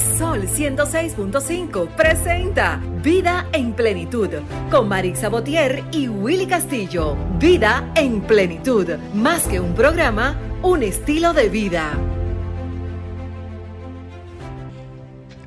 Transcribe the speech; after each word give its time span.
Sol 0.00 0.46
106.5 0.46 1.94
presenta 1.94 2.82
Vida 3.02 3.46
en 3.52 3.74
Plenitud 3.74 4.28
con 4.70 4.88
Marix 4.88 5.18
Sabotier 5.20 5.84
y 5.92 6.08
Willy 6.08 6.46
Castillo. 6.46 7.16
Vida 7.38 7.92
en 7.96 8.22
Plenitud, 8.22 8.88
más 9.14 9.46
que 9.46 9.60
un 9.60 9.74
programa, 9.74 10.40
un 10.62 10.82
estilo 10.82 11.34
de 11.34 11.50
vida. 11.50 11.98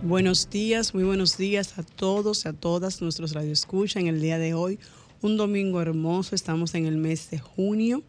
Buenos 0.03 0.47
días, 0.52 0.93
muy 0.93 1.04
buenos 1.04 1.35
días 1.35 1.79
a 1.79 1.83
todos, 1.83 2.45
a 2.45 2.54
todas 2.54 3.01
nuestros 3.01 3.33
radioescuchas 3.33 4.01
en 4.01 4.07
el 4.07 4.21
día 4.21 4.38
de 4.38 4.54
hoy. 4.54 4.77
Un 5.21 5.35
domingo 5.35 5.81
hermoso, 5.81 6.35
estamos 6.35 6.75
en 6.75 6.85
el 6.85 6.97
mes 6.97 7.31
de 7.31 7.39
junio. 7.39 8.04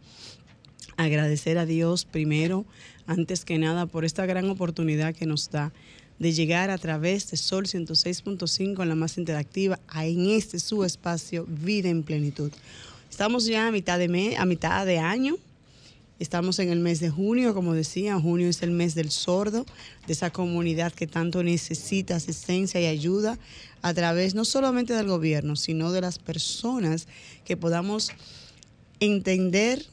Agradecer 0.98 1.56
a 1.56 1.64
Dios 1.64 2.04
primero, 2.04 2.66
antes 3.06 3.44
que 3.46 3.58
nada, 3.58 3.86
por 3.86 4.04
esta 4.04 4.26
gran 4.26 4.50
oportunidad 4.50 5.14
que 5.14 5.26
nos 5.26 5.50
da 5.50 5.72
de 6.18 6.32
llegar 6.32 6.70
a 6.70 6.78
través 6.78 7.30
de 7.30 7.36
Sol 7.36 7.66
106.5 7.66 8.82
en 8.82 8.88
la 8.88 8.94
más 8.94 9.18
interactiva, 9.18 9.78
en 9.94 10.30
este 10.30 10.58
su 10.58 10.84
espacio 10.84 11.46
Vida 11.46 11.88
en 11.88 12.02
Plenitud. 12.02 12.52
Estamos 13.10 13.46
ya 13.46 13.68
a 13.68 13.72
mitad 13.72 13.98
de, 13.98 14.08
mes, 14.08 14.38
a 14.38 14.44
mitad 14.44 14.86
de 14.86 14.98
año, 14.98 15.36
Estamos 16.20 16.60
en 16.60 16.70
el 16.70 16.78
mes 16.78 17.00
de 17.00 17.10
junio, 17.10 17.54
como 17.54 17.74
decía, 17.74 18.18
junio 18.20 18.48
es 18.48 18.62
el 18.62 18.70
mes 18.70 18.94
del 18.94 19.10
sordo, 19.10 19.66
de 20.06 20.12
esa 20.12 20.30
comunidad 20.30 20.92
que 20.92 21.08
tanto 21.08 21.42
necesita 21.42 22.14
asistencia 22.14 22.80
y 22.80 22.86
ayuda 22.86 23.36
a 23.82 23.92
través 23.94 24.36
no 24.36 24.44
solamente 24.44 24.94
del 24.94 25.08
gobierno, 25.08 25.56
sino 25.56 25.90
de 25.90 26.00
las 26.00 26.20
personas 26.20 27.08
que 27.44 27.56
podamos 27.56 28.12
entender 29.00 29.84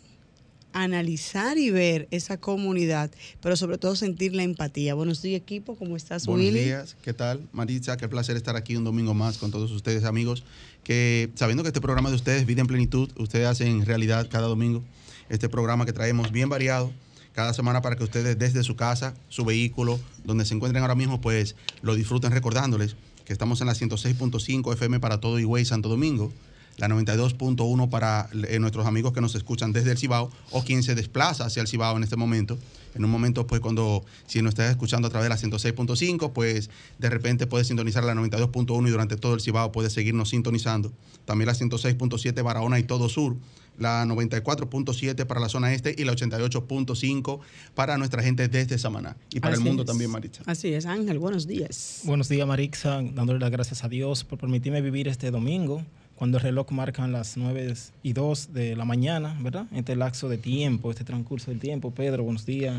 analizar 0.74 1.58
y 1.58 1.70
ver 1.70 2.08
esa 2.12 2.38
comunidad, 2.38 3.12
pero 3.42 3.56
sobre 3.56 3.78
todo 3.78 3.96
sentir 3.96 4.36
la 4.36 4.44
empatía. 4.44 4.94
Buenos 4.94 5.22
días, 5.22 5.42
equipo, 5.42 5.76
¿cómo 5.76 5.98
estás, 5.98 6.26
Buenos 6.26 6.54
días, 6.54 6.96
¿qué 7.02 7.14
tal? 7.14 7.48
Maritza, 7.52 7.98
qué 7.98 8.08
placer 8.08 8.38
estar 8.38 8.56
aquí 8.56 8.76
un 8.76 8.84
domingo 8.84 9.14
más 9.14 9.38
con 9.38 9.52
todos 9.52 9.72
ustedes, 9.72 10.04
amigos, 10.04 10.44
que 10.84 11.30
sabiendo 11.36 11.64
que 11.64 11.70
este 11.70 11.82
programa 11.82 12.10
de 12.10 12.16
ustedes, 12.16 12.46
Vida 12.46 12.62
en 12.62 12.68
Plenitud, 12.68 13.10
ustedes 13.18 13.48
hacen 13.48 13.86
realidad 13.86 14.28
cada 14.30 14.48
domingo 14.48 14.84
este 15.30 15.48
programa 15.48 15.86
que 15.86 15.94
traemos 15.94 16.32
bien 16.32 16.50
variado 16.50 16.92
cada 17.34 17.54
semana 17.54 17.82
para 17.82 17.96
que 17.96 18.04
ustedes 18.04 18.38
desde 18.38 18.64
su 18.64 18.76
casa, 18.76 19.16
su 19.30 19.46
vehículo, 19.46 20.00
donde 20.26 20.46
se 20.46 20.54
encuentren 20.54 20.84
ahora 20.84 20.96
mismo, 20.96 21.22
pues 21.22 21.56
lo 21.82 21.96
disfruten 21.96 22.32
recordándoles 22.32 22.98
que 23.24 23.32
estamos 23.32 23.62
en 23.62 23.68
la 23.68 23.74
106.5 23.74 24.74
FM 24.74 25.00
para 25.00 25.22
todo 25.22 25.40
Higüey, 25.40 25.64
Santo 25.64 25.88
Domingo, 25.88 26.34
la 26.82 26.96
92.1 26.96 27.90
para 27.90 28.28
eh, 28.48 28.60
nuestros 28.60 28.88
amigos 28.88 29.14
que 29.14 29.22
nos 29.22 29.36
escuchan 29.36 29.72
desde 29.72 29.92
el 29.92 29.98
Cibao 29.98 30.32
o 30.52 30.64
quien 30.64 30.82
se 30.82 30.96
desplaza 30.96 31.46
hacia 31.46 31.62
el 31.62 31.68
Cibao 31.68 31.96
en 31.96 32.04
este 32.04 32.16
momento. 32.16 32.58
En 32.96 33.06
un 33.06 33.12
momento, 33.12 33.48
pues 33.48 33.62
cuando, 33.62 34.04
si 34.28 34.42
nos 34.42 34.50
estás 34.50 34.72
escuchando 34.72 35.08
a 35.08 35.12
través 35.12 35.26
de 35.26 35.30
la 35.30 35.58
106.5, 35.58 36.34
pues 36.34 36.70
de 37.00 37.10
repente 37.10 37.48
puedes 37.48 37.68
sintonizar 37.68 38.04
la 38.04 38.14
92.1 38.16 38.88
y 38.88 38.92
durante 38.92 39.16
todo 39.16 39.36
el 39.36 39.42
Cibao 39.42 39.72
puedes 39.72 39.94
seguirnos 39.94 40.30
sintonizando. 40.30 40.92
También 41.26 41.48
la 41.48 41.54
106.7 41.54 42.44
Barahona 42.44 42.80
y 42.80 42.84
todo 42.84 43.08
sur 43.08 43.38
la 43.78 44.06
94.7 44.06 45.26
para 45.26 45.40
la 45.40 45.50
zona 45.50 45.74
este 45.74 45.96
y 45.98 46.04
la 46.04 46.14
88.5 46.14 47.40
para 47.74 47.98
nuestra 47.98 48.22
gente 48.22 48.48
desde 48.48 48.78
Samaná 48.78 49.16
y 49.32 49.40
para 49.40 49.54
Así 49.54 49.62
el 49.62 49.68
mundo 49.68 49.84
es. 49.84 49.88
también, 49.88 50.12
Maritza. 50.12 50.44
Así 50.46 50.74
es, 50.74 50.86
Ángel, 50.86 51.20
buenos 51.20 51.48
días. 51.48 52.02
Buenos 52.04 52.28
días, 52.30 52.46
Marixa, 52.48 53.02
dándole 53.02 53.40
las 53.40 53.50
gracias 53.50 53.84
a 53.84 53.90
Dios 53.90 54.24
por 54.24 54.40
permitirme 54.40 54.82
vivir 54.82 55.08
este 55.08 55.32
domingo, 55.32 55.84
cuando 56.22 56.38
el 56.38 56.44
reloj 56.44 56.70
marca 56.70 57.08
las 57.08 57.36
9 57.36 57.74
y 58.04 58.14
2 58.14 58.54
de 58.54 58.76
la 58.76 58.86
mañana, 58.86 59.36
¿verdad? 59.40 59.66
Este 59.74 59.96
lapso 59.96 60.30
de 60.30 60.38
tiempo, 60.38 60.92
este 60.92 61.04
transcurso 61.04 61.50
del 61.50 61.60
tiempo. 61.60 61.90
Pedro, 61.90 62.24
buenos 62.24 62.46
días. 62.46 62.76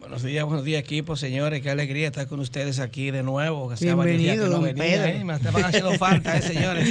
Buenos 0.00 0.22
días, 0.22 0.46
buenos 0.46 0.64
días 0.64 0.80
equipo, 0.80 1.14
señores. 1.14 1.60
Qué 1.60 1.68
alegría 1.68 2.06
estar 2.06 2.26
con 2.26 2.40
ustedes 2.40 2.78
aquí 2.80 3.10
de 3.10 3.22
nuevo. 3.22 3.68
Que 3.68 3.74
días 3.74 3.94
Bienvenido, 3.96 4.44
que 4.44 4.50
don 4.50 4.50
no 4.50 4.60
venía, 4.62 4.82
Pedro. 4.82 5.08
¿eh? 5.08 5.24
Me 5.24 5.34
estaban 5.34 5.64
haciendo 5.66 5.92
falta, 5.98 6.38
eh, 6.38 6.40
señores. 6.40 6.88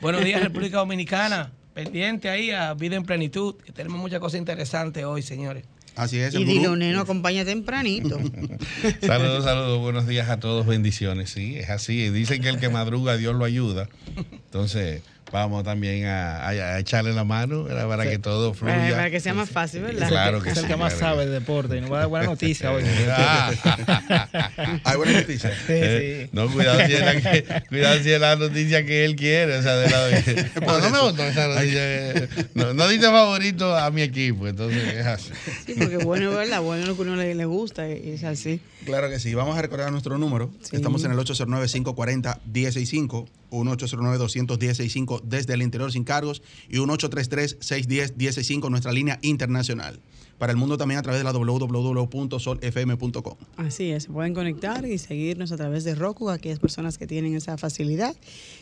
buenos 0.00 0.24
días, 0.24 0.40
República 0.44 0.76
Dominicana. 0.76 1.50
Pendiente 1.74 2.28
ahí 2.28 2.52
a 2.52 2.74
Vida 2.74 2.94
en 2.94 3.02
Plenitud. 3.02 3.56
que 3.56 3.72
tenemos 3.72 3.98
muchas 3.98 4.20
cosas 4.20 4.38
interesantes 4.38 5.04
hoy, 5.04 5.22
señores. 5.22 5.64
Así 5.96 6.20
es, 6.20 6.32
Y. 6.36 6.44
Diloné 6.44 6.92
nos 6.92 7.02
acompaña 7.02 7.44
tempranito. 7.44 8.16
Saludos, 9.00 9.42
saludos, 9.42 9.80
buenos 9.80 10.06
días 10.06 10.28
a 10.28 10.38
todos, 10.38 10.64
bendiciones. 10.64 11.30
Sí, 11.30 11.56
es 11.56 11.70
así. 11.70 12.10
Dicen 12.10 12.42
que 12.42 12.48
el 12.48 12.60
que 12.60 12.68
madruga, 12.68 13.16
Dios 13.16 13.34
lo 13.34 13.44
ayuda. 13.44 13.88
Entonces, 14.30 15.02
vamos 15.32 15.64
también 15.64 16.06
a, 16.06 16.78
echarle 16.78 17.12
la 17.12 17.24
mano 17.24 17.66
para 17.66 18.08
que 18.08 18.18
todo 18.18 18.54
fluya. 18.54 18.90
Para, 18.90 19.10
que 19.10 19.20
sea 19.20 19.34
más 19.34 19.50
fácil, 19.50 19.82
¿verdad? 19.82 20.08
Claro 20.08 20.42
que 20.42 20.50
es 20.50 20.58
el 20.58 20.66
que 20.66 20.76
más 20.76 20.94
sabe 20.94 21.26
de 21.26 21.32
deporte 21.32 21.76
y 21.76 21.80
nos 21.80 21.92
va 21.92 21.96
a 21.96 22.00
dar 22.00 22.08
buena 22.08 22.26
noticia 22.26 22.72
hoy. 22.72 22.84
Ah. 23.10 23.50
Hay 24.84 24.96
buena 24.96 25.20
noticia. 25.20 25.50
Sí, 25.50 25.72
eh, 25.72 26.28
no, 26.32 26.50
cuidado 26.50 26.78
si, 28.02 28.10
es 28.10 28.20
la 28.20 28.36
noticia 28.36 28.84
que 28.84 29.04
él 29.04 29.16
quiere. 29.16 29.56
O 29.56 29.62
sea, 29.62 29.76
de 29.76 29.90
la, 29.90 30.06
ah, 30.66 31.64
eh. 31.64 32.28
no, 32.54 32.74
no, 32.74 32.88
dice 32.88 33.06
favorito 33.06 33.76
a 33.76 33.90
mi 33.90 34.02
equipo, 34.02 34.46
entonces 34.46 34.94
es. 34.94 35.30
Sí, 35.66 35.74
porque 35.78 35.98
bueno, 35.98 36.30
¿verdad? 36.30 36.60
Bueno 36.60 36.86
lo 36.86 36.96
que 36.96 37.02
uno 37.02 37.16
le, 37.16 37.34
le 37.34 37.44
gusta 37.44 37.88
y 37.88 38.10
es 38.10 38.24
así. 38.24 38.60
Claro 38.84 39.08
que 39.08 39.18
sí. 39.18 39.34
Vamos 39.34 39.56
a 39.58 39.62
recordar 39.62 39.90
nuestro 39.90 40.18
número. 40.18 40.50
Estamos 40.72 41.04
en 41.04 41.12
el 41.12 41.18
809 41.18 41.66
540 41.66 42.40
165 42.52 43.28
1-809-210-605 43.50 45.22
desde 45.22 45.54
el 45.54 45.62
interior 45.62 45.92
sin 45.92 46.04
cargos 46.04 46.42
y 46.68 46.78
1-833-610-165, 46.78 48.70
nuestra 48.70 48.92
línea 48.92 49.18
internacional. 49.22 50.00
Para 50.38 50.52
el 50.52 50.56
mundo 50.56 50.78
también 50.78 50.98
a 50.98 51.02
través 51.02 51.20
de 51.20 51.24
la 51.24 51.32
www.solfm.com. 51.32 53.34
Así 53.56 53.90
es, 53.90 54.06
pueden 54.06 54.34
conectar 54.34 54.86
y 54.86 54.98
seguirnos 54.98 55.50
a 55.50 55.56
través 55.56 55.82
de 55.82 55.96
Roku, 55.96 56.30
aquellas 56.30 56.60
personas 56.60 56.96
que 56.96 57.08
tienen 57.08 57.34
esa 57.34 57.58
facilidad. 57.58 58.14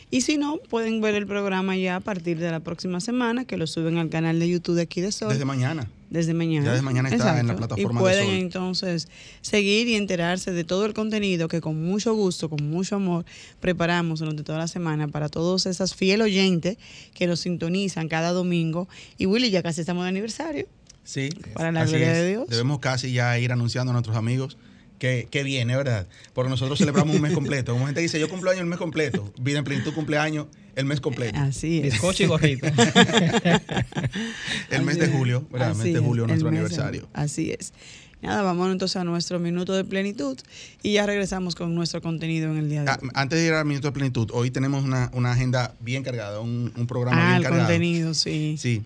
Y 0.09 0.21
si 0.21 0.37
no, 0.37 0.57
pueden 0.57 1.01
ver 1.01 1.13
el 1.13 1.27
programa 1.27 1.77
ya 1.77 1.97
a 1.97 1.99
partir 1.99 2.39
de 2.39 2.49
la 2.49 2.61
próxima 2.61 2.99
semana, 2.99 3.45
que 3.45 3.57
lo 3.57 3.67
suben 3.67 3.97
al 3.97 4.09
canal 4.09 4.39
de 4.39 4.49
YouTube 4.49 4.75
de 4.75 4.81
aquí 4.81 5.01
de 5.01 5.11
Sol. 5.11 5.29
Desde 5.29 5.45
mañana. 5.45 5.87
Desde 6.09 6.33
mañana. 6.33 6.65
Ya 6.65 6.71
desde 6.71 6.83
mañana 6.85 7.09
está 7.09 7.39
en 7.39 7.47
la 7.47 7.55
plataforma 7.55 7.91
Y 7.91 7.93
de 7.93 7.99
pueden 7.99 8.25
Sol. 8.25 8.35
entonces 8.35 9.07
seguir 9.41 9.87
y 9.87 9.95
enterarse 9.95 10.51
de 10.53 10.63
todo 10.63 10.85
el 10.85 10.93
contenido 10.93 11.47
que 11.49 11.59
con 11.59 11.83
mucho 11.83 12.13
gusto, 12.13 12.49
con 12.49 12.69
mucho 12.69 12.95
amor, 12.95 13.25
preparamos 13.59 14.19
durante 14.19 14.43
toda 14.43 14.57
la 14.59 14.67
semana 14.67 15.07
para 15.09 15.27
todos 15.27 15.65
esas 15.65 15.95
fiel 15.95 16.21
oyentes 16.21 16.77
que 17.13 17.27
nos 17.27 17.41
sintonizan 17.41 18.07
cada 18.07 18.31
domingo. 18.31 18.87
Y 19.17 19.25
Willy, 19.25 19.49
ya 19.49 19.61
casi 19.63 19.81
estamos 19.81 20.03
de 20.03 20.09
aniversario. 20.09 20.67
Sí. 21.03 21.29
Para 21.53 21.71
la 21.71 21.81
así 21.81 21.91
gloria 21.91 22.11
es. 22.11 22.17
de 22.19 22.29
Dios. 22.29 22.47
Debemos 22.47 22.79
casi 22.79 23.11
ya 23.11 23.37
ir 23.39 23.51
anunciando 23.51 23.91
a 23.91 23.93
nuestros 23.93 24.15
amigos 24.15 24.57
que, 24.99 25.27
que 25.29 25.43
viene, 25.43 25.75
¿verdad? 25.75 26.07
Porque 26.33 26.49
nosotros 26.49 26.77
celebramos 26.79 27.15
un 27.15 27.21
mes 27.21 27.33
completo. 27.33 27.73
Como 27.73 27.85
gente 27.85 28.01
dice, 28.01 28.19
yo 28.19 28.29
cumplo 28.29 28.51
año 28.51 28.61
el 28.61 28.67
mes 28.67 28.79
completo. 28.79 29.31
Vida 29.39 29.59
en 29.59 29.63
plenitud 29.65 29.93
cumpleaños 29.93 30.47
el 30.75 30.85
mes 30.85 31.01
completo. 31.01 31.37
Así 31.39 31.79
es. 31.79 31.93
Bizcocho 31.93 32.23
y 32.23 32.25
gorrito. 32.27 32.67
El 34.69 34.83
mes 34.83 34.97
de 34.97 35.03
Así 35.05 35.11
es. 35.11 35.17
julio, 35.17 35.45
¿verdad? 35.51 35.69
El 35.71 35.75
mes 35.75 35.81
Así 35.81 35.91
de 35.93 35.99
es, 35.99 36.05
julio, 36.05 36.23
el 36.23 36.27
nuestro 36.29 36.49
de 36.51 36.55
aniversario. 36.57 37.07
Así 37.13 37.51
es. 37.57 37.73
Nada, 38.21 38.41
vamos 38.41 38.71
entonces 38.71 38.95
a 38.97 39.03
nuestro 39.03 39.39
minuto 39.39 39.73
de 39.73 39.83
plenitud 39.83 40.37
y 40.81 40.93
ya 40.93 41.05
regresamos 41.05 41.53
con 41.55 41.73
nuestro 41.75 42.01
contenido 42.01 42.51
en 42.51 42.57
el 42.57 42.69
día 42.69 42.83
de 42.83 42.89
Ah, 42.89 42.99
hoy. 43.01 43.09
antes 43.13 43.39
de 43.39 43.45
ir 43.45 43.53
al 43.53 43.65
minuto 43.65 43.87
de 43.87 43.91
plenitud, 43.91 44.29
hoy 44.33 44.49
tenemos 44.51 44.83
una, 44.83 45.11
una 45.13 45.31
agenda 45.33 45.75
bien 45.81 46.03
cargada, 46.03 46.39
un, 46.39 46.73
un 46.75 46.87
programa 46.87 47.21
Ah, 47.21 47.25
bien 47.25 47.37
el 47.37 47.43
cargado. 47.43 47.63
contenido, 47.63 48.13
sí. 48.15 48.55
Sí. 48.57 48.81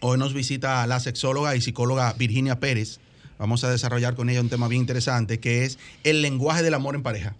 Hoy 0.00 0.16
nos 0.18 0.32
visita 0.32 0.86
la 0.86 1.00
sexóloga 1.00 1.56
y 1.56 1.60
psicóloga 1.60 2.12
Virginia 2.18 2.58
Pérez. 2.60 3.00
Vamos 3.42 3.64
a 3.64 3.70
desarrollar 3.72 4.14
con 4.14 4.30
ella 4.30 4.40
un 4.40 4.48
tema 4.48 4.68
bien 4.68 4.82
interesante 4.82 5.40
que 5.40 5.64
es 5.64 5.76
el 6.04 6.22
lenguaje 6.22 6.62
del 6.62 6.74
amor 6.74 6.94
en 6.94 7.02
pareja. 7.02 7.34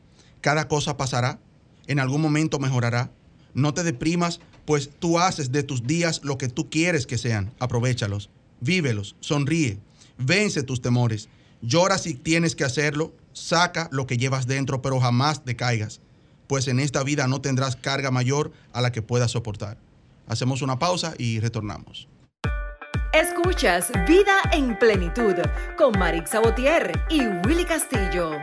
Cada 0.42 0.68
cosa 0.68 0.98
pasará, 0.98 1.40
en 1.88 2.00
algún 2.00 2.22
momento 2.22 2.60
mejorará. 2.60 3.12
No 3.54 3.74
te 3.74 3.84
deprimas, 3.84 4.40
pues 4.70 4.92
tú 5.00 5.18
haces 5.18 5.52
de 5.52 5.64
tus 5.64 5.88
días 5.88 6.22
lo 6.24 6.38
que 6.38 6.48
tú 6.48 6.70
quieres 6.70 7.08
que 7.08 7.18
sean. 7.18 7.52
Aprovechalos, 7.58 8.30
vívelos, 8.62 9.16
sonríe, 9.20 9.80
vence 10.20 10.62
tus 10.62 10.80
temores. 10.80 11.28
Llora 11.64 11.98
si 11.98 12.14
tienes 12.14 12.56
que 12.56 12.66
hacerlo, 12.66 13.12
saca 13.34 13.90
lo 13.92 14.06
que 14.06 14.18
llevas 14.18 14.46
dentro, 14.46 14.80
pero 14.84 15.00
jamás 15.00 15.44
te 15.44 15.56
caigas, 15.56 16.02
pues 16.46 16.68
en 16.68 16.80
esta 16.80 17.02
vida 17.02 17.26
no 17.26 17.42
tendrás 17.42 17.78
carga 17.78 18.12
mayor 18.12 18.52
a 18.72 18.82
la 18.82 18.92
que 18.92 19.02
puedas 19.02 19.32
soportar. 19.32 19.80
Hacemos 20.28 20.62
una 20.62 20.78
pausa 20.78 21.16
y 21.18 21.40
retornamos. 21.40 22.08
Escuchas 23.12 23.92
Vida 24.08 24.40
en 24.52 24.78
Plenitud 24.78 25.34
con 25.80 25.98
Marix 25.98 26.30
Sabotier 26.30 26.92
y 27.10 27.22
Willy 27.48 27.66
Castillo. 27.66 28.40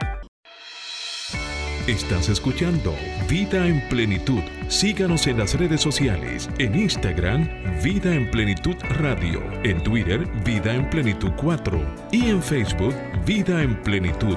Estás 1.86 2.28
escuchando 2.28 2.96
Vida 3.28 3.64
en 3.64 3.80
Plenitud. 3.88 4.40
Síganos 4.66 5.28
en 5.28 5.38
las 5.38 5.54
redes 5.54 5.80
sociales, 5.80 6.50
en 6.58 6.74
Instagram, 6.74 7.48
Vida 7.80 8.12
en 8.12 8.28
Plenitud 8.28 8.74
Radio, 8.98 9.40
en 9.62 9.80
Twitter, 9.84 10.26
Vida 10.44 10.74
en 10.74 10.90
Plenitud 10.90 11.30
4 11.36 12.08
y 12.10 12.30
en 12.30 12.42
Facebook, 12.42 12.94
Vida 13.24 13.62
en 13.62 13.80
Plenitud. 13.84 14.36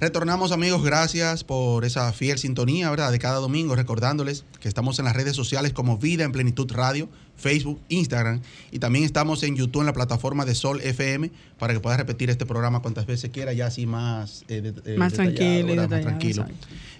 Retornamos 0.00 0.50
amigos, 0.50 0.82
gracias 0.82 1.44
por 1.44 1.84
esa 1.84 2.10
fiel 2.14 2.38
sintonía, 2.38 2.88
¿verdad? 2.88 3.12
De 3.12 3.18
cada 3.18 3.34
domingo, 3.34 3.76
recordándoles 3.76 4.46
que 4.58 4.66
estamos 4.66 4.98
en 4.98 5.04
las 5.04 5.14
redes 5.14 5.36
sociales 5.36 5.74
como 5.74 5.98
Vida 5.98 6.24
en 6.24 6.32
Plenitud 6.32 6.72
Radio, 6.72 7.06
Facebook, 7.36 7.78
Instagram 7.90 8.40
y 8.72 8.78
también 8.78 9.04
estamos 9.04 9.42
en 9.42 9.56
YouTube 9.56 9.80
en 9.80 9.86
la 9.86 9.92
plataforma 9.92 10.46
de 10.46 10.54
Sol 10.54 10.80
FM 10.80 11.30
para 11.58 11.74
que 11.74 11.80
puedas 11.80 11.98
repetir 11.98 12.30
este 12.30 12.46
programa 12.46 12.80
cuantas 12.80 13.04
veces 13.04 13.28
quiera, 13.30 13.52
ya 13.52 13.66
así 13.66 13.84
más, 13.84 14.46
eh, 14.48 14.62
de, 14.62 14.94
eh, 14.94 14.96
más 14.96 15.12
tranquilo, 15.12 15.66
¿verdad? 15.66 15.84
y 15.84 15.90
más 15.90 16.00
tranquilo. 16.00 16.46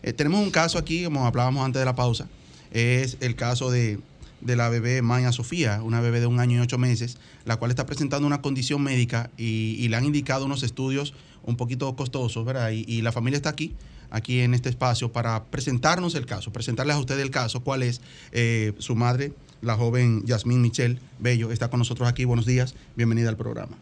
Eh, 0.02 0.12
tenemos 0.12 0.44
un 0.44 0.50
caso 0.50 0.76
aquí, 0.76 1.04
como 1.04 1.26
hablábamos 1.26 1.64
antes 1.64 1.80
de 1.80 1.86
la 1.86 1.94
pausa, 1.94 2.28
es 2.70 3.16
el 3.20 3.34
caso 3.34 3.70
de, 3.70 3.98
de 4.40 4.56
la 4.56 4.68
bebé 4.68 5.02
Maya 5.02 5.32
Sofía, 5.32 5.82
una 5.82 6.00
bebé 6.00 6.20
de 6.20 6.26
un 6.26 6.40
año 6.40 6.58
y 6.58 6.60
ocho 6.60 6.78
meses, 6.78 7.18
la 7.44 7.56
cual 7.56 7.70
está 7.70 7.86
presentando 7.86 8.26
una 8.26 8.42
condición 8.42 8.82
médica 8.82 9.30
y, 9.36 9.76
y 9.78 9.88
le 9.88 9.96
han 9.96 10.04
indicado 10.04 10.46
unos 10.46 10.62
estudios 10.62 11.14
un 11.42 11.56
poquito 11.56 11.94
costosos, 11.96 12.44
¿verdad? 12.44 12.70
Y, 12.70 12.84
y, 12.86 13.02
la 13.02 13.12
familia 13.12 13.36
está 13.36 13.50
aquí, 13.50 13.74
aquí 14.10 14.40
en 14.40 14.54
este 14.54 14.68
espacio, 14.68 15.12
para 15.12 15.44
presentarnos 15.44 16.14
el 16.14 16.26
caso, 16.26 16.52
presentarles 16.52 16.96
a 16.96 16.98
ustedes 16.98 17.22
el 17.22 17.30
caso, 17.30 17.60
cuál 17.60 17.82
es 17.82 18.00
eh, 18.32 18.72
su 18.78 18.94
madre, 18.94 19.32
la 19.62 19.76
joven 19.76 20.24
Yasmín 20.26 20.60
Michelle 20.60 20.98
Bello, 21.18 21.50
está 21.52 21.68
con 21.68 21.78
nosotros 21.78 22.08
aquí. 22.08 22.24
Buenos 22.24 22.46
días, 22.46 22.74
bienvenida 22.96 23.28
al 23.28 23.36
programa. 23.36 23.76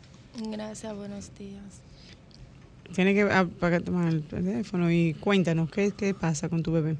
Gracias, 0.50 0.94
buenos 0.94 1.31
días. 1.38 1.62
Tiene 2.94 3.12
que 3.14 3.22
apagar 3.22 3.82
el 4.08 4.22
teléfono 4.22 4.90
y 4.90 5.14
cuéntanos, 5.14 5.70
¿qué, 5.70 5.90
qué 5.90 6.14
pasa 6.14 6.49
con 6.49 6.62
tu 6.62 6.72
bebé? 6.72 6.96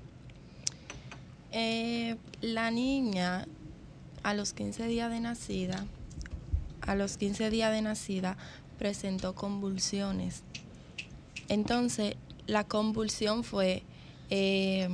Eh, 1.52 2.16
la 2.42 2.70
niña, 2.70 3.46
a 4.22 4.34
los 4.34 4.52
15 4.52 4.86
días 4.86 5.10
de 5.10 5.20
nacida, 5.20 5.86
a 6.82 6.94
los 6.94 7.16
15 7.16 7.50
días 7.50 7.72
de 7.72 7.82
nacida, 7.82 8.36
presentó 8.78 9.34
convulsiones. 9.34 10.42
Entonces, 11.48 12.16
la 12.46 12.64
convulsión 12.64 13.44
fue, 13.44 13.82
eh, 14.28 14.88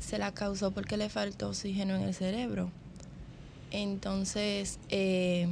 se 0.00 0.18
la 0.18 0.32
causó 0.32 0.72
porque 0.72 0.96
le 0.96 1.08
faltó 1.08 1.50
oxígeno 1.50 1.94
en 1.94 2.02
el 2.02 2.14
cerebro. 2.14 2.70
Entonces, 3.70 4.80
eh, 4.90 5.48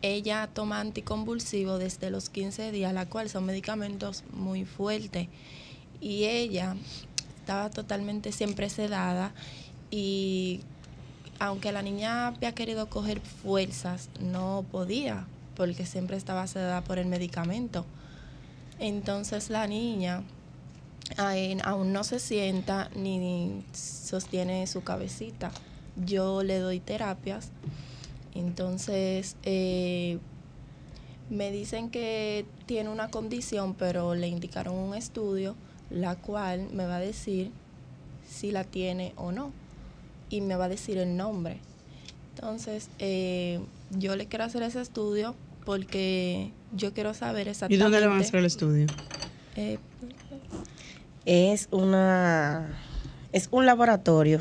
ella 0.00 0.48
toma 0.52 0.80
anticonvulsivo 0.80 1.78
desde 1.78 2.10
los 2.10 2.30
15 2.30 2.72
días, 2.72 2.92
la 2.94 3.06
cual 3.06 3.28
son 3.28 3.44
medicamentos 3.44 4.24
muy 4.32 4.64
fuertes. 4.64 5.28
Y 6.00 6.24
ella 6.24 6.74
estaba 7.42 7.70
totalmente 7.70 8.30
siempre 8.30 8.70
sedada 8.70 9.32
y 9.90 10.60
aunque 11.40 11.72
la 11.72 11.82
niña 11.82 12.28
había 12.28 12.52
querido 12.54 12.88
coger 12.88 13.20
fuerzas, 13.20 14.10
no 14.20 14.64
podía 14.70 15.26
porque 15.56 15.84
siempre 15.84 16.16
estaba 16.16 16.46
sedada 16.46 16.84
por 16.84 17.00
el 17.00 17.06
medicamento. 17.06 17.84
Entonces 18.78 19.50
la 19.50 19.66
niña 19.66 20.22
aún 21.16 21.92
no 21.92 22.04
se 22.04 22.20
sienta 22.20 22.90
ni 22.94 23.64
sostiene 23.72 24.68
su 24.68 24.84
cabecita. 24.84 25.50
Yo 25.96 26.44
le 26.44 26.60
doy 26.60 26.78
terapias. 26.78 27.50
Entonces 28.36 29.36
eh, 29.42 30.20
me 31.28 31.50
dicen 31.50 31.90
que 31.90 32.46
tiene 32.66 32.88
una 32.88 33.10
condición, 33.10 33.74
pero 33.74 34.14
le 34.14 34.28
indicaron 34.28 34.76
un 34.76 34.94
estudio, 34.94 35.56
la 35.92 36.16
cual 36.16 36.68
me 36.72 36.86
va 36.86 36.96
a 36.96 37.00
decir 37.00 37.50
si 38.28 38.50
la 38.50 38.64
tiene 38.64 39.12
o 39.16 39.32
no. 39.32 39.52
Y 40.30 40.40
me 40.40 40.56
va 40.56 40.64
a 40.64 40.68
decir 40.68 40.98
el 40.98 41.16
nombre. 41.16 41.58
Entonces, 42.34 42.88
eh, 42.98 43.60
yo 43.90 44.16
le 44.16 44.26
quiero 44.26 44.44
hacer 44.44 44.62
ese 44.62 44.80
estudio 44.80 45.34
porque 45.64 46.50
yo 46.74 46.92
quiero 46.94 47.14
saber 47.14 47.48
exactamente. 47.48 47.74
¿Y 47.74 47.78
dónde 47.78 48.00
le 48.00 48.06
van 48.06 48.18
a 48.18 48.20
hacer 48.20 48.36
el 48.36 48.46
estudio? 48.46 48.86
Eh, 49.56 49.78
es 51.26 51.68
una 51.70 52.74
es 53.32 53.48
un 53.50 53.66
laboratorio. 53.66 54.38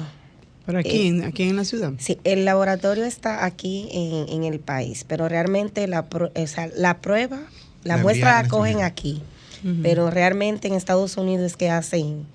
¿Pero 0.65 0.79
aquí, 0.79 1.09
eh, 1.09 1.25
aquí 1.25 1.43
en 1.43 1.55
la 1.55 1.65
ciudad? 1.65 1.93
Sí, 1.97 2.19
el 2.23 2.45
laboratorio 2.45 3.03
está 3.05 3.45
aquí 3.45 3.89
en, 3.91 4.29
en 4.29 4.43
el 4.43 4.59
país, 4.59 5.05
pero 5.07 5.27
realmente 5.27 5.87
la, 5.87 6.07
o 6.11 6.47
sea, 6.47 6.69
la 6.75 7.01
prueba, 7.01 7.41
la, 7.83 7.97
la 7.97 8.01
muestra 8.01 8.43
la 8.43 8.47
cogen 8.47 8.81
aquí, 8.81 9.23
uh 9.63 9.67
-huh. 9.67 9.79
pero 9.81 10.09
realmente 10.09 10.67
en 10.67 10.73
Estados 10.73 11.17
Unidos 11.17 11.45
es 11.45 11.57
que 11.57 11.69
hacen 11.69 12.25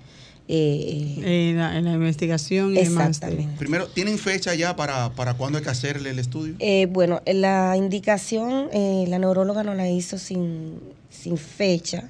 eh, 0.49 1.49
en, 1.51 1.57
la, 1.57 1.77
en, 1.77 1.85
la, 1.85 1.93
investigación 1.93 2.73
y 2.73 2.79
exactamente. 2.79 3.43
demás. 3.43 3.59
Primero, 3.59 3.87
¿tienen 3.87 4.17
fecha 4.17 4.55
ya 4.55 4.75
para, 4.75 5.11
para 5.13 5.33
cuándo 5.33 5.57
hay 5.57 5.63
que 5.63 5.69
hacerle 5.69 6.11
el 6.11 6.19
estudio? 6.19 6.55
Eh, 6.59 6.87
bueno, 6.89 7.21
la 7.25 7.75
indicación, 7.75 8.69
eh, 8.71 9.05
la 9.09 9.19
neuróloga 9.19 9.63
nos 9.63 9.75
la 9.75 9.89
hizo 9.89 10.17
sin, 10.17 10.79
sin 11.09 11.37
fecha 11.37 12.07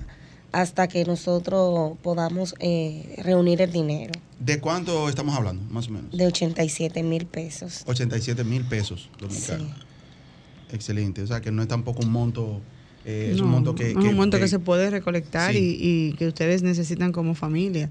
hasta 0.52 0.88
que 0.88 1.04
nosotros 1.06 1.98
podamos 2.02 2.56
eh, 2.60 3.16
reunir 3.24 3.62
el 3.62 3.72
dinero. 3.72 4.14
¿De 4.40 4.60
cuánto 4.60 5.10
estamos 5.10 5.36
hablando, 5.36 5.64
más 5.72 5.88
o 5.88 5.92
menos? 5.92 6.16
De 6.16 6.28
87 6.28 7.04
mil 7.04 7.26
pesos. 7.26 7.84
87 7.88 8.44
mil 8.44 8.64
pesos 8.66 9.10
dominicanos. 9.20 9.68
Sí. 9.68 10.76
Excelente. 10.76 11.22
O 11.22 11.28
sea, 11.28 11.42
que 11.42 11.52
no 11.52 11.62
es 11.62 11.68
tampoco 11.68 12.04
un 12.04 12.12
monto... 12.12 12.62
Eh, 13.08 13.32
es 13.32 13.38
no, 13.38 13.46
un 13.46 13.52
monto 13.52 13.74
que, 13.74 13.92
es 13.92 13.96
un 13.96 14.16
monto 14.16 14.38
que, 14.38 14.44
que 14.44 14.50
se 14.50 14.60
puede 14.60 14.90
recolectar 14.90 15.54
sí. 15.54 15.78
y, 15.80 16.10
y, 16.10 16.14
que 16.14 16.28
ustedes 16.28 16.62
necesitan 16.62 17.12
como 17.12 17.34
familia. 17.34 17.90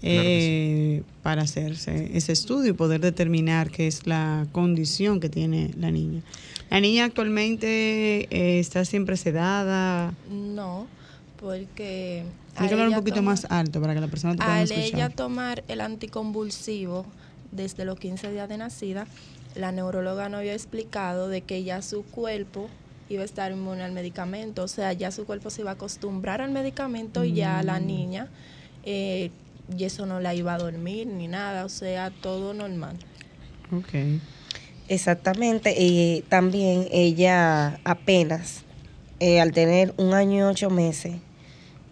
Claro 0.00 0.22
eh, 0.22 1.02
sí. 1.02 1.12
para 1.22 1.42
hacerse 1.42 2.10
ese 2.14 2.32
estudio 2.32 2.70
y 2.70 2.74
poder 2.74 3.00
determinar 3.00 3.70
qué 3.70 3.86
es 3.86 4.06
la 4.06 4.46
condición 4.52 5.18
que 5.18 5.30
tiene 5.30 5.70
la 5.78 5.90
niña. 5.90 6.20
¿La 6.68 6.80
niña 6.80 7.04
actualmente 7.04 8.28
eh, 8.30 8.58
está 8.58 8.84
siempre 8.84 9.16
sedada? 9.16 10.12
No, 10.30 10.86
porque... 11.40 12.24
Hay 12.56 12.68
que 12.68 12.74
hablar 12.74 12.88
un 12.88 12.94
poquito 12.96 13.16
toma, 13.16 13.30
más 13.30 13.46
alto 13.48 13.80
para 13.80 13.94
que 13.94 14.00
la 14.00 14.08
persona 14.08 14.34
te 14.34 14.38
pueda 14.38 14.56
al 14.58 14.64
escuchar. 14.64 14.84
ella 14.84 15.08
tomar 15.08 15.64
el 15.68 15.80
anticonvulsivo 15.80 17.06
desde 17.50 17.84
los 17.84 17.98
15 17.98 18.30
días 18.30 18.48
de 18.48 18.58
nacida, 18.58 19.06
la 19.54 19.72
neuróloga 19.72 20.28
nos 20.28 20.40
había 20.40 20.52
explicado 20.52 21.28
de 21.28 21.40
que 21.40 21.64
ya 21.64 21.80
su 21.80 22.02
cuerpo 22.02 22.68
iba 23.08 23.22
a 23.22 23.24
estar 23.24 23.52
inmune 23.52 23.82
al 23.82 23.92
medicamento, 23.92 24.64
o 24.64 24.68
sea, 24.68 24.92
ya 24.92 25.10
su 25.10 25.26
cuerpo 25.26 25.50
se 25.50 25.62
iba 25.62 25.70
a 25.70 25.74
acostumbrar 25.74 26.40
al 26.40 26.50
medicamento 26.50 27.20
mm. 27.20 27.24
y 27.24 27.32
ya 27.34 27.62
la 27.62 27.80
niña... 27.80 28.28
Eh, 28.86 29.30
y 29.76 29.84
eso 29.84 30.06
no 30.06 30.20
la 30.20 30.34
iba 30.34 30.54
a 30.54 30.58
dormir 30.58 31.06
ni 31.06 31.28
nada, 31.28 31.64
o 31.64 31.68
sea, 31.68 32.10
todo 32.10 32.54
normal. 32.54 32.96
Ok. 33.72 34.20
Exactamente, 34.88 35.74
y 35.78 36.22
también 36.28 36.88
ella 36.90 37.80
apenas, 37.84 38.64
eh, 39.18 39.40
al 39.40 39.52
tener 39.52 39.94
un 39.96 40.12
año 40.12 40.40
y 40.40 40.42
ocho 40.42 40.68
meses, 40.68 41.14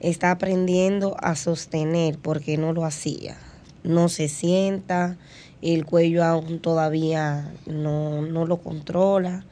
está 0.00 0.30
aprendiendo 0.30 1.16
a 1.20 1.34
sostener 1.34 2.18
porque 2.18 2.58
no 2.58 2.74
lo 2.74 2.84
hacía. 2.84 3.38
No 3.82 4.08
se 4.08 4.28
sienta, 4.28 5.16
el 5.62 5.86
cuello 5.86 6.22
aún 6.24 6.60
todavía 6.60 7.50
no, 7.66 8.20
no 8.20 8.46
lo 8.46 8.58
controla. 8.58 9.44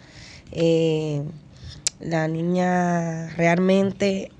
Eh, 0.52 1.22
la 2.00 2.28
niña 2.28 3.28
realmente 3.36 4.30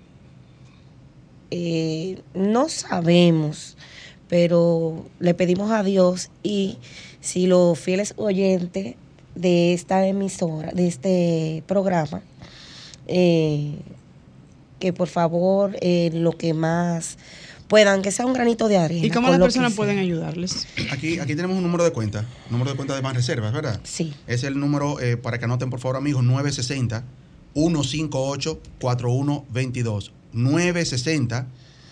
eh, 1.51 2.23
no 2.35 2.69
sabemos, 2.69 3.77
pero 4.29 5.07
le 5.19 5.35
pedimos 5.35 5.71
a 5.71 5.83
Dios 5.83 6.31
y 6.43 6.79
si 7.21 7.47
los 7.47 7.79
fieles 7.79 8.15
oyentes 8.17 8.95
de 9.35 9.75
esta 9.75 10.07
emisora, 10.07 10.73
de 10.73 10.89
este 10.89 11.63
programa, 11.67 12.23
eh, 13.07 13.75
que 14.79 14.93
por 14.93 15.09
favor 15.09 15.77
eh, 15.81 16.11
lo 16.15 16.33
que 16.33 16.55
más 16.55 17.19
puedan, 17.69 18.03
que 18.03 18.11
sea 18.11 18.27
un 18.27 18.33
granito 18.33 18.69
de 18.69 18.79
arena. 18.79 19.07
¿Y 19.07 19.11
cómo 19.11 19.29
las 19.29 19.39
personas 19.39 19.75
pueden 19.75 19.99
ayudarles? 19.99 20.67
Aquí, 20.91 21.21
aquí 21.21 21.37
tenemos 21.37 21.57
un 21.57 21.63
número 21.63 21.85
de 21.85 21.93
cuenta, 21.93 22.25
número 22.51 22.71
de 22.71 22.77
cuenta 22.77 22.95
de 22.95 23.01
Banreservas, 23.01 23.53
¿verdad? 23.53 23.81
Sí. 23.85 24.15
Es 24.27 24.43
el 24.43 24.59
número, 24.59 25.01
eh, 25.01 25.17
para 25.17 25.39
que 25.39 25.45
anoten 25.45 25.71
por 25.71 25.79
favor 25.79 25.97
amigos, 25.97 26.25
960-158-4122. 27.55 30.11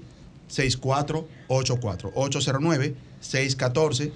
809-614-6484. 2.15 4.11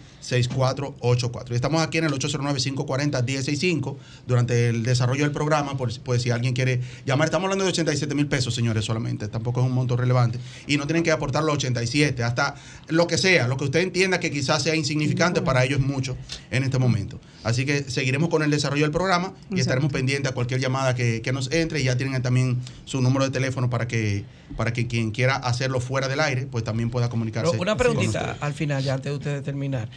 Y 1.50 1.56
estamos 1.56 1.82
aquí 1.82 1.98
en 1.98 2.06
el 2.06 2.12
809-540-1065 2.14 3.98
durante 4.28 4.70
el 4.70 4.84
desarrollo 4.84 5.24
del 5.24 5.32
programa, 5.32 5.78
por, 5.78 5.98
pues 6.02 6.22
si 6.22 6.32
alguien 6.32 6.54
quiere 6.54 6.82
llamar. 7.06 7.26
Estamos 7.28 7.46
hablando 7.46 7.66
de 7.66 7.72
87 7.72 8.14
mil 8.16 8.28
pesos, 8.28 8.54
señores, 8.54 8.86
solamente. 8.86 9.28
Tampoco 9.28 9.62
es 9.62 9.68
un 9.68 9.74
monto 9.74 9.96
relevante. 9.96 10.40
Y 10.68 10.78
no 10.78 10.88
tienen 10.88 11.04
que 11.04 11.12
aportar 11.12 11.44
los 11.44 11.56
87, 11.56 12.24
hasta 12.24 12.56
lo 12.88 13.08
que 13.08 13.18
sea, 13.18 13.48
lo 13.48 13.58
que 13.58 13.66
usted 13.66 13.80
entienda 13.82 14.20
que 14.20 14.32
quizás 14.32 14.64
sea 14.64 14.76
insignificante, 14.76 15.42
para 15.42 15.64
ellos 15.64 15.80
es 15.80 15.86
mucho 15.86 16.18
en 16.52 16.64
este 16.64 16.80
momento. 16.80 17.20
Así 17.44 17.66
que 17.66 17.84
seguiremos 17.84 18.30
con 18.30 18.44
el 18.44 18.52
desarrollo 18.52 18.84
del 18.84 18.92
programa 18.92 19.28
y 19.28 19.32
Exacto. 19.32 19.60
estaremos 19.60 19.92
pendientes 19.92 20.32
a 20.32 20.36
cualquier 20.36 20.60
llamada 20.60 20.96
que, 20.96 21.22
que 21.22 21.32
nos 21.32 21.52
entre. 21.52 21.80
Y 21.82 21.86
ya 21.86 21.98
tienen 21.98 22.22
también 22.22 22.60
su 22.86 23.02
número 23.02 23.26
de 23.26 23.32
teléfono 23.32 23.70
para 23.70 23.88
que, 23.88 24.26
para 24.58 24.74
que 24.74 24.88
quien 24.88 25.12
quiera 25.12 25.36
hacerlo 25.36 25.80
fuera 25.80 26.08
del 26.08 26.20
aire, 26.20 26.46
pues 26.46 26.64
también 26.64 26.90
pueda 26.90 27.10
comunicarse. 27.10 27.52
Pero 27.52 27.62
una 27.62 27.78
preguntita 27.78 28.38
al 28.40 28.54
final, 28.54 28.84
ya 28.84 28.96
antes 28.96 29.12
de 29.12 29.18
ustedes 29.18 29.44
terminar. 29.44 29.90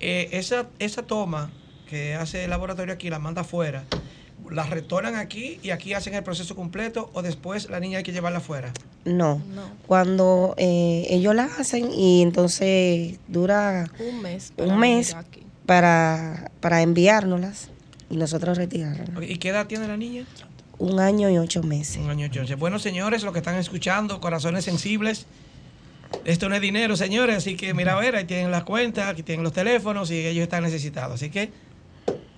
Eh, 0.00 0.28
esa, 0.32 0.66
esa 0.78 1.02
toma 1.02 1.50
que 1.88 2.14
hace 2.14 2.44
el 2.44 2.50
laboratorio 2.50 2.94
aquí, 2.94 3.10
la 3.10 3.18
manda 3.18 3.42
afuera, 3.42 3.84
¿la 4.50 4.64
retornan 4.64 5.14
aquí 5.16 5.58
y 5.62 5.70
aquí 5.70 5.94
hacen 5.94 6.14
el 6.14 6.22
proceso 6.22 6.54
completo 6.56 7.10
o 7.14 7.22
después 7.22 7.70
la 7.70 7.80
niña 7.80 7.98
hay 7.98 8.04
que 8.04 8.12
llevarla 8.12 8.38
afuera? 8.38 8.72
No. 9.04 9.40
Cuando 9.86 10.54
eh, 10.56 11.06
ellos 11.10 11.34
la 11.34 11.44
hacen 11.44 11.90
y 11.92 12.22
entonces 12.22 13.18
dura 13.28 13.90
Un 13.98 14.22
mes. 14.22 14.52
para 14.56 14.68
un 14.72 14.78
mes 14.78 15.16
para, 15.66 16.50
para 16.60 16.82
enviárnoslas 16.82 17.68
y 18.10 18.16
nosotros 18.16 18.58
retirarlas. 18.58 19.08
¿Y 19.22 19.36
qué 19.38 19.48
edad 19.50 19.66
tiene 19.66 19.88
la 19.88 19.96
niña? 19.96 20.24
Un 20.78 21.00
año 21.00 21.30
y 21.30 21.38
ocho 21.38 21.62
meses. 21.62 21.98
Un 21.98 22.10
año 22.10 22.26
y 22.26 22.28
ocho 22.28 22.40
meses. 22.40 22.58
Bueno, 22.58 22.78
señores, 22.78 23.22
los 23.22 23.32
que 23.32 23.38
están 23.38 23.56
escuchando, 23.56 24.20
corazones 24.20 24.64
sensibles, 24.64 25.26
esto 26.24 26.48
no 26.48 26.54
es 26.54 26.60
dinero, 26.60 26.96
señores, 26.96 27.36
así 27.36 27.56
que 27.56 27.74
mira 27.74 27.96
a 27.96 28.00
ver, 28.00 28.16
ahí 28.16 28.24
tienen 28.24 28.50
las 28.50 28.64
cuentas, 28.64 29.08
aquí 29.08 29.22
tienen 29.22 29.42
los 29.44 29.52
teléfonos 29.52 30.10
y 30.10 30.26
ellos 30.26 30.42
están 30.42 30.62
necesitados. 30.62 31.14
Así 31.14 31.30
que, 31.30 31.50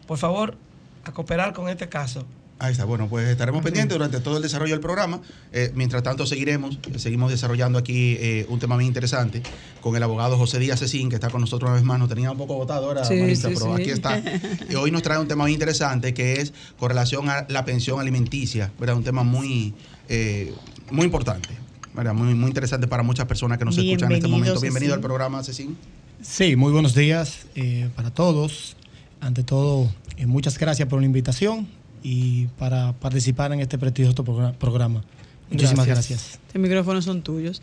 por 0.07 0.19
favor, 0.19 0.57
a 1.05 1.13
cooperar 1.13 1.53
con 1.53 1.69
este 1.69 1.89
caso. 1.89 2.25
Ahí 2.59 2.73
está, 2.73 2.87
bueno, 2.87 3.07
pues 3.07 3.29
estaremos 3.29 3.63
pendientes 3.63 3.95
durante 3.99 4.19
todo 4.21 4.39
el 4.39 4.43
desarrollo 4.43 4.73
del 4.73 4.81
programa. 4.81 5.21
Eh, 5.53 5.73
mientras 5.75 6.03
tanto, 6.03 6.25
seguiremos, 6.25 6.79
seguimos 6.97 7.31
desarrollando 7.31 7.79
aquí 7.79 8.17
eh, 8.19 8.47
un 8.49 8.59
tema 8.59 8.77
muy 8.77 8.87
interesante 8.87 9.43
con 9.83 9.95
el 9.95 10.03
abogado 10.03 10.39
José 10.39 10.59
Díaz 10.59 10.81
Cecín, 10.81 11.11
que 11.11 11.17
está 11.17 11.29
con 11.29 11.43
nosotros 11.43 11.69
una 11.69 11.77
vez 11.77 11.85
más. 11.85 11.99
Nos 11.99 12.09
tenía 12.09 12.31
un 12.31 12.39
poco 12.39 12.55
votado 12.55 12.87
ahora, 12.87 13.05
Sí, 13.05 13.15
Marisa, 13.17 13.49
sí, 13.51 13.55
pero 13.59 13.77
sí. 13.77 13.83
aquí 13.83 13.91
está. 13.91 14.23
Y 14.71 14.75
hoy 14.75 14.91
nos 14.91 15.03
trae 15.03 15.19
un 15.19 15.29
tema 15.29 15.45
muy 15.45 15.53
interesante 15.53 16.15
que 16.15 16.41
es 16.41 16.55
con 16.79 16.89
relación 16.89 17.29
a 17.29 17.45
la 17.51 17.67
pensión 17.67 18.01
alimenticia, 18.01 18.73
¿verdad? 18.81 18.97
Un 18.97 19.05
tema 19.05 19.23
muy, 19.23 19.75
eh, 20.09 20.55
muy 20.91 21.05
importante, 21.05 21.51
Muy, 21.97 22.35
muy 22.35 22.49
interesante 22.49 22.87
para 22.87 23.03
muchas 23.03 23.25
personas 23.27 23.57
que 23.59 23.65
nos 23.65 23.77
escuchan 23.79 24.11
en 24.11 24.17
este 24.19 24.29
momento. 24.29 24.61
Bienvenido 24.61 24.93
Cecín. 24.93 24.93
al 24.93 25.01
programa, 25.01 25.43
Cecín. 25.43 25.77
Sí, 26.21 26.55
muy 26.55 26.71
buenos 26.71 26.95
días 26.95 27.47
eh, 27.55 27.89
para 27.97 28.11
todos. 28.13 28.77
Ante 29.21 29.43
todo, 29.43 29.91
eh, 30.19 30.27
muchas 30.27 30.59
gracias 30.59 30.89
por 30.89 31.01
la 31.01 31.07
invitación 31.07 31.67
y 32.03 32.49
para 32.59 32.93
participar 32.93 33.53
en 33.55 33.61
este 33.61 33.79
prestigioso 33.79 34.25
progra- 34.25 34.53
programa. 34.53 35.05
Muchísimas 35.51 35.87
gracias. 35.87 36.39
Este 36.47 36.59
micrófono 36.59 37.01
son 37.01 37.23
tuyos. 37.23 37.63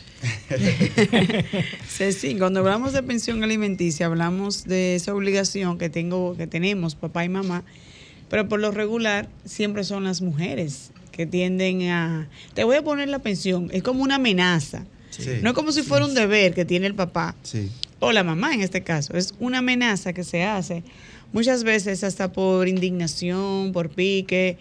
Ceci, 1.87 2.35
cuando 2.35 2.61
hablamos 2.61 2.93
de 2.93 3.03
pensión 3.03 3.43
alimenticia, 3.43 4.07
hablamos 4.07 4.63
de 4.63 4.95
esa 4.95 5.13
obligación 5.13 5.77
que 5.77 5.89
tengo, 5.89 6.35
que 6.35 6.47
tenemos 6.47 6.95
papá 6.95 7.23
y 7.23 7.29
mamá, 7.29 7.63
pero 8.29 8.49
por 8.49 8.59
lo 8.59 8.71
regular 8.71 9.29
siempre 9.45 9.83
son 9.83 10.05
las 10.05 10.21
mujeres 10.21 10.91
que 11.13 11.25
tienden 11.25 11.83
a 11.89 12.27
te 12.53 12.65
voy 12.65 12.75
a 12.75 12.81
poner 12.81 13.07
la 13.07 13.19
pensión, 13.19 13.69
es 13.71 13.81
como 13.83 14.03
una 14.03 14.15
amenaza. 14.15 14.83
Sí. 15.11 15.29
No 15.41 15.49
es 15.51 15.55
como 15.55 15.71
si 15.71 15.83
fuera 15.83 16.05
un 16.05 16.13
deber 16.15 16.53
que 16.53 16.65
tiene 16.65 16.87
el 16.87 16.95
papá 16.95 17.35
Sí. 17.43 17.69
o 17.99 18.11
la 18.11 18.23
mamá 18.23 18.53
en 18.53 18.61
este 18.61 18.81
caso. 18.83 19.15
Es 19.15 19.33
una 19.39 19.59
amenaza 19.59 20.11
que 20.11 20.23
se 20.23 20.43
hace 20.43 20.83
muchas 21.31 21.63
veces 21.63 22.03
hasta 22.03 22.33
por 22.33 22.67
indignación, 22.67 23.71
por 23.73 23.89
pique, 23.89 24.57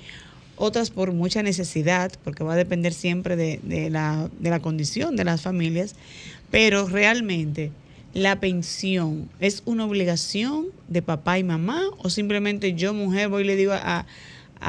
otras 0.57 0.91
por 0.91 1.13
mucha 1.13 1.43
necesidad, 1.43 2.13
porque 2.23 2.45
va 2.45 2.53
a 2.53 2.57
depender 2.57 2.93
siempre 2.93 3.35
de, 3.35 3.61
de 3.63 3.89
la, 3.91 4.29
de 4.39 4.51
la 4.51 4.61
condición 4.61 5.17
de 5.17 5.25
las 5.25 5.41
familias. 5.41 5.95
Pero 6.51 6.87
realmente, 6.87 7.73
¿la 8.13 8.39
pensión 8.39 9.31
es 9.41 9.63
una 9.65 9.87
obligación 9.87 10.67
de 10.89 11.01
papá 11.01 11.39
y 11.39 11.45
mamá 11.45 11.83
o 11.99 12.11
simplemente 12.11 12.75
yo, 12.75 12.93
mujer, 12.93 13.29
voy 13.31 13.43
y 13.43 13.47
le 13.47 13.57
digo 13.57 13.73
a... 13.73 14.01
a- 14.01 14.07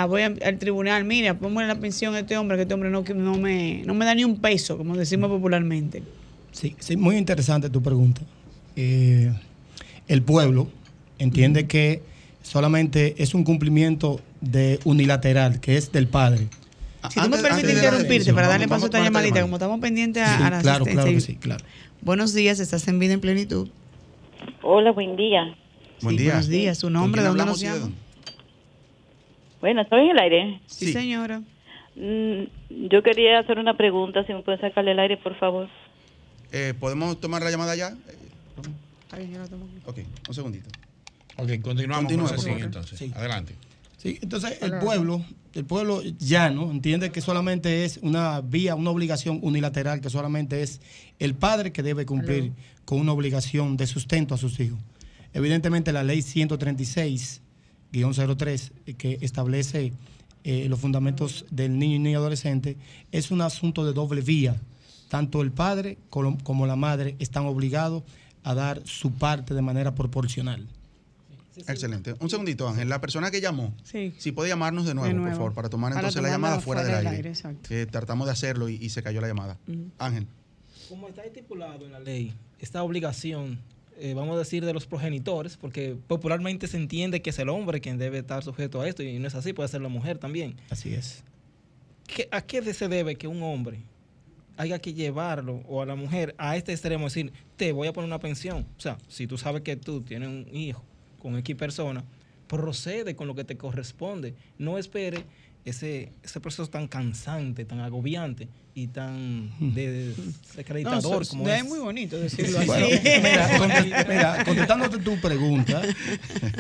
voy 0.08 0.22
a- 0.24 0.34
al 0.46 0.58
tribunal, 0.58 1.04
mira, 1.06 1.34
ponme 1.38 1.66
la 1.68 1.76
pensión 1.76 2.16
a 2.16 2.20
este 2.20 2.38
hombre, 2.38 2.58
que 2.58 2.64
este 2.64 2.74
hombre 2.74 2.90
no, 2.90 3.04
no, 3.16 3.38
me, 3.38 3.84
no 3.86 3.94
me 3.94 4.06
da 4.06 4.16
ni 4.16 4.24
un 4.24 4.38
peso, 4.40 4.78
como 4.78 4.96
decimos 4.98 5.30
popularmente. 5.30 6.04
Sí, 6.52 6.76
sí, 6.80 6.98
muy 6.98 7.18
interesante 7.18 7.70
tu 7.70 7.82
pregunta. 7.82 8.22
Eh, 8.76 9.32
el 10.08 10.22
pueblo 10.22 10.68
entiende 11.20 11.68
que 11.68 12.02
solamente 12.42 13.16
es 13.22 13.34
un 13.34 13.44
cumplimiento 13.44 14.20
de 14.42 14.80
unilateral, 14.84 15.60
que 15.60 15.78
es 15.78 15.92
del 15.92 16.08
padre. 16.08 16.48
Si 17.10 17.20
tú 17.20 17.30
me 17.30 17.38
permites 17.38 17.74
interrumpirte 17.76 18.34
para 18.34 18.48
darle 18.48 18.68
paso 18.68 18.86
a 18.86 18.88
esta 18.88 18.98
llamadita, 19.04 19.30
llamada. 19.36 19.42
como 19.44 19.56
estamos 19.58 19.80
pendientes 19.80 20.24
a, 20.24 20.38
Sí, 20.38 20.44
a 20.44 20.50
la 20.50 20.62
claro, 20.62 20.84
asistencia. 20.86 20.94
claro 20.94 21.12
que 21.12 21.22
sí, 21.22 21.36
claro. 21.36 21.66
Buenos 22.02 22.34
días, 22.34 22.60
estás 22.60 22.88
en 22.88 23.00
vida 23.00 23.14
en 23.14 23.22
plenitud. 23.22 23.68
Hola, 24.62 24.92
buen 24.92 25.16
día. 25.16 25.56
Buen 26.02 26.18
Sí, 26.18 26.24
día. 26.24 26.32
Buenos 26.34 26.48
días, 26.50 26.78
su 26.78 26.88
¿Con 26.88 26.94
nombre, 26.94 27.22
¿de 27.22 27.28
dónde 27.28 27.46
nos 27.46 27.60
llama? 27.60 27.90
Bueno, 29.64 29.82
¿estoy 29.82 30.02
en 30.02 30.10
el 30.10 30.20
aire? 30.20 30.60
Sí, 30.66 30.92
señora. 30.92 31.42
Mm, 31.96 32.88
yo 32.90 33.02
quería 33.02 33.40
hacer 33.40 33.60
una 33.60 33.78
pregunta, 33.78 34.26
si 34.26 34.34
me 34.34 34.42
pueden 34.42 34.60
sacarle 34.60 34.92
el 34.92 35.00
aire, 35.00 35.16
por 35.16 35.40
favor. 35.40 35.70
Eh, 36.52 36.74
¿Podemos 36.78 37.18
tomar 37.22 37.42
la 37.44 37.50
llamada 37.50 37.74
ya? 37.74 37.94
Está 39.06 39.20
bien, 39.20 39.40
la 39.40 39.48
tomo. 39.48 39.66
Ok, 39.86 40.00
un 40.28 40.36
segundito. 40.36 40.68
Ok, 41.38 41.62
continuamos. 41.62 42.12
Continúa, 42.12 42.38
sí, 42.38 42.50
entonces. 42.60 43.16
Adelante. 43.16 43.56
Sí, 43.96 44.20
entonces 44.22 44.62
el 44.62 44.80
pueblo, 44.80 45.24
el 45.54 45.64
pueblo 45.64 46.02
llano 46.20 46.70
entiende 46.70 47.14
que 47.14 47.22
solamente 47.22 47.86
es 47.86 48.00
una 48.02 48.42
vía, 48.42 48.76
una 48.76 48.90
obligación 48.90 49.40
unilateral, 49.42 50.02
que 50.02 50.10
solamente 50.10 50.62
es 50.62 50.82
el 51.20 51.36
padre 51.36 51.72
que 51.72 51.84
debe 51.84 52.06
cumplir 52.06 52.52
con 52.84 53.00
una 53.00 53.14
obligación 53.14 53.78
de 53.78 53.88
sustento 53.88 54.36
a 54.36 54.38
sus 54.38 54.60
hijos. 54.60 54.80
Evidentemente 55.34 55.94
la 55.94 56.04
ley 56.04 56.22
136 56.22 57.43
03 57.94 58.72
que 58.98 59.20
establece 59.22 59.94
eh, 60.44 60.68
los 60.68 60.80
fundamentos 60.80 61.46
del 61.52 61.80
niño 61.80 61.96
y 61.96 62.00
niña 62.00 62.18
adolescente, 62.18 62.76
es 63.14 63.32
un 63.32 63.42
asunto 63.42 63.86
de 63.86 63.94
doble 63.94 64.22
vía. 64.22 64.58
Tanto 65.08 65.42
el 65.42 65.52
padre 65.52 65.98
como, 66.10 66.68
la 66.68 66.76
madre 66.76 67.16
están 67.20 67.46
obligados 67.46 68.04
a 68.44 68.54
dar 68.54 68.82
su 68.86 69.12
parte 69.12 69.54
de 69.54 69.62
manera 69.62 69.96
proporcional. 69.96 70.68
Excelente. 71.56 72.16
Un 72.20 72.30
segundito, 72.30 72.68
Ángel. 72.68 72.90
La 72.90 73.00
persona 73.00 73.30
que 73.32 73.40
llamó, 73.40 73.74
sí. 73.84 74.14
si 74.18 74.32
puede 74.32 74.50
llamarnos 74.50 74.86
de 74.86 74.96
nuevo, 74.96 75.22
por 75.22 75.32
favor, 75.32 75.54
para 75.54 75.70
tomar 75.70 75.94
entonces 75.94 76.22
la 76.22 76.30
llamada 76.30 76.60
fuera, 76.60 76.82
fuera 76.82 76.98
del, 76.98 77.08
aire. 77.08 77.34
aire 77.44 77.60
eh, 77.70 77.86
tratamos 77.86 78.26
de 78.26 78.34
hacerlo 78.34 78.68
y, 78.70 78.90
se 78.90 79.04
cayó 79.04 79.22
la 79.22 79.28
llamada. 79.28 79.58
Ángel. 80.00 80.28
Como 80.90 81.08
está 81.08 81.24
estipulado 81.24 81.86
en 81.86 81.92
la 81.92 82.00
ley, 82.00 82.34
esta 82.60 82.84
obligación 82.84 83.60
eh, 84.00 84.14
vamos 84.14 84.36
a 84.36 84.40
decir, 84.40 84.66
de 84.66 84.74
los 84.74 84.86
progenitores, 84.86 85.58
porque 85.58 85.96
popularmente 86.08 86.68
se 86.68 86.78
entiende 86.78 87.22
que 87.22 87.30
es 87.32 87.40
el 87.40 87.50
hombre 87.50 87.82
quien 87.82 87.98
debe 87.98 88.20
estar 88.20 88.44
sujeto 88.44 88.82
a 88.82 88.88
esto, 88.88 89.04
y 89.04 89.20
no 89.20 89.28
es 89.28 89.36
así, 89.36 89.54
puede 89.54 89.70
ser 89.70 89.82
la 89.82 89.90
mujer 89.90 90.18
también. 90.18 90.56
Así 90.70 90.94
es. 90.94 91.24
¿Qué- 92.08 92.28
¿A 92.32 92.42
qué 92.42 92.62
se 92.74 92.88
debe 92.88 93.16
que 93.16 93.28
un 93.28 93.42
hombre 93.44 93.80
haya 94.58 94.78
que 94.80 94.94
llevarlo 94.94 95.64
o 95.68 95.82
a 95.82 95.86
la 95.86 95.96
mujer 95.96 96.36
a 96.38 96.56
este 96.58 96.72
extremo, 96.74 97.06
decir, 97.06 97.32
te 97.58 97.72
voy 97.72 97.88
a 97.88 97.94
poner 97.94 98.08
una 98.08 98.20
pensión? 98.20 98.66
O 98.78 98.82
sea, 98.82 98.98
si 99.08 99.26
tú 99.28 99.38
sabes 99.38 99.62
que 99.64 99.76
tú 99.76 100.02
tienes 100.02 100.30
un 100.30 100.48
hijo 100.56 100.84
con 101.20 101.36
X 101.38 101.56
persona, 101.56 102.04
procede 102.48 103.16
con 103.16 103.28
lo 103.28 103.36
que 103.36 103.44
te 103.46 103.58
corresponde. 103.58 104.36
No 104.60 104.78
espere 104.78 105.24
ese, 105.66 106.12
ese 106.24 106.40
proceso 106.40 106.68
tan 106.68 106.88
cansante, 106.88 107.64
tan 107.66 107.80
agobiante 107.80 108.48
y 108.76 108.88
tan 108.88 109.52
de- 109.74 110.14
desacreditador 110.48 111.22
No, 111.24 111.30
como 111.30 111.48
es 111.50 111.62
es. 111.62 111.66
muy 111.68 111.80
bonito 111.80 112.20
decirlo 112.20 112.58
así. 112.60 112.68
Bueno, 112.68 112.88
mira, 113.04 113.58
conte- 113.58 114.06
mira, 114.10 114.44
contestándote 114.46 114.98
tu 115.00 115.16
pregunta, 115.22 115.82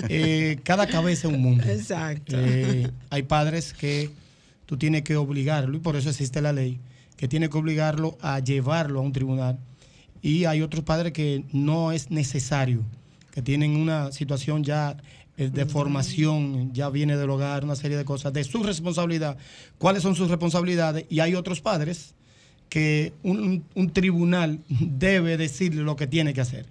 eh, 0.10 0.57
cada 0.63 0.88
cabeza 0.88 1.27
es 1.27 1.33
un 1.33 1.41
mundo. 1.41 1.63
Exacto. 1.67 2.36
Eh, 2.39 2.89
hay 3.10 3.24
padres 3.24 3.74
que 3.74 4.10
tú 4.65 4.77
tienes 4.77 5.03
que 5.03 5.15
obligarlo, 5.15 5.75
y 5.77 5.79
por 5.79 5.95
eso 5.95 6.10
existe 6.10 6.41
la 6.41 6.53
ley, 6.53 6.79
que 7.17 7.27
tiene 7.27 7.50
que 7.50 7.57
obligarlo 7.57 8.17
a 8.22 8.39
llevarlo 8.39 9.00
a 9.00 9.03
un 9.03 9.12
tribunal. 9.12 9.57
Y 10.22 10.45
hay 10.45 10.62
otros 10.62 10.83
padres 10.86 11.12
que 11.12 11.43
no 11.51 11.91
es 11.91 12.10
necesario, 12.10 12.83
que 13.31 13.41
tienen 13.41 13.75
una 13.75 14.12
situación 14.12 14.63
ya 14.63 14.95
de 15.38 15.66
formación, 15.66 16.74
ya 16.74 16.90
viene 16.90 17.18
del 17.18 17.30
hogar, 17.30 17.63
una 17.63 17.75
serie 17.75 17.98
de 17.98 18.06
cosas, 18.06 18.34
de 18.34 18.44
su 18.44 18.62
responsabilidad, 18.63 19.38
cuáles 19.78 20.04
son 20.04 20.16
sus 20.16 20.30
responsabilidades. 20.30 21.06
Y 21.10 21.20
hay 21.22 21.34
otros 21.36 21.60
padres 21.62 22.13
que 22.70 23.13
un, 23.24 23.63
un 23.75 23.90
tribunal 23.92 24.60
debe 24.70 25.38
decirle 25.38 25.82
lo 25.84 25.96
que 25.96 26.08
tiene 26.08 26.34
que 26.34 26.42
hacer. 26.42 26.66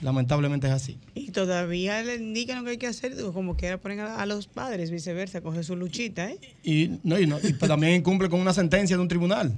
Lamentablemente 0.00 0.68
es 0.68 0.72
así. 0.72 0.96
Y 1.16 1.32
todavía 1.32 2.00
le 2.04 2.14
indican 2.14 2.58
lo 2.58 2.64
que 2.64 2.70
hay 2.70 2.76
que 2.78 2.86
hacer, 2.86 3.16
como 3.32 3.56
quiera 3.56 3.78
ponen 3.78 3.98
a, 3.98 4.22
a 4.22 4.26
los 4.26 4.46
padres, 4.46 4.92
viceversa, 4.92 5.40
coge 5.40 5.64
su 5.64 5.74
luchita, 5.74 6.30
¿eh? 6.30 6.38
Y, 6.62 7.00
no, 7.02 7.18
y, 7.18 7.26
no- 7.26 7.38
y 7.42 7.54
pues 7.54 7.68
también 7.68 8.00
cumple 8.04 8.28
con 8.28 8.38
una 8.40 8.52
sentencia 8.54 8.94
de 8.96 9.02
un 9.02 9.08
tribunal. 9.08 9.52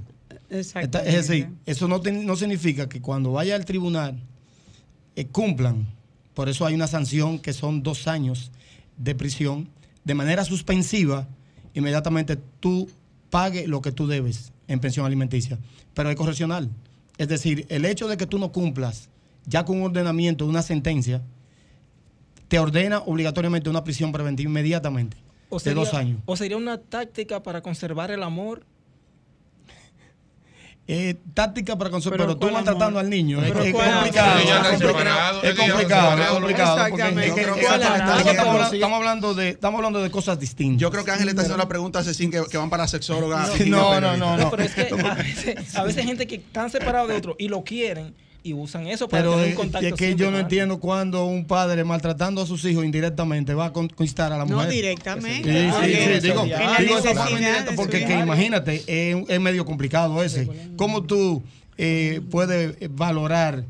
Exacto. 0.49 0.97
Es 0.99 1.27
decir, 1.27 1.49
eso 1.67 1.87
no, 1.87 1.99
no 1.99 2.35
significa 2.35 2.89
que 2.89 2.99
cuando 3.01 3.31
vaya 3.33 3.55
al 3.55 3.65
tribunal 3.65 4.19
eh, 5.15 5.27
cumplan. 5.27 5.85
Por 6.33 6.49
eso 6.49 6.65
hay 6.65 6.73
una 6.73 6.87
sanción 6.87 7.39
que 7.39 7.53
son 7.53 7.83
dos 7.83 8.07
años 8.07 8.51
de 8.97 9.15
prisión. 9.15 9.69
De 10.03 10.13
manera 10.13 10.45
suspensiva, 10.45 11.27
inmediatamente 11.73 12.37
tú 12.59 12.89
pagues 13.29 13.67
lo 13.67 13.81
que 13.81 13.91
tú 13.91 14.07
debes 14.07 14.51
en 14.67 14.79
pensión 14.79 15.05
alimenticia. 15.05 15.59
Pero 15.93 16.09
es 16.09 16.15
correccional. 16.15 16.69
Es 17.17 17.27
decir, 17.27 17.65
el 17.69 17.85
hecho 17.85 18.07
de 18.07 18.17
que 18.17 18.25
tú 18.25 18.39
no 18.39 18.51
cumplas 18.51 19.09
ya 19.45 19.65
con 19.65 19.77
un 19.77 19.83
ordenamiento 19.83 20.45
de 20.45 20.51
una 20.51 20.61
sentencia, 20.61 21.21
te 22.47 22.59
ordena 22.59 22.99
obligatoriamente 22.99 23.69
una 23.69 23.83
prisión 23.83 24.11
preventiva 24.11 24.49
inmediatamente. 24.49 25.17
O 25.49 25.59
de 25.59 25.73
dos 25.73 25.93
años. 25.93 26.19
O 26.25 26.37
sería 26.37 26.57
una 26.57 26.77
táctica 26.77 27.43
para 27.43 27.61
conservar 27.61 28.11
el 28.11 28.23
amor. 28.23 28.65
Eh, 30.87 31.15
táctica 31.33 31.77
para 31.77 31.89
conseguir, 31.89 32.17
Pero 32.17 32.29
pero, 32.29 32.35
tú 32.35 32.41
¿cuál 32.41 32.53
maltratando 32.53 32.99
amor? 32.99 33.03
al 33.03 33.09
niño. 33.09 33.41
Es, 33.41 33.51
Pero 33.51 33.63
es 33.63 33.73
¿cuál 33.73 33.93
complicado. 33.93 34.39
Es 34.39 34.43
complicado, 34.43 35.39
Es 35.41 35.49
es 35.49 35.55
Exactamente. 36.51 37.27
estamos, 38.75 38.97
hablando, 38.97 39.33
de, 39.33 39.49
estamos 39.49 39.77
hablando 39.77 40.01
de 40.01 40.11
cosas 40.11 40.39
distintas. 40.39 40.81
Yo 40.81 40.91
creo 40.91 41.05
que 41.05 41.11
Ángel 41.11 41.29
está 41.29 41.41
haciendo 41.43 41.57
la 41.57 41.67
pregunta 41.67 41.99
a 41.99 42.03
Cecín 42.03 42.31
que, 42.31 42.43
que 42.49 42.57
van 42.57 42.69
para 42.69 42.83
la 42.83 42.87
sexóloga. 42.87 43.47
No, 43.67 44.01
no, 44.01 44.01
no, 44.01 44.17
no, 44.17 44.37
no. 44.37 44.51
Pero 44.51 44.63
es 44.63 44.73
que 44.73 44.81
a 44.81 45.13
veces, 45.13 45.75
a 45.75 45.83
veces 45.83 45.99
hay 45.99 46.07
gente 46.07 46.27
que 46.27 46.35
están 46.35 46.69
separados 46.69 47.09
de 47.09 47.15
otro 47.15 47.35
y 47.37 47.47
lo 47.47 47.63
quieren 47.63 48.13
y 48.43 48.53
usan 48.53 48.87
eso 48.87 49.07
para 49.07 49.23
Pero 49.23 49.31
tener 49.33 49.47
es, 49.47 49.51
un 49.55 49.61
contacto. 49.61 49.87
es 49.87 49.93
que 49.93 50.05
siempre 50.05 50.25
yo 50.25 50.31
no 50.31 50.39
entiendo 50.39 50.79
cuando 50.79 51.25
un 51.25 51.45
padre 51.45 51.83
maltratando 51.83 52.41
a 52.41 52.45
sus 52.47 52.63
hijos 52.65 52.83
indirectamente 52.83 53.53
va 53.53 53.67
a 53.67 53.73
conquistar 53.73 54.33
a 54.33 54.37
la 54.37 54.45
No 54.45 54.55
mujer. 54.55 54.69
directamente. 54.71 55.49
Sí, 55.51 55.67
sí, 55.67 55.71
Porque 55.71 56.21
sí, 56.21 56.27
digo, 56.27 56.43
digo 56.43 57.01
de 57.01 57.73
porque 57.75 58.05
que 58.05 58.19
imagínate, 58.19 58.83
es, 58.87 59.17
es 59.29 59.39
medio 59.39 59.65
complicado 59.65 60.23
ese. 60.23 60.47
¿Cómo 60.75 61.03
tú 61.03 61.43
eh, 61.77 62.21
puedes 62.31 62.75
valorar 62.95 63.63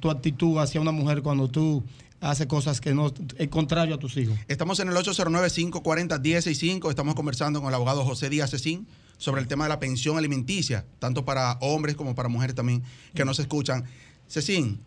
tu 0.00 0.10
actitud 0.10 0.58
hacia 0.58 0.80
una 0.80 0.92
mujer 0.92 1.22
cuando 1.22 1.48
tú 1.48 1.84
haces 2.20 2.46
cosas 2.46 2.80
que 2.80 2.94
no 2.94 3.12
es 3.38 3.48
contrario 3.48 3.94
a 3.94 3.98
tus 3.98 4.16
hijos? 4.16 4.36
Estamos 4.48 4.80
en 4.80 4.88
el 4.88 4.94
809-540-1065. 4.96 6.90
Estamos 6.90 7.14
conversando 7.14 7.60
con 7.60 7.68
el 7.68 7.74
abogado 7.74 8.04
José 8.04 8.28
Díaz 8.30 8.50
Cecín 8.50 8.86
sobre 9.18 9.40
el 9.40 9.48
tema 9.48 9.64
de 9.64 9.70
la 9.70 9.78
pensión 9.78 10.18
alimenticia, 10.18 10.84
tanto 10.98 11.24
para 11.24 11.52
hombres 11.60 11.96
como 11.96 12.14
para 12.14 12.28
mujeres 12.28 12.54
también 12.54 12.82
que 13.14 13.24
nos 13.24 13.38
escuchan. 13.38 13.84
Cecín, 14.28 14.80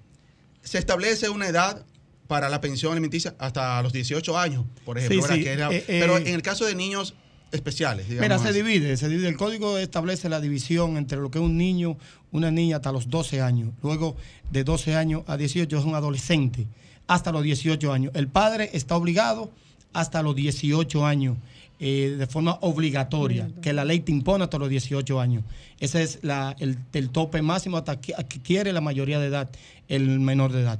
se 0.61 0.77
establece 0.77 1.29
una 1.29 1.47
edad 1.47 1.85
para 2.27 2.49
la 2.49 2.61
pensión 2.61 2.91
alimenticia 2.91 3.35
hasta 3.39 3.81
los 3.81 3.91
18 3.93 4.37
años, 4.37 4.65
por 4.85 4.97
ejemplo. 4.97 5.17
Sí, 5.17 5.21
¿verdad? 5.21 5.35
sí. 5.37 5.43
Que 5.43 5.51
era- 5.51 5.71
Eh, 5.71 5.77
eh, 5.87 5.97
pero 5.99 6.17
en 6.17 6.27
el 6.27 6.41
caso 6.41 6.65
de 6.65 6.75
niños 6.75 7.15
especiales, 7.51 8.07
digamos. 8.07 8.21
Mira, 8.27 8.37
se 8.39 8.49
así. 8.49 8.57
divide, 8.61 8.95
se 8.97 9.09
divide. 9.09 9.27
El 9.29 9.37
código 9.37 9.77
establece 9.79 10.29
la 10.29 10.39
división 10.39 10.97
entre 10.97 11.17
lo 11.17 11.31
que 11.31 11.39
es 11.39 11.43
un 11.43 11.57
niño, 11.57 11.97
una 12.31 12.51
niña 12.51 12.75
hasta 12.75 12.91
los 12.91 13.09
12 13.09 13.41
años. 13.41 13.71
Luego, 13.81 14.15
de 14.51 14.63
12 14.63 14.95
años 14.95 15.23
a 15.25 15.37
18 15.37 15.79
es 15.79 15.85
un 15.85 15.95
adolescente, 15.95 16.67
hasta 17.07 17.31
los 17.31 17.41
18 17.41 17.91
años. 17.91 18.11
El 18.13 18.27
padre 18.27 18.69
está 18.73 18.95
obligado 18.95 19.51
hasta 19.93 20.21
los 20.21 20.35
18 20.35 21.03
años, 21.07 21.37
eh, 21.79 22.15
de 22.17 22.27
forma 22.27 22.57
obligatoria, 22.61 23.49
que 23.61 23.71
la 23.73 23.85
ley 23.85 24.01
te 24.01 24.11
impone 24.11 24.43
hasta 24.43 24.57
los 24.57 24.69
18 24.69 25.19
años. 25.19 25.43
Ese 25.79 26.03
es 26.03 26.19
la- 26.23 26.55
el, 26.59 26.77
el 26.93 27.09
tope 27.09 27.41
máximo 27.41 27.77
hasta 27.77 27.99
que, 28.01 28.13
que 28.27 28.41
quiere 28.41 28.73
la 28.73 28.81
mayoría 28.81 29.19
de 29.19 29.27
edad, 29.27 29.49
el 29.87 30.19
menor 30.19 30.51
de 30.51 30.61
edad. 30.61 30.79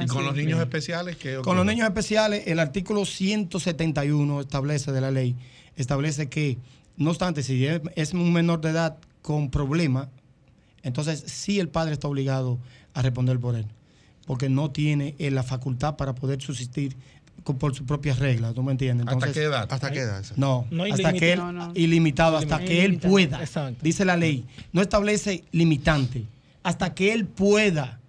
Y 0.00 0.06
con 0.06 0.24
los 0.24 0.34
niños 0.36 0.60
especiales, 0.60 1.16
¿qué 1.16 1.36
Con 1.42 1.56
los 1.56 1.66
niños 1.66 1.86
especiales, 1.88 2.46
el 2.46 2.58
artículo 2.60 3.04
171 3.04 4.40
establece 4.40 4.92
de 4.92 5.00
la 5.00 5.10
ley, 5.10 5.34
establece 5.76 6.28
que, 6.28 6.58
no 6.96 7.10
obstante, 7.10 7.42
si 7.42 7.66
es, 7.66 7.80
es 7.96 8.12
un 8.14 8.32
menor 8.32 8.60
de 8.60 8.70
edad 8.70 8.96
con 9.22 9.50
problema, 9.50 10.08
entonces 10.82 11.24
sí 11.26 11.58
el 11.58 11.68
padre 11.68 11.92
está 11.94 12.08
obligado 12.08 12.58
a 12.94 13.02
responder 13.02 13.38
por 13.40 13.56
él, 13.56 13.66
porque 14.26 14.48
no 14.48 14.70
tiene 14.70 15.14
eh, 15.18 15.30
la 15.30 15.42
facultad 15.42 15.96
para 15.96 16.14
poder 16.14 16.40
subsistir 16.40 16.96
por 17.44 17.74
sus 17.74 17.86
propias 17.86 18.18
reglas, 18.18 18.54
¿tú 18.54 18.62
me 18.62 18.72
entiendes? 18.72 19.06
¿Hasta 19.08 19.32
qué 19.32 19.42
edad? 19.44 19.66
¿Hasta 19.72 19.90
qué 19.90 20.00
edad? 20.00 20.24
No, 20.36 20.66
No 20.70 20.84
hasta 20.84 21.12
ilimit- 21.12 21.18
que 21.18 21.32
él, 21.32 21.38
no, 21.38 21.52
no. 21.52 21.72
ilimitado, 21.74 22.36
hasta 22.36 22.58
que 22.58 22.80
él 22.80 22.84
Ilimitado, 22.94 23.10
pueda. 23.12 23.40
exacto. 23.40 23.78
Dice 23.82 24.04
la 24.04 24.16
ley, 24.16 24.44
no 24.72 24.82
establece 24.82 25.44
limitante, 25.52 26.24
hasta 26.62 26.94
que 26.94 27.12
él 27.12 27.24
pueda 27.26 28.00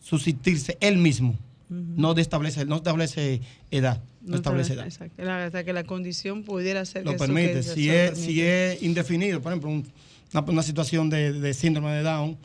subsistirse 0.00 0.76
él 0.80 0.98
mismo. 0.98 1.36
No 1.70 2.16
establece, 2.16 2.64
no 2.64 2.76
establece 2.76 3.42
edad, 3.70 4.02
no, 4.22 4.36
establece 4.36 4.72
edad. 4.72 4.86
Exacto. 4.86 5.22
La- 5.22 5.44
Hasta 5.44 5.64
que 5.64 5.74
la 5.74 5.84
condición 5.84 6.42
pudiera 6.44 6.82
ser 6.86 7.04
Lo 7.04 7.10
que 7.10 7.16
eso 7.16 7.24
permite. 7.26 7.52
que 7.54 7.62
Si 7.62 7.90
es, 7.90 8.10
permite. 8.12 8.32
si 8.32 8.40
es 8.42 8.82
indefinido, 8.82 9.42
por 9.42 9.52
ejemplo, 9.52 9.68
un- 9.70 9.86
una, 10.32 10.40
una 10.42 10.62
situación 10.62 11.10
de, 11.10 11.32
de 11.32 11.52
síndrome 11.52 11.90
de 11.92 12.02
Down, 12.04 12.38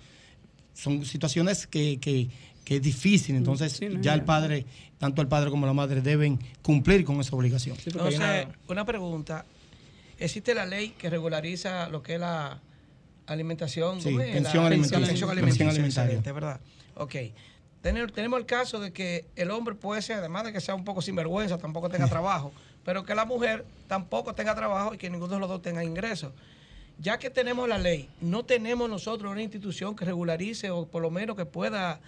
son 0.74 1.06
situaciones 1.06 1.68
que, 1.68 2.00
que, 2.02 2.28
que 2.64 2.78
es 2.78 2.82
difícil. 2.82 3.36
Entonces, 3.36 3.74
Sí, 3.74 3.90
no, 3.90 4.02
ya 4.02 4.14
el 4.14 4.24
padre, 4.24 4.66
tanto 4.98 5.22
el 5.22 5.28
padre 5.28 5.50
como 5.50 5.66
la 5.66 5.74
madre, 5.74 6.02
deben 6.02 6.40
cumplir 6.62 7.04
con 7.06 7.20
esa 7.20 7.36
obligación. 7.36 7.78
Entonces, 7.86 8.48
una 8.68 8.86
pregunta. 8.86 9.46
¿Existe 10.20 10.54
la 10.54 10.66
ley 10.66 10.90
que 10.98 11.10
regulariza 11.10 11.90
lo 11.90 12.02
que 12.04 12.14
es 12.16 12.20
la 12.20 12.62
alimentación? 13.26 14.00
Sí, 14.02 14.10
¿cómo 14.12 14.22
es? 14.22 14.32
pensión 14.32 14.64
La- 14.64 14.68
alimenticia. 14.68 14.98
Pensión 15.00 15.08
Pensión 15.08 15.30
alimenticia, 15.32 15.70
alimentaria. 15.70 16.04
excelente, 16.18 16.32
¿verdad? 16.32 16.60
Ok. 16.96 17.16
Tener- 17.82 18.12
tenemos 18.12 18.40
el 18.40 18.46
caso 18.46 18.80
de 18.80 18.94
que 18.94 19.26
el 19.36 19.52
hombre 19.52 19.76
puede 19.76 20.02
ser, 20.02 20.18
además 20.20 20.46
de 20.46 20.54
que 20.54 20.62
sea 20.62 20.76
un 20.76 20.86
poco 20.86 21.02
sinvergüenza, 21.02 21.58
tampoco 21.58 21.90
tenga 21.90 22.08
trabajo, 22.10 22.54
pero 22.86 23.04
que 23.04 23.16
la 23.16 23.26
mujer 23.26 23.66
tampoco 23.88 24.34
tenga 24.34 24.56
trabajo 24.56 24.94
y 24.94 24.98
que 24.98 25.10
ninguno 25.10 25.34
de 25.34 25.40
los 25.40 25.50
dos 25.50 25.62
tenga 25.62 25.84
ingresos. 25.84 26.32
Ya 27.00 27.18
que 27.18 27.30
tenemos 27.30 27.68
la 27.68 27.80
ley, 27.80 28.08
no 28.22 28.46
tenemos 28.46 28.90
nosotros 28.90 29.32
una 29.32 29.42
institución 29.42 29.96
que 29.96 30.06
regularice 30.06 30.70
o 30.70 30.86
por 30.86 31.02
lo 31.02 31.10
menos 31.10 31.36
que 31.36 31.46
pueda 31.46 32.00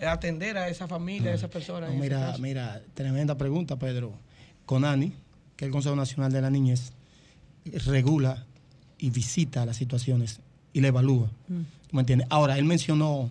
atender 0.00 0.58
a 0.58 0.68
esa 0.68 0.88
familia, 0.88 1.30
a 1.30 1.34
esas 1.34 1.50
personas. 1.50 1.90
No, 1.92 1.98
mira, 1.98 2.34
mira, 2.38 2.82
tremenda 2.94 3.36
pregunta, 3.36 3.78
Pedro. 3.78 4.12
CONANI, 4.66 5.12
que 5.56 5.64
es 5.64 5.66
el 5.66 5.72
Consejo 5.72 5.96
Nacional 5.96 6.32
de 6.32 6.40
la 6.40 6.50
Niñez, 6.50 6.92
regula 7.86 8.44
y 8.98 9.10
visita 9.10 9.66
las 9.66 9.76
situaciones 9.76 10.40
y 10.72 10.80
la 10.80 10.88
evalúa. 10.88 11.28
¿Tú 11.46 11.64
¿Me 11.96 12.00
entiendes? 12.00 12.26
Ahora, 12.30 12.58
él 12.58 12.64
mencionó 12.64 13.30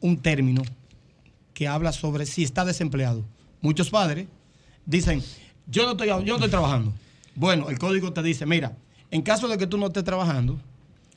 un 0.00 0.18
término 0.18 0.62
que 1.54 1.68
habla 1.68 1.92
sobre 1.92 2.26
si 2.26 2.42
está 2.42 2.64
desempleado. 2.64 3.24
Muchos 3.60 3.90
padres 3.90 4.26
dicen, 4.84 5.22
yo 5.66 5.84
no 5.84 5.92
estoy, 5.92 6.08
yo 6.08 6.22
no 6.22 6.34
estoy 6.34 6.50
trabajando. 6.50 6.92
Bueno, 7.34 7.68
el 7.68 7.78
código 7.78 8.12
te 8.12 8.22
dice, 8.22 8.46
mira, 8.46 8.76
en 9.10 9.22
caso 9.22 9.48
de 9.48 9.58
que 9.58 9.66
tú 9.66 9.78
no 9.78 9.86
estés 9.86 10.04
trabajando, 10.04 10.58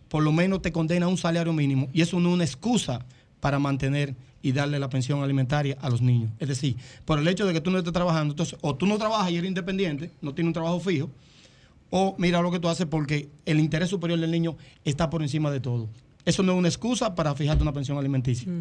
por 0.10 0.24
lo 0.24 0.32
menos 0.32 0.62
te 0.62 0.72
condena 0.72 1.06
a 1.06 1.10
un 1.10 1.18
salario 1.18 1.54
mínimo 1.54 1.90
y 1.94 2.02
eso 2.02 2.20
no 2.20 2.30
es 2.30 2.36
una 2.36 2.44
excusa 2.44 3.06
para 3.40 3.60
mantener 3.60 4.16
y 4.42 4.52
darle 4.52 4.80
la 4.80 4.90
pensión 4.90 5.22
alimentaria 5.22 5.78
a 5.82 5.90
los 5.90 6.02
niños. 6.02 6.32
Es 6.40 6.48
decir, 6.48 6.76
por 7.06 7.20
el 7.20 7.28
hecho 7.28 7.46
de 7.46 7.54
que 7.54 7.62
tú 7.62 7.72
no 7.72 7.78
estés 7.78 7.94
trabajando, 7.94 8.34
entonces 8.34 8.58
o 8.62 8.76
tú 8.76 8.86
no 8.86 8.98
trabajas 8.98 9.32
y 9.32 9.38
eres 9.38 9.48
independiente, 9.48 10.12
no 10.22 10.34
tienes 10.34 10.50
un 10.50 10.54
trabajo 10.54 10.80
fijo, 10.80 11.10
o 11.90 12.16
mira 12.18 12.42
lo 12.42 12.52
que 12.52 12.60
tú 12.60 12.70
haces 12.70 12.86
porque 12.86 13.30
el 13.46 13.60
interés 13.60 13.90
superior 13.90 14.20
del 14.20 14.32
niño 14.32 14.56
está 14.86 15.10
por 15.10 15.22
encima 15.22 15.52
de 15.52 15.60
todo. 15.60 15.90
Eso 16.26 16.44
no 16.44 16.54
es 16.54 16.58
una 16.58 16.68
excusa 16.68 17.16
para 17.16 17.34
fijarte 17.36 17.64
una 17.64 17.74
pensión 17.74 17.98
alimenticia. 17.98 18.52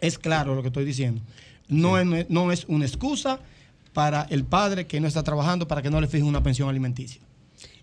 Es 0.00 0.18
claro 0.18 0.54
lo 0.54 0.62
que 0.62 0.68
estoy 0.68 0.84
diciendo. 0.84 1.22
No, 1.68 1.98
es, 1.98 2.28
no 2.28 2.52
es 2.52 2.64
una 2.68 2.84
excusa 2.84 3.38
para 3.92 4.22
el 4.30 4.44
padre 4.44 4.86
que 4.86 5.00
no 5.00 5.06
está 5.06 5.22
trabajando 5.22 5.68
para 5.68 5.82
que 5.82 5.90
no 5.90 6.00
le 6.00 6.08
fije 6.08 6.24
una 6.24 6.42
pensión 6.42 6.68
alimenticia. 6.68 7.22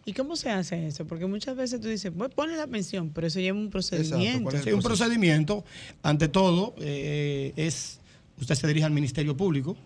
¿Y 0.05 0.13
cómo 0.13 0.35
se 0.35 0.49
hace 0.49 0.87
eso? 0.87 1.05
Porque 1.05 1.25
muchas 1.27 1.55
veces 1.55 1.79
tú 1.81 1.87
dices, 1.87 2.11
pues 2.17 2.31
ponle 2.33 2.55
la 2.55 2.67
pensión, 2.67 3.11
pero 3.13 3.27
eso 3.27 3.39
lleva 3.39 3.57
un 3.57 3.69
procedimiento. 3.69 4.51
Sí, 4.63 4.71
un 4.71 4.81
procedimiento, 4.81 5.63
ante 6.01 6.27
todo, 6.27 6.73
eh, 6.79 7.53
es, 7.55 7.99
usted 8.39 8.55
se 8.55 8.67
dirige 8.67 8.85
al 8.85 8.91
Ministerio 8.91 9.37
Público 9.37 9.77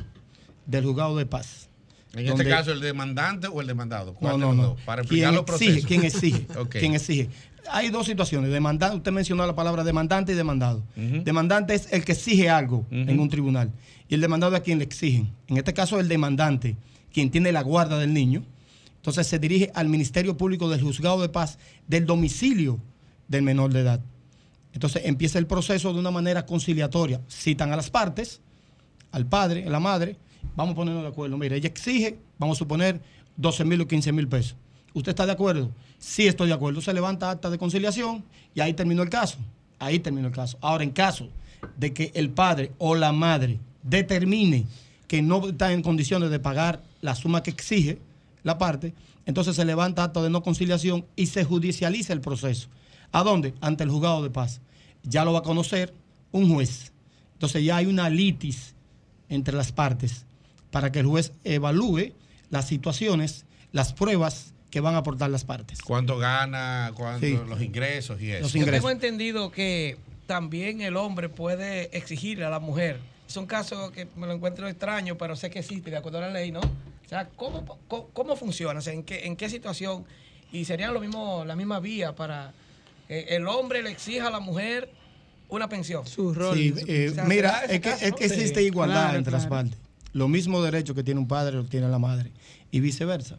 del 0.65 0.85
Juzgado 0.85 1.17
de 1.17 1.25
Paz. 1.25 1.69
En 2.13 2.27
donde- 2.27 2.43
este 2.43 2.55
caso, 2.55 2.71
el 2.71 2.79
demandante 2.79 3.47
o 3.47 3.59
el 3.59 3.67
demandado. 3.67 4.13
¿Cuál 4.13 4.39
No, 4.39 4.53
no, 4.53 4.61
no. 4.61 4.75
Para 4.85 5.01
explicar 5.01 5.29
¿Quién 5.29 5.35
los 5.35 5.45
procesos. 5.45 5.75
exige? 5.77 5.87
¿Quién 5.87 6.03
exige? 6.03 6.47
Ok. 6.59 6.75
¿Quién 6.79 6.93
exige? 6.93 7.29
Hay 7.71 7.89
dos 7.89 8.05
situaciones. 8.05 8.51
Demandante, 8.51 8.97
usted 8.97 9.11
mencionó 9.11 9.47
la 9.47 9.55
palabra 9.55 9.83
demandante 9.83 10.33
y 10.33 10.35
demandado. 10.35 10.83
Demandante 10.95 11.73
es 11.73 11.91
el 11.93 12.03
que 12.05 12.11
exige 12.11 12.49
algo 12.49 12.85
en 12.91 13.19
un 13.19 13.29
tribunal. 13.29 13.71
Y 14.09 14.15
el 14.15 14.21
demandado 14.21 14.53
es 14.53 14.59
a 14.59 14.63
quien 14.63 14.77
le 14.79 14.83
exigen. 14.83 15.31
En 15.47 15.57
este 15.57 15.73
caso, 15.73 15.99
el 15.99 16.07
demandante, 16.09 16.75
quien 17.11 17.31
tiene 17.31 17.51
la 17.53 17.61
guarda 17.63 17.97
del 17.97 18.13
niño, 18.13 18.43
entonces 19.03 19.27
se 19.27 19.37
dirige 19.37 19.69
al 19.75 19.89
Ministerio 19.89 20.37
Público 20.37 20.69
del 20.69 20.81
Juzgado 20.81 21.21
de 21.21 21.27
Paz 21.27 21.59
del 21.89 22.05
domicilio 22.05 22.79
del 23.27 23.41
menor 23.41 23.73
de 23.73 23.81
edad. 23.81 23.99
Entonces 24.71 25.01
empieza 25.03 25.37
el 25.39 25.45
proceso 25.45 25.91
de 25.91 25.99
una 25.99 26.09
manera 26.09 26.45
conciliatoria. 26.45 27.19
Citan 27.27 27.73
a 27.73 27.75
las 27.75 27.89
partes, 27.89 28.39
al 29.11 29.25
padre, 29.25 29.65
a 29.67 29.69
la 29.69 29.81
madre, 29.81 30.15
vamos 30.55 30.71
a 30.71 30.75
ponernos 30.77 31.03
de 31.03 31.09
acuerdo. 31.09 31.37
Mire, 31.37 31.57
ella 31.57 31.67
exige, 31.67 32.17
vamos 32.39 32.57
a 32.57 32.59
suponer, 32.59 33.01
12 33.35 33.65
mil 33.65 33.81
o 33.81 33.87
15 33.89 34.13
mil 34.13 34.29
pesos. 34.29 34.55
¿Usted 34.93 35.09
está 35.09 35.25
de 35.25 35.33
acuerdo? 35.33 35.69
Sí, 35.97 36.25
estoy 36.25 36.47
de 36.47 36.53
acuerdo. 36.53 36.79
Se 36.79 36.93
levanta 36.93 37.29
acta 37.29 37.49
de 37.49 37.57
conciliación 37.57 38.23
y 38.55 38.61
ahí 38.61 38.73
terminó 38.73 39.03
el 39.03 39.09
caso. 39.09 39.37
Ahí 39.79 39.99
terminó 39.99 40.29
el 40.29 40.33
caso. 40.33 40.57
Ahora, 40.61 40.85
en 40.85 40.91
caso 40.91 41.27
de 41.75 41.91
que 41.91 42.13
el 42.15 42.29
padre 42.29 42.71
o 42.77 42.95
la 42.95 43.11
madre 43.11 43.59
determine 43.81 44.65
que 45.09 45.21
no 45.21 45.45
está 45.45 45.73
en 45.73 45.81
condiciones 45.81 46.29
de 46.29 46.39
pagar 46.39 46.81
la 47.01 47.15
suma 47.15 47.43
que 47.43 47.51
exige 47.51 47.99
la 48.43 48.57
parte, 48.57 48.93
entonces 49.25 49.55
se 49.55 49.65
levanta 49.65 50.03
acta 50.03 50.21
de 50.21 50.29
no 50.29 50.43
conciliación 50.43 51.05
y 51.15 51.27
se 51.27 51.43
judicializa 51.43 52.13
el 52.13 52.21
proceso. 52.21 52.69
¿A 53.11 53.23
dónde? 53.23 53.53
Ante 53.61 53.83
el 53.83 53.89
juzgado 53.89 54.21
de 54.23 54.29
paz. 54.29 54.61
Ya 55.03 55.23
lo 55.25 55.33
va 55.33 55.39
a 55.39 55.43
conocer 55.43 55.93
un 56.31 56.53
juez. 56.53 56.91
Entonces 57.33 57.63
ya 57.63 57.77
hay 57.77 57.85
una 57.85 58.09
litis 58.09 58.75
entre 59.29 59.55
las 59.55 59.71
partes 59.71 60.25
para 60.71 60.91
que 60.91 60.99
el 60.99 61.05
juez 61.05 61.33
evalúe 61.43 62.13
las 62.49 62.67
situaciones, 62.67 63.45
las 63.71 63.93
pruebas 63.93 64.53
que 64.69 64.79
van 64.79 64.95
a 64.95 64.99
aportar 64.99 65.29
las 65.29 65.45
partes. 65.45 65.81
¿Cuánto 65.81 66.17
gana? 66.17 66.91
Cuánto, 66.95 67.25
Sí. 67.25 67.37
Los 67.47 67.61
ingresos 67.61 68.19
y 68.21 68.31
eso. 68.31 68.57
Yo 68.57 68.65
tengo 68.65 68.89
entendido 68.89 69.51
que 69.51 69.97
también 70.25 70.81
el 70.81 70.97
hombre 70.97 71.29
puede 71.29 71.95
exigirle 71.95 72.45
a 72.45 72.49
la 72.49 72.59
mujer. 72.59 72.99
Son 73.27 73.45
casos 73.45 73.91
que 73.91 74.07
me 74.15 74.25
lo 74.25 74.33
encuentro 74.33 74.67
extraño, 74.67 75.15
pero 75.17 75.35
sé 75.35 75.49
que 75.49 75.59
existe 75.59 75.91
de 75.91 75.97
acuerdo 75.97 76.17
a 76.19 76.21
la 76.21 76.29
ley, 76.31 76.51
¿no? 76.51 76.61
Sea, 77.13 77.29
¿cómo, 77.35 77.63
cómo, 77.87 78.09
cómo 78.09 78.35
funciona? 78.35 78.79
O 78.79 78.81
sea, 78.81 78.91
¿en 78.91 79.03
qué, 79.03 79.27
¿en 79.27 79.35
qué 79.35 79.47
situación? 79.47 80.03
Y 80.51 80.65
serían 80.65 80.95
lo 80.95 80.99
mismo, 80.99 81.45
la 81.45 81.55
misma 81.55 81.79
vía 81.79 82.15
para 82.15 82.53
que 83.07 83.19
el 83.35 83.47
hombre 83.47 83.83
le 83.83 83.91
exija 83.91 84.29
a 84.29 84.31
la 84.31 84.39
mujer 84.39 84.89
una 85.47 85.69
pensión. 85.69 86.07
Su 86.07 86.33
Sí, 86.55 86.73
eh, 86.87 87.13
mira, 87.27 87.65
es 87.65 87.81
que, 87.81 87.91
es 87.91 88.13
que 88.13 88.25
existe 88.25 88.63
igualdad 88.63 89.03
Claro, 89.03 89.17
entre 89.19 89.31
las 89.31 89.45
claro. 89.45 89.65
partes. 89.65 89.79
Lo 90.13 90.27
mismo 90.27 90.63
derecho 90.63 90.95
que 90.95 91.03
tiene 91.03 91.19
un 91.19 91.27
padre 91.27 91.57
lo 91.57 91.65
tiene 91.65 91.87
la 91.87 91.99
madre 91.99 92.31
y 92.71 92.79
viceversa. 92.79 93.37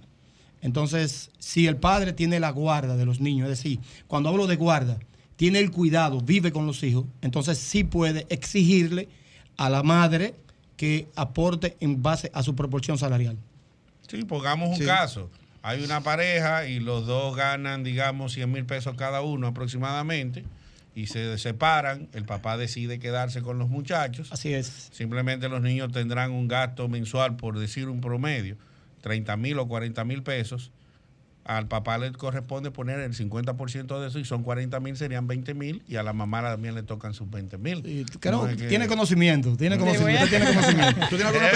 Entonces, 0.62 1.30
si 1.40 1.66
el 1.66 1.76
padre 1.76 2.12
tiene 2.12 2.38
la 2.38 2.50
guarda 2.50 2.96
de 2.96 3.04
los 3.04 3.18
niños, 3.18 3.50
es 3.50 3.58
decir, 3.58 3.80
cuando 4.06 4.28
hablo 4.28 4.46
de 4.46 4.54
guarda, 4.54 5.00
tiene 5.34 5.58
el 5.58 5.72
cuidado, 5.72 6.20
vive 6.20 6.52
con 6.52 6.64
los 6.64 6.80
hijos, 6.84 7.06
entonces 7.22 7.58
sí 7.58 7.82
puede 7.82 8.24
exigirle 8.28 9.08
a 9.56 9.68
la 9.68 9.82
madre 9.82 10.37
que 10.76 11.08
aporte 11.16 11.76
en 11.80 12.04
base 12.04 12.30
a 12.32 12.44
su 12.44 12.54
proporción 12.54 12.98
salarial. 12.98 13.37
Sí, 14.08 14.24
pongamos 14.24 14.70
un 14.70 14.76
Sí. 14.76 14.84
caso. 14.84 15.30
Hay 15.62 15.82
una 15.82 16.02
pareja 16.02 16.66
y 16.66 16.78
los 16.78 17.06
dos 17.06 17.34
ganan, 17.36 17.84
digamos, 17.84 18.32
100 18.34 18.52
mil 18.52 18.66
pesos 18.66 18.96
cada 18.96 19.22
uno 19.22 19.46
aproximadamente 19.46 20.44
y 20.94 21.06
se 21.06 21.38
separan. 21.38 22.08
El 22.12 22.24
papá 22.24 22.56
decide 22.58 22.98
quedarse 22.98 23.40
con 23.40 23.58
los 23.58 23.70
muchachos. 23.70 24.30
Así 24.30 24.52
es. 24.52 24.90
Simplemente 24.92 25.48
los 25.48 25.62
niños 25.62 25.90
tendrán 25.90 26.32
un 26.32 26.48
gasto 26.48 26.86
mensual, 26.88 27.36
por 27.36 27.58
decir 27.58 27.88
un 27.88 28.00
promedio, 28.02 28.56
30 29.00 29.36
mil 29.38 29.58
o 29.58 29.66
40 29.66 30.04
mil 30.04 30.22
pesos. 30.22 30.70
Al 31.44 31.68
papá 31.68 31.98
le 31.98 32.11
corresponde 32.12 32.70
poner 32.70 33.00
el 33.00 33.14
50% 33.14 34.00
de 34.00 34.09
eso 34.09 34.18
y 34.18 34.24
son 34.24 34.42
40 34.42 34.80
mil, 34.80 34.96
serían 34.96 35.26
20 35.26 35.52
mil 35.52 35.83
y 35.87 35.96
a 35.96 36.02
la 36.02 36.14
mamá 36.14 36.40
también 36.42 36.74
le 36.74 36.83
tocan 36.83 37.12
sus 37.12 37.28
20 37.30 37.59
mil. 37.59 38.07
Creo- 38.18 38.46
tiene 38.68 38.87
conocimiento, 38.87 39.54
tiene 39.57 39.76
conocimiento, 39.76 40.24
a- 40.24 40.28
tiene 40.28 40.46
conocimiento. 40.46 41.00
¿Tú 41.11 41.16
tienes 41.16 41.26
alguna 41.26 41.50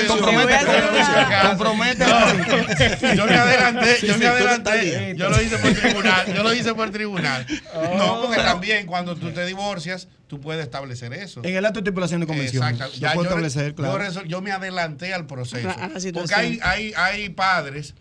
compromete- 1.49 2.07
No, 2.07 3.15
yo 3.15 3.27
me 3.27 3.35
adelanté, 3.35 3.97
Sí, 3.97 4.07
yo 4.09 4.13
sí, 4.15 4.19
me 4.21 4.27
adelanté. 4.27 5.15
Yo 5.17 5.31
lo 5.31 5.43
hice 5.43 5.59
por 5.59 5.73
tribunal, 5.73 6.35
yo 6.35 6.43
lo 6.43 6.55
hice 6.55 6.75
por 6.75 6.91
tribunal. 6.91 7.47
Oh. 7.75 7.97
No, 7.97 8.21
porque 8.23 8.37
también 8.43 8.87
cuando 8.87 9.17
tú 9.17 9.31
te 9.31 9.47
divorcias, 9.47 10.09
tú 10.27 10.41
puedes 10.41 10.63
establecer 10.63 11.13
eso. 11.15 11.41
En 11.45 11.57
el 11.57 11.65
acto 11.65 11.81
de 11.81 11.89
estipulación 11.89 12.21
de 12.21 12.27
convención. 12.27 12.63
Exacto. 12.69 12.95
Yo 12.95 13.01
Ya 13.01 13.13
puedo 13.15 13.25
yo, 13.25 13.31
establecer, 13.31 13.69
yo 13.71 13.75
claro. 13.77 13.99
resol- 13.99 14.27
yo 14.27 14.43
me 14.43 14.53
adelanté 14.53 15.15
al 15.15 15.27
proceso. 15.27 15.69
A 15.71 15.89
la 15.89 16.01
porque 16.13 16.35
hay, 16.35 16.61
hay, 16.63 16.93
hay 16.95 17.29
padres 17.31 17.95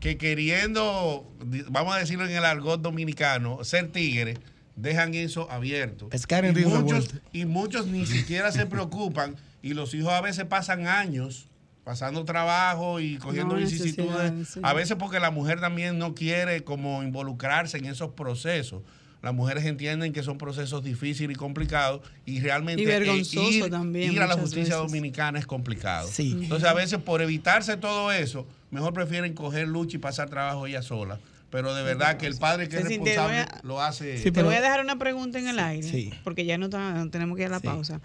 que 0.00 0.18
queriendo, 0.18 1.30
vamos 1.70 1.94
a 1.94 1.98
decirlo 1.98 2.26
en 2.26 2.32
el 2.32 2.44
argot 2.44 2.80
dominicano, 2.80 3.64
ser 3.64 3.90
tigre, 3.90 4.38
dejan 4.76 5.14
eso 5.14 5.50
abierto. 5.50 6.08
Pescar 6.08 6.44
en 6.44 6.58
y 6.58 6.64
muchos, 6.64 7.10
y 7.32 7.44
muchos 7.46 7.86
ni 7.86 8.06
siquiera 8.06 8.52
se 8.52 8.66
preocupan 8.66 9.36
y 9.62 9.74
los 9.74 9.94
hijos 9.94 10.12
a 10.12 10.20
veces 10.20 10.44
pasan 10.44 10.86
años 10.86 11.48
pasando 11.84 12.24
trabajo 12.24 12.98
y 13.00 13.18
cogiendo 13.18 13.54
No, 13.54 13.60
vicisitudes. 13.60 14.48
sí. 14.48 14.60
A 14.62 14.72
veces 14.72 14.96
porque 14.98 15.20
la 15.20 15.30
mujer 15.30 15.60
también 15.60 15.98
no 15.98 16.14
quiere 16.14 16.64
como 16.64 17.02
involucrarse 17.02 17.76
en 17.78 17.84
esos 17.86 18.10
procesos. 18.12 18.82
Las 19.24 19.34
mujeres 19.34 19.64
entienden 19.64 20.12
que 20.12 20.22
son 20.22 20.36
procesos 20.38 20.84
difíciles 20.84 21.34
y 21.34 21.38
complicados 21.38 22.02
y 22.26 22.40
realmente 22.40 22.82
Y 22.82 22.84
eh, 22.84 22.88
vergonzoso 22.88 23.50
ir, 23.50 23.70
también 23.70 24.12
ir 24.12 24.20
a 24.20 24.26
la 24.26 24.34
justicia 24.34 24.76
veces. 24.76 24.90
dominicana 24.92 25.38
es 25.38 25.46
complicado. 25.46 26.08
Sí. 26.12 26.36
Entonces 26.42 26.68
a 26.68 26.74
veces 26.74 26.98
por 27.00 27.22
evitarse 27.22 27.76
todo 27.78 28.12
eso, 28.12 28.46
mejor 28.70 28.92
prefieren 28.92 29.32
coger 29.34 29.66
lucha 29.66 29.96
y 29.96 30.00
pasar 30.00 30.28
trabajo 30.28 30.66
ella 30.66 30.82
sola. 30.82 31.18
Pero 31.50 31.72
de 31.74 31.82
verdad 31.84 32.16
que 32.18 32.26
el 32.26 32.36
padre 32.36 32.68
que 32.68 32.76
es 32.78 32.84
responsable 32.84 33.38
a- 33.38 33.60
lo 33.62 33.80
hace. 33.80 34.18
Te 34.30 34.42
voy 34.42 34.56
a 34.56 34.60
dejar 34.60 34.80
una 34.80 34.98
pregunta 34.98 35.38
en 35.38 35.48
el 35.48 35.58
aire, 35.58 35.88
sí. 35.88 36.10
porque 36.24 36.44
ya 36.44 36.58
no 36.58 36.68
ta- 36.68 37.06
tenemos 37.10 37.36
que 37.36 37.42
ir 37.42 37.48
a 37.48 37.52
la 37.52 37.60
pausa. 37.60 38.00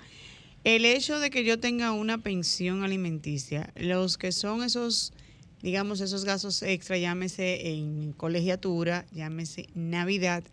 El 0.64 0.86
hecho 0.86 1.20
de 1.20 1.30
que 1.30 1.44
yo 1.44 1.60
tenga 1.60 1.92
una 1.92 2.18
pensión 2.20 2.84
alimenticia, 2.84 3.72
los 3.76 4.18
que 4.18 4.32
son 4.32 4.62
esos, 4.64 5.14
digamos, 5.62 6.00
esos 6.02 6.26
gastos 6.26 6.62
extra, 6.64 6.98
llámese 6.98 7.70
en 7.72 8.14
colegiatura, 8.14 9.06
llámese 9.12 9.68
Navidad, 9.76 10.44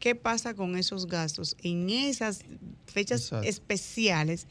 ¿qué 0.00 0.14
pasa 0.14 0.54
con 0.54 0.76
esos 0.76 1.06
gastos 1.06 1.56
en 1.62 1.88
esas 1.90 2.40
fechas 2.86 3.22
Exacto. 3.22 3.48
especiales 3.48 4.46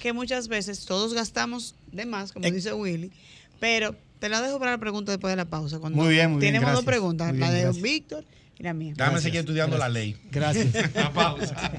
que 0.00 0.12
muchas 0.12 0.48
veces 0.48 0.84
todos 0.86 1.14
gastamos 1.14 1.74
de 1.92 2.06
más, 2.06 2.30
Eh, 2.30 2.34
como 2.34 2.50
dice 2.50 2.72
Willy, 2.72 3.12
pero 3.60 3.94
te 4.18 4.28
la 4.28 4.40
dejo 4.42 4.58
para 4.58 4.72
la 4.72 4.78
pregunta 4.78 5.12
después 5.12 5.32
de 5.32 5.36
la 5.36 5.44
pausa. 5.44 5.78
Cuando 5.78 5.96
Muy 6.02 6.14
bien, 6.14 6.30
muy 6.32 6.40
bien, 6.40 6.54
Tenemos 6.54 6.74
dos 6.74 6.84
preguntas, 6.84 7.28
Muy 7.30 7.38
la 7.38 7.46
bien, 7.46 7.56
de 7.56 7.62
gracias. 7.64 7.82
Víctor 7.82 8.24
y 8.58 8.62
la 8.62 8.74
mía. 8.74 8.94
Déjame 8.96 9.20
seguir 9.20 9.40
estudiando 9.40 9.78
la 9.78 9.88
ley. 9.88 10.16
Gracias. 10.30 10.74
La 10.94 11.12
pausa. 11.12 11.72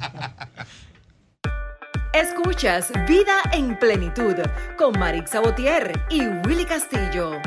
Escuchas 2.14 2.92
Vida 3.08 3.38
en 3.54 3.78
Plenitud 3.80 4.36
con 4.78 4.98
Marix 5.00 5.32
Sabotier 5.32 5.94
y 6.10 6.22
Willy 6.48 6.66
Castillo. 6.66 7.40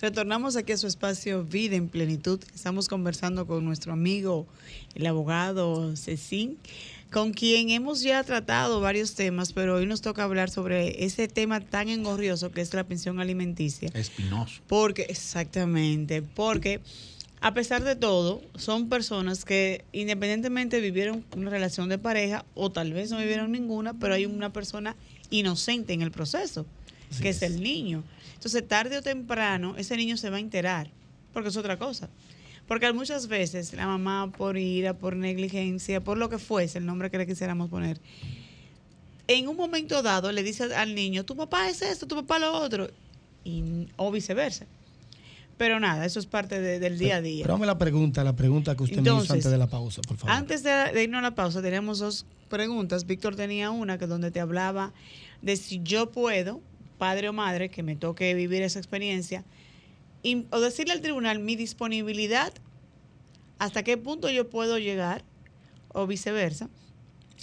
Retornamos 0.00 0.56
aquí 0.56 0.72
a 0.72 0.76
su 0.76 0.86
espacio 0.86 1.42
Vida 1.42 1.74
en 1.74 1.88
Plenitud. 1.88 2.38
Estamos 2.54 2.86
conversando 2.86 3.46
con 3.46 3.64
nuestro 3.64 3.94
amigo, 3.94 4.46
el 4.94 5.06
abogado 5.06 5.96
Cecín, 5.96 6.58
con 7.10 7.32
quien 7.32 7.70
hemos 7.70 8.02
ya 8.02 8.22
tratado 8.22 8.80
varios 8.82 9.14
temas, 9.14 9.54
pero 9.54 9.76
hoy 9.76 9.86
nos 9.86 10.02
toca 10.02 10.24
hablar 10.24 10.50
sobre 10.50 11.06
ese 11.06 11.28
tema 11.28 11.60
tan 11.60 11.88
engorrioso 11.88 12.52
que 12.52 12.60
es 12.60 12.74
la 12.74 12.84
pensión 12.84 13.20
alimenticia. 13.20 13.90
Espinoso. 13.94 14.60
Porque, 14.66 15.06
exactamente, 15.08 16.20
porque 16.20 16.82
a 17.40 17.54
pesar 17.54 17.82
de 17.82 17.96
todo, 17.96 18.42
son 18.54 18.90
personas 18.90 19.46
que 19.46 19.82
independientemente 19.92 20.78
vivieron 20.80 21.24
una 21.34 21.48
relación 21.48 21.88
de 21.88 21.96
pareja 21.96 22.44
o 22.54 22.70
tal 22.70 22.92
vez 22.92 23.10
no 23.10 23.18
vivieron 23.18 23.50
ninguna, 23.50 23.94
pero 23.94 24.12
hay 24.12 24.26
una 24.26 24.52
persona 24.52 24.94
inocente 25.30 25.94
en 25.94 26.02
el 26.02 26.10
proceso, 26.10 26.66
que 27.20 27.30
es. 27.30 27.42
el 27.42 27.62
niño. 27.62 28.02
Entonces, 28.34 28.66
tarde 28.66 28.98
o 28.98 29.02
temprano, 29.02 29.74
ese 29.76 29.96
niño 29.96 30.16
se 30.16 30.30
va 30.30 30.36
a 30.36 30.40
enterar, 30.40 30.90
porque 31.32 31.48
es 31.48 31.56
otra 31.56 31.78
cosa. 31.78 32.08
Porque 32.68 32.92
muchas 32.92 33.28
veces 33.28 33.72
la 33.74 33.86
mamá, 33.86 34.32
por 34.36 34.56
ira, 34.58 34.94
por 34.94 35.14
negligencia, 35.16 36.02
por 36.02 36.18
lo 36.18 36.28
que 36.28 36.38
fuese, 36.38 36.78
el 36.78 36.86
nombre 36.86 37.10
que 37.10 37.18
le 37.18 37.26
quisiéramos 37.26 37.70
poner, 37.70 38.00
en 39.28 39.48
un 39.48 39.56
momento 39.56 40.02
dado 40.02 40.30
le 40.32 40.42
dice 40.42 40.64
al 40.74 40.94
niño, 40.94 41.24
tu 41.24 41.36
papá 41.36 41.68
es 41.68 41.82
esto, 41.82 42.06
tu 42.06 42.14
papá 42.16 42.38
lo 42.38 42.52
otro, 42.52 42.88
y, 43.44 43.88
o 43.96 44.10
viceversa. 44.12 44.66
Pero 45.56 45.80
nada, 45.80 46.04
eso 46.04 46.18
es 46.20 46.26
parte 46.26 46.60
de- 46.60 46.78
del 46.78 46.98
día 46.98 47.16
a 47.16 47.20
día. 47.22 47.42
Pero 47.44 47.54
dame 47.54 47.66
la 47.66 47.78
pregunta, 47.78 48.22
la 48.22 48.36
pregunta 48.36 48.76
que 48.76 48.82
usted 48.82 48.96
me 48.96 49.02
hizo 49.02 49.10
Entonces, 49.12 49.30
antes 49.30 49.50
de 49.50 49.58
la 49.58 49.66
pausa, 49.68 50.02
por 50.02 50.16
favor. 50.18 50.30
Antes 50.36 50.62
de, 50.62 50.70
de 50.70 51.02
irnos 51.04 51.20
a 51.20 51.22
la 51.22 51.34
pausa, 51.34 51.62
teníamos 51.62 51.98
dos 51.98 52.26
preguntas. 52.50 53.06
Víctor 53.06 53.36
tenía 53.36 53.70
una 53.70 53.96
que 53.98 54.06
donde 54.06 54.30
te 54.30 54.38
hablaba 54.40 54.92
de 55.40 55.56
si 55.56 55.80
yo 55.82 56.10
puedo, 56.12 56.60
padre 56.96 57.28
o 57.28 57.32
madre, 57.32 57.68
que 57.68 57.82
me 57.82 57.96
toque 57.96 58.34
vivir 58.34 58.62
esa 58.62 58.78
experiencia, 58.78 59.44
y- 60.22 60.46
o 60.50 60.60
decirle 60.60 60.92
al 60.92 61.00
tribunal 61.00 61.38
mi 61.38 61.56
disponibilidad, 61.56 62.52
hasta 63.58 63.82
qué 63.82 63.96
punto 63.96 64.28
yo 64.30 64.50
puedo 64.50 64.78
llegar, 64.78 65.24
o 65.88 66.06
viceversa. 66.06 66.68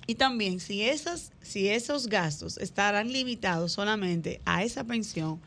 Y 0.06 0.16
también 0.16 0.60
si, 0.60 0.84
esas, 0.84 1.32
si 1.42 1.70
esos 1.70 2.08
gastos 2.08 2.58
estarán 2.58 3.12
limitados 3.12 3.72
solamente 3.72 4.42
a 4.46 4.64
esa 4.64 4.84
pensión, 4.84 5.40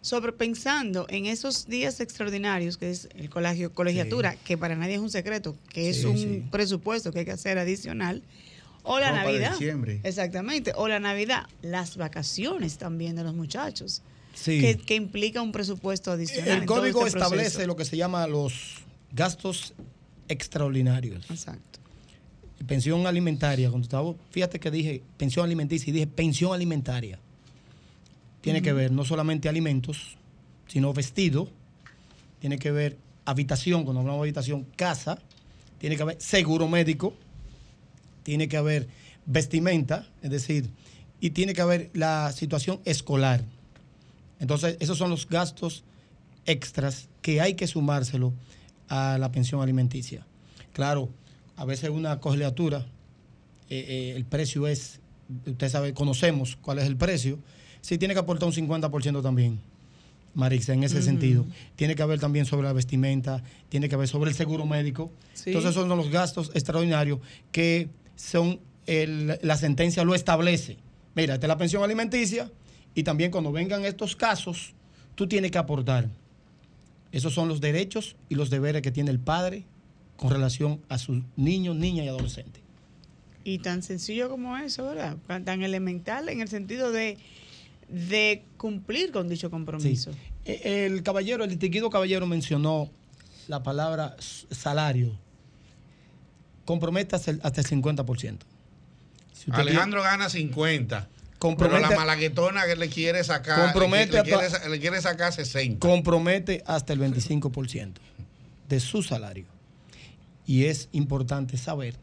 sobre 0.00 0.32
pensando 0.32 1.06
en 1.08 1.26
esos 1.26 1.66
días 1.66 2.00
extraordinarios 2.00 2.76
que 2.76 2.90
es 2.90 3.08
el 3.14 3.30
colegio, 3.30 3.72
colegiatura, 3.72 4.34
que 4.34 4.58
para 4.58 4.74
nadie 4.74 4.94
es 4.96 5.00
un 5.00 5.10
secreto, 5.10 5.56
que 5.68 5.88
es 5.90 6.04
un 6.04 6.18
sí. 6.18 6.44
presupuesto 6.50 7.12
que 7.12 7.20
hay 7.20 7.24
que 7.24 7.30
hacer 7.30 7.56
adicional, 7.58 8.22
o 8.84 8.98
la 8.98 9.10
Ropa 9.10 9.20
de 9.20 9.26
Navidad. 9.32 9.52
diciembre. 9.52 10.00
Exactamente, 10.02 10.72
o 10.76 10.88
la 10.88 10.98
Navidad, 11.00 11.46
las 11.62 11.96
vacaciones 11.96 12.78
también 12.78 13.16
de 13.16 13.24
los 13.24 13.34
muchachos, 13.34 14.02
Sí. 14.34 14.60
que, 14.60 14.78
que 14.78 14.94
implica 14.94 15.42
un 15.42 15.52
presupuesto 15.52 16.10
adicional. 16.10 16.60
El 16.62 16.64
código 16.66 17.06
este 17.06 17.18
establece 17.18 17.50
proceso. 17.50 17.66
lo 17.66 17.76
que 17.76 17.84
se 17.84 17.96
llama 17.98 18.26
los 18.26 18.78
gastos 19.12 19.74
extraordinarios. 20.28 21.30
Exacto. 21.30 21.80
Pensión 22.66 23.06
alimentaria. 23.06 23.68
Cuando 23.70 23.84
estaba, 23.86 24.14
fíjate 24.30 24.58
que 24.60 24.70
dije 24.70 25.02
pensión 25.16 25.44
alimenticia 25.44 25.90
y 25.90 25.92
dije 25.92 26.06
pensión 26.06 26.54
alimentaria. 26.54 27.18
Tiene 28.40 28.62
que 28.62 28.72
ver 28.72 28.90
no 28.90 29.04
solamente 29.04 29.48
alimentos, 29.48 30.16
sino 30.66 30.92
vestido. 30.92 31.48
Tiene 32.40 32.58
que 32.58 32.70
ver 32.70 32.96
habitación, 33.24 33.84
cuando 33.84 34.00
hablamos 34.00 34.20
de 34.20 34.28
habitación, 34.28 34.64
casa. 34.76 35.18
Tiene 35.78 35.96
que 35.96 36.02
haber 36.02 36.20
seguro 36.20 36.68
médico. 36.68 37.14
Tiene 38.22 38.48
que 38.48 38.56
haber 38.56 38.88
vestimenta, 39.26 40.06
es 40.22 40.30
decir, 40.30 40.70
y 41.20 41.30
tiene 41.30 41.54
que 41.54 41.60
haber 41.60 41.90
la 41.94 42.32
situación 42.32 42.80
escolar. 42.84 43.44
Entonces, 44.40 44.76
esos 44.80 44.98
son 44.98 45.10
los 45.10 45.28
gastos 45.28 45.84
extras 46.46 47.08
que 47.20 47.40
hay 47.40 47.54
que 47.54 47.66
sumárselo 47.66 48.32
a 48.88 49.18
la 49.18 49.30
pensión 49.30 49.62
alimenticia. 49.62 50.26
Claro, 50.72 51.08
a 51.56 51.64
veces 51.64 51.90
una 51.90 52.18
colegiatura, 52.18 52.86
eh, 53.70 53.86
eh, 53.88 54.12
el 54.16 54.24
precio 54.24 54.66
es, 54.66 55.00
usted 55.46 55.68
sabe, 55.68 55.94
conocemos 55.94 56.56
cuál 56.60 56.78
es 56.78 56.86
el 56.86 56.96
precio, 56.96 57.38
sí 57.80 57.98
tiene 57.98 58.14
que 58.14 58.20
aportar 58.20 58.48
un 58.48 58.54
50% 58.54 59.22
también, 59.22 59.60
Marixa, 60.34 60.72
en 60.72 60.82
ese 60.82 61.02
sentido. 61.02 61.44
Tiene 61.76 61.94
que 61.94 62.02
haber 62.02 62.18
también 62.18 62.46
sobre 62.46 62.66
la 62.66 62.72
vestimenta, 62.72 63.42
tiene 63.68 63.88
que 63.88 63.94
haber 63.94 64.08
sobre 64.08 64.30
el 64.30 64.36
seguro 64.36 64.66
médico. 64.66 65.12
Sí. 65.34 65.50
Entonces, 65.50 65.72
esos 65.72 65.86
son 65.86 65.96
los 65.96 66.10
gastos 66.10 66.50
extraordinarios 66.54 67.20
que 67.52 67.90
son, 68.16 68.60
el- 68.86 69.38
la 69.42 69.56
sentencia 69.56 70.04
lo 70.04 70.14
establece. 70.14 70.76
Mira, 71.14 71.34
esta 71.34 71.46
es 71.46 71.48
la 71.48 71.58
pensión 71.58 71.82
alimenticia 71.82 72.50
y 72.94 73.02
también 73.02 73.30
cuando 73.30 73.52
vengan 73.52 73.84
estos 73.84 74.16
casos, 74.16 74.74
tú 75.14 75.26
tienes 75.26 75.50
que 75.50 75.58
aportar. 75.58 76.08
Esos 77.10 77.34
son 77.34 77.48
los 77.48 77.60
derechos 77.60 78.16
y 78.28 78.34
los 78.36 78.48
deberes 78.50 78.80
que 78.82 78.90
tiene 78.90 79.10
el 79.10 79.20
padre 79.20 79.64
con 80.16 80.30
relación 80.30 80.80
a 80.88 80.98
sus 80.98 81.22
niños, 81.36 81.76
niñas 81.76 82.06
y 82.06 82.08
adolescentes. 82.08 82.62
Y 83.44 83.58
tan 83.58 83.82
sencillo 83.82 84.30
como 84.30 84.56
eso, 84.56 84.86
¿verdad? 84.86 85.16
Tan 85.44 85.62
elemental 85.62 86.28
en 86.28 86.40
el 86.40 86.48
sentido 86.48 86.92
de, 86.92 87.18
de 87.88 88.44
cumplir 88.56 89.10
con 89.10 89.28
dicho 89.28 89.50
compromiso. 89.50 90.12
Eh, 90.44 90.86
El 90.86 91.02
caballero, 91.02 91.44
el 91.44 91.50
distinguido 91.50 91.90
caballero 91.90 92.26
mencionó 92.26 92.88
la 93.48 93.62
palabra 93.62 94.16
salario. 94.50 95.18
Compromete 96.64 97.16
hasta 97.16 97.30
el, 97.32 97.40
hasta 97.42 97.60
el 97.60 97.66
50%. 97.66 98.38
Si 99.32 99.50
usted 99.50 99.62
Alejandro 99.62 100.02
gana 100.02 100.28
50. 100.28 101.08
Pero 101.08 101.56
Compromete- 101.56 101.80
la 101.90 101.96
malaguetona 101.96 102.66
que 102.66 102.76
le 102.76 102.88
quiere 102.88 103.24
sacar, 103.24 103.60
Compromete 103.64 104.22
quiere, 104.22 104.68
le 104.70 104.78
quiere 104.78 105.00
sacar 105.00 105.32
60. 105.32 105.80
compromete 105.80 106.62
hasta 106.66 106.92
el 106.92 107.00
25% 107.00 107.94
de 108.68 108.78
su 108.80 109.02
salario. 109.02 109.46
Y 110.46 110.66
es 110.66 110.88
importante 110.92 111.56
saber 111.56 111.96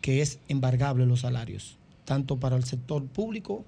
que 0.00 0.22
es 0.22 0.38
embargable 0.48 1.04
los 1.04 1.20
salarios, 1.20 1.76
tanto 2.06 2.38
para 2.38 2.56
el 2.56 2.64
sector 2.64 3.04
público 3.06 3.64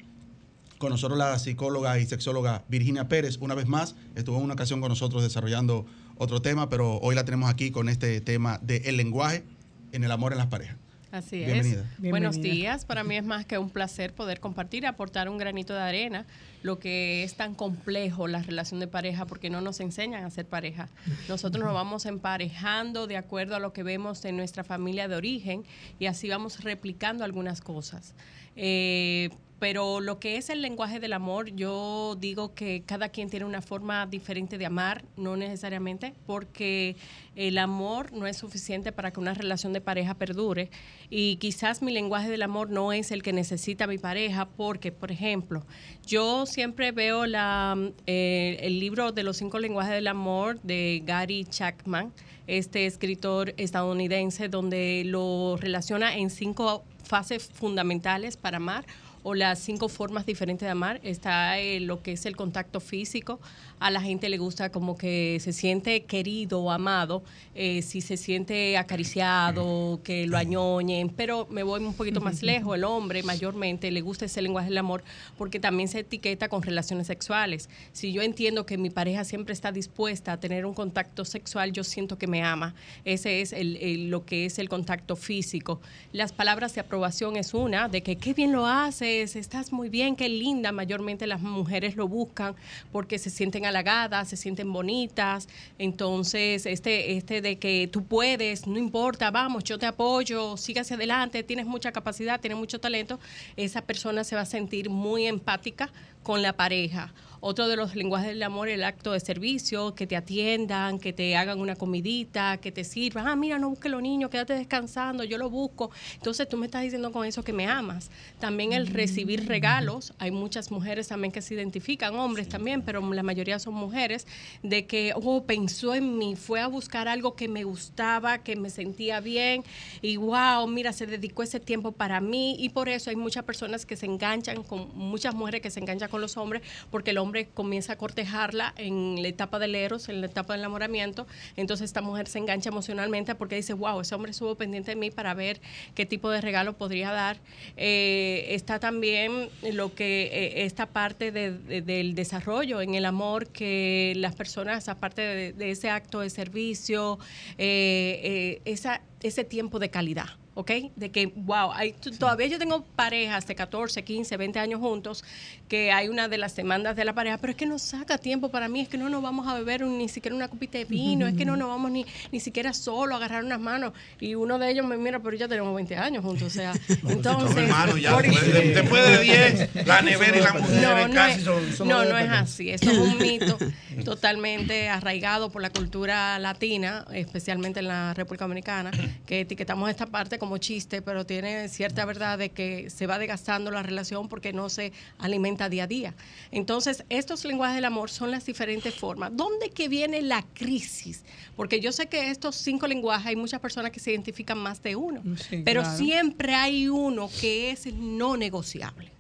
con 0.78 0.92
nosotros 0.92 1.20
la 1.20 1.38
psicóloga 1.38 2.00
y 2.00 2.06
sexóloga 2.06 2.64
Virginia 2.70 3.10
Pérez, 3.10 3.40
una 3.42 3.56
vez 3.56 3.68
más, 3.68 3.96
estuvo 4.16 4.38
en 4.38 4.44
una 4.44 4.54
ocasión 4.54 4.80
con 4.80 4.88
nosotros 4.88 5.22
desarrollando 5.22 5.86
otro 6.18 6.42
tema, 6.42 6.70
pero 6.70 7.00
hoy 7.00 7.14
la 7.14 7.26
tenemos 7.26 7.50
aquí 7.50 7.72
con 7.72 7.90
este 7.90 8.22
tema 8.22 8.58
del 8.64 8.86
el 8.86 8.96
lenguaje 8.96 9.44
en 9.92 10.06
el 10.06 10.14
amor 10.14 10.32
en 10.32 10.38
las 10.38 10.48
parejas. 10.48 10.78
Así 11.14 11.38
Bienvenida. 11.38 11.86
es. 12.02 12.10
Buenos 12.10 12.42
días. 12.42 12.86
Para 12.86 13.04
mí 13.04 13.16
es 13.16 13.24
más 13.24 13.46
que 13.46 13.60
un 13.60 13.70
placer 13.70 14.16
poder 14.16 14.40
compartir 14.40 14.82
y 14.82 14.88
aportar 14.88 15.30
un 15.30 15.38
granito 15.38 15.76
de 15.76 15.80
arena, 15.80 16.26
lo 16.64 16.80
que 16.80 17.24
es 17.24 17.36
tan 17.36 17.54
complejo 17.54 18.28
la 18.28 18.42
relación 18.42 18.80
de 18.80 18.88
pareja, 18.88 19.28
porque 19.28 19.52
no 19.52 19.62
nos 19.62 19.80
enseñan 19.80 20.24
a 20.24 20.32
ser 20.32 20.48
pareja. 20.48 20.90
Nosotros 21.30 21.64
nos 21.64 21.72
vamos 21.72 22.08
emparejando 22.08 23.06
de 23.06 23.18
acuerdo 23.18 23.56
a 23.56 23.60
lo 23.60 23.74
que 23.74 23.84
vemos 23.84 24.26
en 24.26 24.38
nuestra 24.38 24.64
familia 24.64 25.08
de 25.08 25.16
origen 25.16 25.66
y 26.00 26.08
así 26.08 26.30
vamos 26.30 26.64
replicando 26.64 27.24
algunas 27.24 27.62
cosas. 27.62 28.16
Eh, 28.56 29.30
pero 29.64 30.02
lo 30.02 30.20
que 30.20 30.36
es 30.36 30.50
el 30.50 30.62
lenguaje 30.62 31.00
del 31.00 31.14
amor, 31.14 31.50
yo 31.56 32.18
digo 32.20 32.54
que 32.54 32.84
cada 32.86 33.08
quien 33.08 33.30
tiene 33.30 33.46
una 33.46 33.62
forma 33.62 34.06
diferente 34.06 34.58
de 34.58 34.66
amar, 34.66 35.06
no 35.16 35.38
necesariamente, 35.38 36.14
porque 36.26 36.98
el 37.38 37.58
amor 37.58 38.12
no 38.12 38.28
es 38.28 38.36
suficiente 38.36 38.92
para 38.92 39.12
que 39.12 39.22
una 39.22 39.34
relación 39.34 39.72
de 39.72 39.80
pareja 39.80 40.16
perdure. 40.16 40.70
Y 41.10 41.38
quizás 41.38 41.82
mi 41.82 41.94
lenguaje 41.94 42.30
del 42.30 42.42
amor 42.42 42.72
no 42.72 42.92
es 42.92 43.12
el 43.12 43.24
que 43.24 43.32
necesita 43.32 43.88
mi 43.88 43.98
pareja, 43.98 44.50
porque, 44.50 44.92
por 44.92 45.14
ejemplo, 45.14 45.66
yo 46.06 46.46
siempre 46.46 46.92
veo 46.92 47.26
la, 47.26 47.78
eh, 48.06 48.58
el 48.64 48.82
libro 48.82 49.14
de 49.14 49.24
los 49.24 49.38
cinco 49.38 49.60
lenguajes 49.60 49.94
del 49.94 50.08
amor 50.08 50.60
de 50.64 51.02
Gary 51.06 51.46
Chapman, 51.46 52.12
este 52.48 52.86
escritor 52.86 53.54
estadounidense, 53.56 54.50
donde 54.50 55.04
lo 55.06 55.56
relaciona 55.56 56.18
en 56.18 56.30
cinco 56.32 56.84
fases 57.06 57.50
fundamentales 57.54 58.36
para 58.36 58.58
amar 58.58 58.86
o 59.24 59.34
las 59.34 59.60
cinco 59.60 59.90
formas 59.90 60.26
diferentes 60.26 60.66
de 60.66 60.70
amar. 60.72 61.00
Está 61.04 61.58
eh, 61.60 61.80
lo 61.80 62.02
que 62.04 62.12
es 62.14 62.26
el 62.26 62.36
contacto 62.36 62.80
físico. 62.80 63.40
A 63.80 63.90
la 63.92 64.02
gente 64.02 64.30
le 64.30 64.38
gusta 64.38 64.70
como 64.72 64.98
que 64.98 65.38
se 65.42 65.52
siente 65.54 66.04
querido 66.04 66.62
o 66.62 66.72
amado, 66.72 67.24
eh, 67.56 67.82
si 67.82 68.02
se 68.02 68.18
siente 68.18 68.78
acariciado, 68.78 70.00
que 70.04 70.28
lo 70.28 70.38
añoñen. 70.38 71.10
Pero 71.10 71.48
me 71.50 71.64
voy 71.64 71.82
un 71.84 71.94
poquito 71.94 72.22
más 72.22 72.44
lejos. 72.44 72.76
El 72.76 72.84
hombre 72.84 73.24
mayormente 73.24 73.92
le 73.92 74.02
gusta 74.02 74.26
ese 74.26 74.42
lenguaje 74.42 74.70
del 74.70 74.78
amor 74.78 75.04
porque 75.38 75.60
también 75.60 75.88
se 75.90 76.00
etiqueta 76.00 76.50
con 76.50 76.62
relaciones 76.62 77.08
sexuales. 77.08 77.70
Si 77.92 78.12
yo 78.12 78.22
entiendo 78.22 78.66
que 78.66 78.78
mi 78.78 78.90
pareja 78.90 79.24
siempre 79.24 79.54
está 79.54 79.72
dispuesta 79.72 80.34
a 80.34 80.40
tener 80.40 80.66
un 80.66 80.74
contacto 80.74 81.26
sexual, 81.26 81.72
yo 81.72 81.84
siento 81.84 82.18
que 82.18 82.28
me 82.28 82.44
ama. 82.44 82.74
Ese 83.06 83.42
es 83.42 83.54
el- 83.54 83.78
el- 83.78 84.10
lo 84.10 84.26
que 84.26 84.46
es 84.46 84.60
el 84.60 84.70
contacto 84.70 85.16
físico. 85.16 85.82
Las 86.12 86.32
palabras 86.34 86.74
de 86.76 86.82
aprobación 86.82 87.36
es 87.36 87.54
una, 87.54 87.88
de 87.90 88.02
que 88.04 88.18
qué 88.18 88.34
bien 88.34 88.52
lo 88.52 88.66
haces, 89.14 89.36
estás 89.36 89.72
muy 89.72 89.90
bien, 89.90 90.16
qué 90.16 90.30
linda. 90.30 90.72
Mayormente 90.72 91.28
las 91.28 91.42
mujeres 91.42 91.96
lo 91.96 92.08
buscan 92.08 92.56
porque 92.92 93.20
se 93.20 93.30
sienten 93.30 93.66
halagadas, 93.66 94.30
se 94.30 94.38
sienten 94.38 94.72
bonitas. 94.72 95.48
Entonces, 95.78 96.66
este, 96.66 97.18
este 97.18 97.42
de 97.42 97.58
que 97.58 97.90
tú 97.92 98.04
puedes, 98.04 98.68
no 98.68 98.78
importa, 98.78 99.32
vamos, 99.32 99.64
yo 99.64 99.78
te 99.78 99.86
apoyo, 99.86 100.56
hacia 100.56 100.96
adelante, 100.96 101.44
tienes 101.44 101.66
mucha 101.66 101.92
capacidad, 101.92 102.40
tienes 102.40 102.58
mucho 102.58 102.80
talento, 102.80 103.20
esa 103.56 103.82
persona 103.82 104.24
se 104.24 104.36
va 104.36 104.42
a 104.42 104.46
sentir 104.46 104.90
muy 104.90 105.28
empática 105.28 105.92
con 106.24 106.42
la 106.42 106.54
pareja. 106.54 107.14
Otro 107.46 107.68
de 107.68 107.76
los 107.76 107.94
lenguajes 107.94 108.30
del 108.30 108.42
amor, 108.42 108.70
el 108.70 108.86
acto 108.86 109.12
de 109.12 109.20
servicio, 109.20 109.96
que 109.96 110.08
te 110.08 110.16
atiendan, 110.16 110.98
que 110.98 111.12
te 111.12 111.36
hagan 111.36 111.60
una 111.60 111.76
comidita, 111.76 112.56
que 112.56 112.72
te 112.72 112.86
sirvan. 112.86 113.28
Ah, 113.28 113.36
mira, 113.36 113.60
no 113.60 113.70
busques 113.70 113.92
los 113.92 114.02
niños, 114.02 114.30
quédate 114.30 114.54
descansando, 114.54 115.26
yo 115.26 115.38
lo 115.38 115.50
busco. 115.50 115.92
Entonces 116.14 116.48
tú 116.48 116.56
me 116.56 116.68
estás 116.68 116.84
diciendo 116.84 117.12
con 117.12 117.26
eso 117.26 117.44
que 117.44 117.52
me 117.52 117.68
amas. 117.68 118.10
También 118.40 118.72
el 118.72 118.88
recibir 118.88 119.46
regalos. 119.46 120.14
Hay 120.20 120.32
muchas 120.32 120.72
mujeres 120.72 121.10
también 121.10 121.34
que 121.34 121.42
se 121.42 121.54
identifican, 121.54 122.16
hombres 122.16 122.48
también, 122.48 122.82
pero 122.82 123.02
la 123.12 123.24
mayoría 123.24 123.60
son 123.60 123.74
mujeres, 123.74 124.26
de 124.62 124.86
que, 124.86 125.12
oh, 125.14 125.44
pensó 125.44 125.94
en 125.96 126.18
mí, 126.18 126.38
fue 126.38 126.62
a 126.62 126.68
buscar 126.68 127.10
algo 127.10 127.36
que 127.36 127.50
me 127.50 127.66
gustaba, 127.66 128.38
que 128.38 128.56
me 128.56 128.70
sentía 128.70 129.20
bien, 129.20 129.66
y 130.02 130.16
wow, 130.16 130.66
mira, 130.68 130.94
se 130.94 131.08
dedicó 131.08 131.44
ese 131.44 131.60
tiempo 131.60 131.92
para 131.92 132.22
mí, 132.22 132.56
y 132.58 132.70
por 132.70 132.88
eso 132.88 133.10
hay 133.10 133.18
muchas 133.18 133.44
personas 133.44 133.86
que 133.86 133.98
se 133.98 134.06
enganchan 134.06 134.64
con, 134.64 134.96
muchas 134.96 135.36
mujeres 135.36 135.60
que 135.60 135.70
se 135.70 135.82
enganchan 135.82 136.10
con 136.10 136.22
los 136.22 136.38
hombres, 136.38 136.62
porque 136.90 137.12
el 137.12 137.18
hombre 137.18 137.33
comienza 137.54 137.94
a 137.94 137.96
cortejarla 137.98 138.74
en 138.78 139.22
la 139.22 139.28
etapa 139.28 139.60
del 139.60 139.76
eros, 139.76 140.10
en 140.10 140.22
la 140.22 140.28
etapa 140.28 140.54
del 140.54 140.62
enamoramiento, 140.62 141.28
entonces 141.58 141.86
esta 141.86 142.02
mujer 142.02 142.28
se 142.28 142.40
engancha 142.40 142.70
emocionalmente 142.70 143.36
porque 143.36 143.56
dice, 143.56 143.74
wow, 143.74 144.00
ese 144.02 144.16
hombre 144.16 144.32
estuvo 144.32 144.56
pendiente 144.56 144.92
de 144.92 144.96
mí 144.96 145.12
para 145.12 145.34
ver 145.34 145.60
qué 145.96 146.06
tipo 146.06 146.30
de 146.30 146.42
regalo 146.42 146.74
podría 146.78 147.12
dar. 147.12 147.38
Eh, 147.78 148.48
está 148.50 148.80
también 148.80 149.50
lo 149.74 149.94
que 149.96 150.30
eh, 150.32 150.66
esta 150.66 150.86
parte 150.88 151.32
de- 151.32 151.58
de- 151.58 151.82
del 151.82 152.16
desarrollo 152.16 152.82
en 152.82 152.96
el 152.96 153.06
amor 153.06 153.48
que 153.48 154.14
las 154.18 154.36
personas, 154.36 154.88
aparte 154.90 155.22
de, 155.22 155.54
de 155.54 155.72
ese 155.72 155.90
acto 155.90 156.20
de 156.20 156.30
servicio, 156.30 157.20
eh, 157.58 158.20
eh, 158.24 158.62
esa, 158.66 159.02
ese 159.22 159.44
tiempo 159.44 159.80
de 159.80 159.90
calidad. 159.90 160.28
¿Ok? 160.56 160.72
De 160.96 161.10
que, 161.10 161.28
wow, 161.36 161.72
hay, 161.74 161.94
t- 161.94 162.12
todavía 162.12 162.46
yo 162.48 162.60
tengo 162.60 162.84
parejas 162.96 163.48
de 163.48 163.56
14, 163.56 164.04
15, 164.04 164.38
20 164.38 164.60
años 164.60 164.80
juntos, 164.80 165.24
que 165.68 165.92
hay 165.92 166.10
una 166.10 166.28
de 166.28 166.38
las 166.38 166.56
demandas 166.56 166.96
de 166.96 167.06
la 167.06 167.14
pareja, 167.14 167.40
pero 167.40 167.52
es 167.52 167.58
que 167.58 167.66
no 167.66 167.80
saca 167.80 168.20
tiempo 168.20 168.50
para 168.50 168.68
mí, 168.70 168.82
es 168.82 168.88
que 168.88 168.98
no 169.00 169.10
nos 169.10 169.24
vamos 169.24 169.48
a 169.48 169.56
beber 169.56 169.84
un- 169.84 169.98
ni 169.98 170.08
siquiera 170.10 170.36
una 170.36 170.48
copita 170.48 170.78
de 170.78 170.86
vino, 170.86 171.26
es 171.26 171.34
que 171.36 171.44
no 171.46 171.56
nos 171.58 171.70
vamos 171.70 171.90
ni, 171.90 172.06
ni 172.32 172.40
siquiera 172.40 172.72
solo 172.74 173.16
a 173.16 173.18
agarrar 173.18 173.44
unas 173.44 173.60
manos. 173.60 173.94
Y 174.20 174.36
uno 174.36 174.60
de 174.60 174.70
ellos 174.70 174.86
me 174.86 174.96
mira, 174.98 175.20
pero 175.20 175.36
ya 175.36 175.48
tenemos 175.48 175.74
20 175.74 175.96
años 175.98 176.24
juntos, 176.24 176.44
o 176.48 176.50
sea, 176.52 176.74
entonces... 177.08 177.58
hermano, 177.58 177.98
ya 177.98 178.14
por- 178.14 178.22
después 178.24 178.54
de- 178.54 178.74
después 178.76 179.04
de 179.08 179.24
10, 179.24 179.86
la 179.88 180.02
nevera 180.04 180.38
y 180.38 180.42
la 180.42 180.54
mujer 180.54 180.82
no, 180.84 181.08
no 181.08 181.14
casi 181.16 181.40
es, 181.40 181.44
son- 181.46 181.74
son 181.74 181.88
no, 181.88 182.06
no 182.06 182.16
es 182.18 182.30
así. 182.30 182.70
Eso 182.70 182.92
es 182.92 182.98
un 183.00 183.18
mito 183.18 183.58
totalmente 184.06 184.90
arraigado 184.90 185.50
por 185.50 185.62
la 185.62 185.70
cultura 185.72 186.38
latina, 186.40 187.06
especialmente 187.14 187.80
en 187.80 187.88
la 187.88 188.14
República 188.14 188.46
Dominicana, 188.46 188.92
que 189.26 189.42
etiquetamos 189.42 189.90
esta 189.90 190.06
parte 190.06 190.38
como 190.44 190.58
chiste, 190.58 191.02
pero 191.02 191.26
tiene 191.26 191.70
cierta 191.70 192.04
verdad 192.04 192.38
de 192.38 192.50
que 192.50 192.90
se 192.90 193.08
va 193.08 193.18
desgastando 193.18 193.72
la 193.72 193.82
relación 193.82 194.28
porque 194.28 194.52
no 194.52 194.68
se 194.68 194.92
alimenta 195.20 195.70
día 195.70 195.86
a 195.86 195.88
día. 195.88 196.16
Entonces, 196.52 197.06
estos 197.08 197.46
lenguajes 197.46 197.76
del 197.76 197.86
amor 197.86 198.10
son 198.10 198.30
las 198.30 198.46
diferentes 198.46 198.94
formas. 198.94 199.32
¿Dónde 199.34 199.70
que 199.70 199.88
viene 199.88 200.22
la 200.22 200.44
crisis? 200.54 201.24
Porque 201.56 201.80
yo 201.80 201.94
sé 201.94 202.08
que 202.08 202.30
estos 202.30 202.58
cinco 202.58 202.88
lenguajes 202.88 203.28
hay 203.28 203.38
muchas 203.38 203.62
personas 203.62 203.92
que 203.92 204.02
se 204.02 204.12
identifican 204.12 204.58
más 204.58 204.84
de 204.84 204.98
uno, 204.98 205.24
Sí, 205.38 205.62
pero 205.64 205.80
claro. 205.80 205.98
siempre 205.98 206.54
hay 206.56 206.90
uno 206.90 207.30
que 207.40 207.72
es 207.72 207.86
no 207.94 208.36
negociable. 208.36 209.14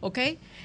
¿ok? 0.00 0.18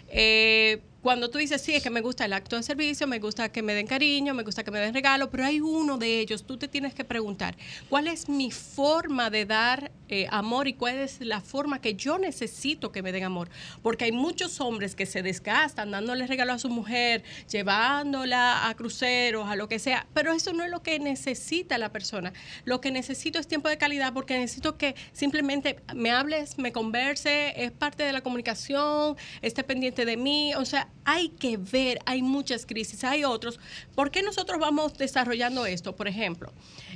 Eh, 0.10 0.82
cuando 1.02 1.30
tú 1.30 1.38
dices, 1.38 1.62
sí, 1.62 1.74
es 1.74 1.82
que 1.82 1.90
me 1.90 2.02
gusta 2.02 2.26
el 2.26 2.34
acto 2.34 2.58
de 2.58 2.64
servicio, 2.64 3.08
me 3.08 3.20
gusta 3.20 3.50
que 3.50 3.62
me 3.62 3.74
den 3.74 3.88
cariño, 3.88 4.34
me 4.34 4.44
gusta 4.44 4.66
que 4.66 4.72
me 4.72 4.80
den 4.80 4.94
regalo, 4.94 5.30
pero 5.30 5.46
hay 5.46 5.62
uno 5.62 5.98
de 5.98 6.20
ellos, 6.20 6.44
tú 6.44 6.58
te 6.58 6.68
tienes 6.68 6.94
que 6.94 7.06
preguntar, 7.06 7.56
¿cuál 7.90 8.08
es 8.08 8.28
mi 8.28 8.52
forma 8.52 9.30
de 9.30 9.46
dar 9.46 9.92
eh, 10.10 10.28
amor 10.30 10.68
y 10.68 10.74
cuál 10.74 10.96
es 10.96 11.22
la 11.22 11.42
forma 11.42 11.82
que 11.82 11.96
yo 11.96 12.18
necesito 12.18 12.92
que 12.92 13.02
me 13.02 13.12
den 13.12 13.24
amor? 13.24 13.50
Porque 13.82 14.06
hay 14.06 14.12
muchos 14.12 14.60
hombres 14.60 14.96
que 14.96 15.06
se 15.06 15.22
desgastan 15.22 15.92
dándole 15.92 16.28
regalo 16.28 16.54
a 16.54 16.60
su 16.60 16.70
mujer, 16.70 17.24
llevándola 17.50 18.68
a 18.68 18.74
cruceros, 18.76 19.48
a 19.48 19.56
lo 19.56 19.68
que 19.70 19.80
sea, 19.80 20.08
pero 20.14 20.34
eso 20.34 20.54
no 20.54 20.64
es 20.64 20.72
lo 20.72 20.82
que 20.82 21.00
necesita 21.00 21.78
la 21.78 21.92
persona. 21.92 22.34
Lo 22.66 22.82
que 22.82 22.92
necesito 22.92 23.40
es 23.40 23.48
tiempo 23.48 23.70
de 23.70 23.78
calidad 23.78 24.14
porque 24.14 24.38
necesito 24.38 24.78
que 24.78 24.96
simplemente 25.14 25.80
me 25.96 26.12
hables, 26.12 26.58
me 26.58 26.72
converse, 26.72 27.54
es 27.56 27.72
parte 27.72 28.04
de 28.04 28.14
la 28.14 28.22
comunicación, 28.22 29.16
esté 29.42 29.64
pendiente 29.64 30.06
de 30.06 30.18
mí, 30.18 30.54
o 30.56 30.66
sea, 30.66 30.90
hay 31.06 31.30
que 31.30 31.58
ver, 31.58 32.00
hay 32.06 32.22
muchas 32.22 32.66
crisis, 32.66 33.04
hay 33.04 33.24
otros. 33.24 33.60
¿Por 33.96 34.12
qué 34.12 34.24
nosotros 34.24 34.60
vamos 34.60 34.98
desarrollando 34.98 35.66
esto? 35.66 35.96
Por 35.96 36.08
ejemplo, 36.08 36.52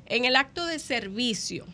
en 0.05 0.25
el 0.25 0.35
acto 0.35 0.65
de 0.65 0.79
servicio, 0.79 1.65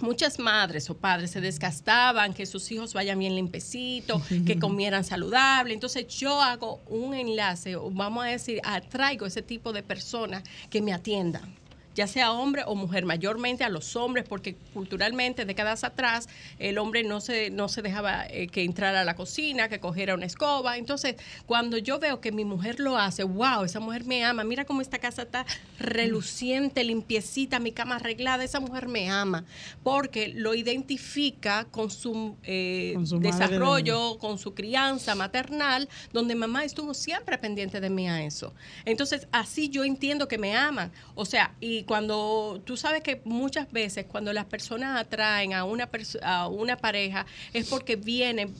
muchas 0.00 0.38
madres 0.38 0.88
o 0.90 0.96
padres 0.96 1.30
se 1.30 1.40
desgastaban 1.40 2.34
que 2.34 2.46
sus 2.46 2.70
hijos 2.72 2.94
vayan 2.94 3.18
bien 3.18 3.34
limpiecitos, 3.34 4.22
que 4.46 4.58
comieran 4.58 5.04
saludable. 5.04 5.74
Entonces 5.74 6.06
yo 6.08 6.40
hago 6.40 6.80
un 6.86 7.14
enlace, 7.14 7.76
o 7.76 7.90
vamos 7.90 8.24
a 8.24 8.28
decir, 8.28 8.60
atraigo 8.64 9.26
ese 9.26 9.42
tipo 9.42 9.72
de 9.72 9.82
personas 9.82 10.42
que 10.70 10.80
me 10.80 10.92
atiendan 10.92 11.61
ya 11.94 12.06
sea 12.06 12.32
hombre 12.32 12.62
o 12.66 12.74
mujer, 12.74 13.04
mayormente 13.04 13.64
a 13.64 13.68
los 13.68 13.96
hombres, 13.96 14.24
porque 14.28 14.56
culturalmente, 14.72 15.44
décadas 15.44 15.84
atrás, 15.84 16.28
el 16.58 16.78
hombre 16.78 17.04
no 17.04 17.20
se, 17.20 17.50
no 17.50 17.68
se 17.68 17.82
dejaba 17.82 18.26
eh, 18.26 18.48
que 18.48 18.64
entrara 18.64 19.02
a 19.02 19.04
la 19.04 19.16
cocina, 19.16 19.68
que 19.68 19.80
cogiera 19.80 20.14
una 20.14 20.26
escoba. 20.26 20.76
Entonces, 20.76 21.16
cuando 21.46 21.78
yo 21.78 21.98
veo 21.98 22.20
que 22.20 22.32
mi 22.32 22.44
mujer 22.44 22.80
lo 22.80 22.96
hace, 22.96 23.24
wow, 23.24 23.64
esa 23.64 23.80
mujer 23.80 24.04
me 24.04 24.24
ama, 24.24 24.44
mira 24.44 24.64
cómo 24.64 24.80
esta 24.80 24.98
casa 24.98 25.22
está 25.22 25.46
reluciente, 25.78 26.84
limpiecita, 26.84 27.58
mi 27.58 27.72
cama 27.72 27.96
arreglada, 27.96 28.44
esa 28.44 28.60
mujer 28.60 28.88
me 28.88 29.10
ama, 29.10 29.44
porque 29.82 30.28
lo 30.28 30.54
identifica 30.54 31.66
con 31.70 31.90
su, 31.90 32.36
eh, 32.44 32.92
Con 32.94 33.06
su 33.06 33.18
desarrollo, 33.20 34.18
con 34.18 34.38
su 34.38 34.54
crianza 34.54 35.14
maternal, 35.14 35.88
donde 36.12 36.34
mamá 36.34 36.64
estuvo 36.64 36.94
siempre 36.94 37.38
pendiente 37.38 37.80
de 37.80 37.90
mí 37.90 38.08
a 38.08 38.24
eso. 38.24 38.54
Entonces, 38.84 39.28
así 39.32 39.68
yo 39.68 39.84
entiendo 39.84 40.28
que 40.28 40.38
me 40.38 40.56
aman. 40.56 40.92
O 41.14 41.24
sea, 41.24 41.54
y 41.60 41.81
cuando 41.84 42.60
tú 42.64 42.76
sabes 42.76 43.02
que 43.02 43.20
muchas 43.24 43.70
veces 43.72 44.06
cuando 44.06 44.32
las 44.32 44.46
personas 44.46 45.00
atraen 45.00 45.54
a 45.54 45.64
una, 45.64 45.88
a 46.22 46.48
una 46.48 46.76
pareja 46.76 47.26
es 47.52 47.68
porque 47.68 47.96
vienen, 47.96 48.54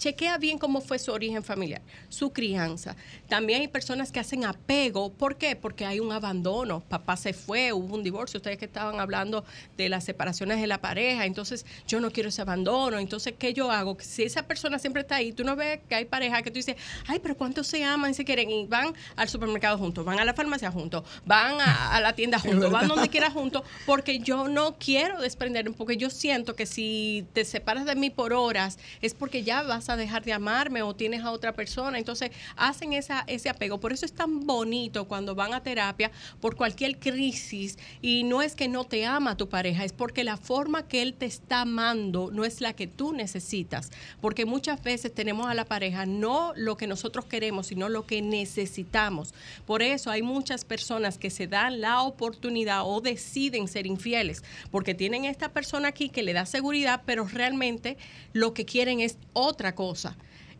chequea 0.00 0.38
bien 0.38 0.58
cómo 0.58 0.80
fue 0.80 0.98
su 0.98 1.12
origen 1.12 1.44
familiar, 1.44 1.82
su 2.08 2.32
crianza. 2.32 2.96
También 3.28 3.60
hay 3.60 3.68
personas 3.68 4.10
que 4.10 4.18
hacen 4.18 4.44
apego. 4.46 5.12
¿Por 5.12 5.36
qué? 5.36 5.56
Porque 5.56 5.84
hay 5.84 6.00
un 6.00 6.10
abandono. 6.10 6.80
Papá 6.80 7.16
se 7.16 7.34
fue, 7.34 7.72
hubo 7.72 7.94
un 7.94 8.02
divorcio. 8.02 8.38
Ustedes 8.38 8.56
que 8.56 8.64
estaban 8.64 8.98
hablando 8.98 9.44
de 9.76 9.90
las 9.90 10.04
separaciones 10.04 10.60
de 10.60 10.66
la 10.66 10.80
pareja. 10.80 11.26
Entonces, 11.26 11.66
yo 11.86 12.00
no 12.00 12.10
quiero 12.10 12.30
ese 12.30 12.40
abandono. 12.40 12.98
Entonces, 12.98 13.34
¿qué 13.38 13.52
yo 13.52 13.70
hago? 13.70 13.96
Si 14.00 14.22
esa 14.22 14.46
persona 14.46 14.78
siempre 14.78 15.02
está 15.02 15.16
ahí, 15.16 15.32
tú 15.32 15.44
no 15.44 15.54
ves 15.54 15.80
que 15.86 15.94
hay 15.94 16.06
pareja 16.06 16.40
que 16.42 16.50
tú 16.50 16.56
dices, 16.56 16.76
ay, 17.06 17.18
pero 17.18 17.36
¿cuántos 17.36 17.66
se 17.66 17.84
aman 17.84 18.12
y 18.12 18.14
se 18.14 18.24
quieren? 18.24 18.50
Y 18.50 18.66
van 18.66 18.94
al 19.16 19.28
supermercado 19.28 19.76
juntos, 19.76 20.04
van 20.04 20.18
a 20.18 20.24
la 20.24 20.32
farmacia 20.32 20.72
juntos, 20.72 21.04
van 21.26 21.60
a, 21.60 21.94
a 21.94 22.00
la 22.00 22.14
tienda 22.14 22.38
juntos, 22.38 22.70
van 22.70 22.88
donde 22.88 23.08
quiera 23.10 23.30
juntos, 23.30 23.62
porque 23.84 24.18
yo 24.20 24.48
no 24.48 24.78
quiero 24.78 25.20
desprenderme, 25.20 25.72
porque 25.72 25.98
yo 25.98 26.08
siento 26.08 26.56
que 26.56 26.64
si 26.64 27.26
te 27.34 27.44
separas 27.44 27.84
de 27.84 27.94
mí 27.96 28.08
por 28.08 28.32
horas, 28.32 28.78
es 29.02 29.12
porque 29.12 29.42
ya 29.42 29.62
vas 29.62 29.89
a 29.90 29.96
dejar 29.96 30.24
de 30.24 30.32
amarme 30.32 30.82
o 30.82 30.94
tienes 30.94 31.22
a 31.22 31.30
otra 31.30 31.52
persona. 31.52 31.98
Entonces, 31.98 32.30
hacen 32.56 32.92
esa, 32.92 33.24
ese 33.26 33.48
apego. 33.48 33.80
Por 33.80 33.92
eso 33.92 34.06
es 34.06 34.12
tan 34.12 34.46
bonito 34.46 35.06
cuando 35.06 35.34
van 35.34 35.54
a 35.54 35.62
terapia 35.62 36.10
por 36.40 36.56
cualquier 36.56 36.98
crisis. 36.98 37.78
Y 38.00 38.24
no 38.24 38.42
es 38.42 38.54
que 38.54 38.68
no 38.68 38.84
te 38.84 39.06
ama 39.06 39.36
tu 39.36 39.48
pareja, 39.48 39.84
es 39.84 39.92
porque 39.92 40.24
la 40.24 40.36
forma 40.36 40.86
que 40.86 41.02
él 41.02 41.14
te 41.14 41.26
está 41.26 41.62
amando 41.62 42.30
no 42.32 42.44
es 42.44 42.60
la 42.60 42.72
que 42.72 42.86
tú 42.86 43.12
necesitas. 43.12 43.90
Porque 44.20 44.44
muchas 44.44 44.82
veces 44.82 45.14
tenemos 45.14 45.48
a 45.48 45.54
la 45.54 45.64
pareja 45.64 46.06
no 46.06 46.52
lo 46.56 46.76
que 46.76 46.86
nosotros 46.86 47.24
queremos, 47.24 47.68
sino 47.68 47.88
lo 47.88 48.06
que 48.06 48.22
necesitamos. 48.22 49.34
Por 49.66 49.82
eso 49.82 50.10
hay 50.10 50.22
muchas 50.22 50.64
personas 50.64 51.18
que 51.18 51.30
se 51.30 51.46
dan 51.46 51.80
la 51.80 52.02
oportunidad 52.02 52.82
o 52.84 53.00
deciden 53.00 53.68
ser 53.68 53.86
infieles, 53.86 54.42
porque 54.70 54.94
tienen 54.94 55.24
esta 55.24 55.52
persona 55.52 55.88
aquí 55.88 56.08
que 56.08 56.22
le 56.22 56.32
da 56.32 56.46
seguridad, 56.46 57.02
pero 57.06 57.24
realmente 57.24 57.96
lo 58.32 58.54
que 58.54 58.64
quieren 58.64 59.00
es 59.00 59.16
otra 59.32 59.74
cosa 59.74 59.79
cosa. 59.80 60.10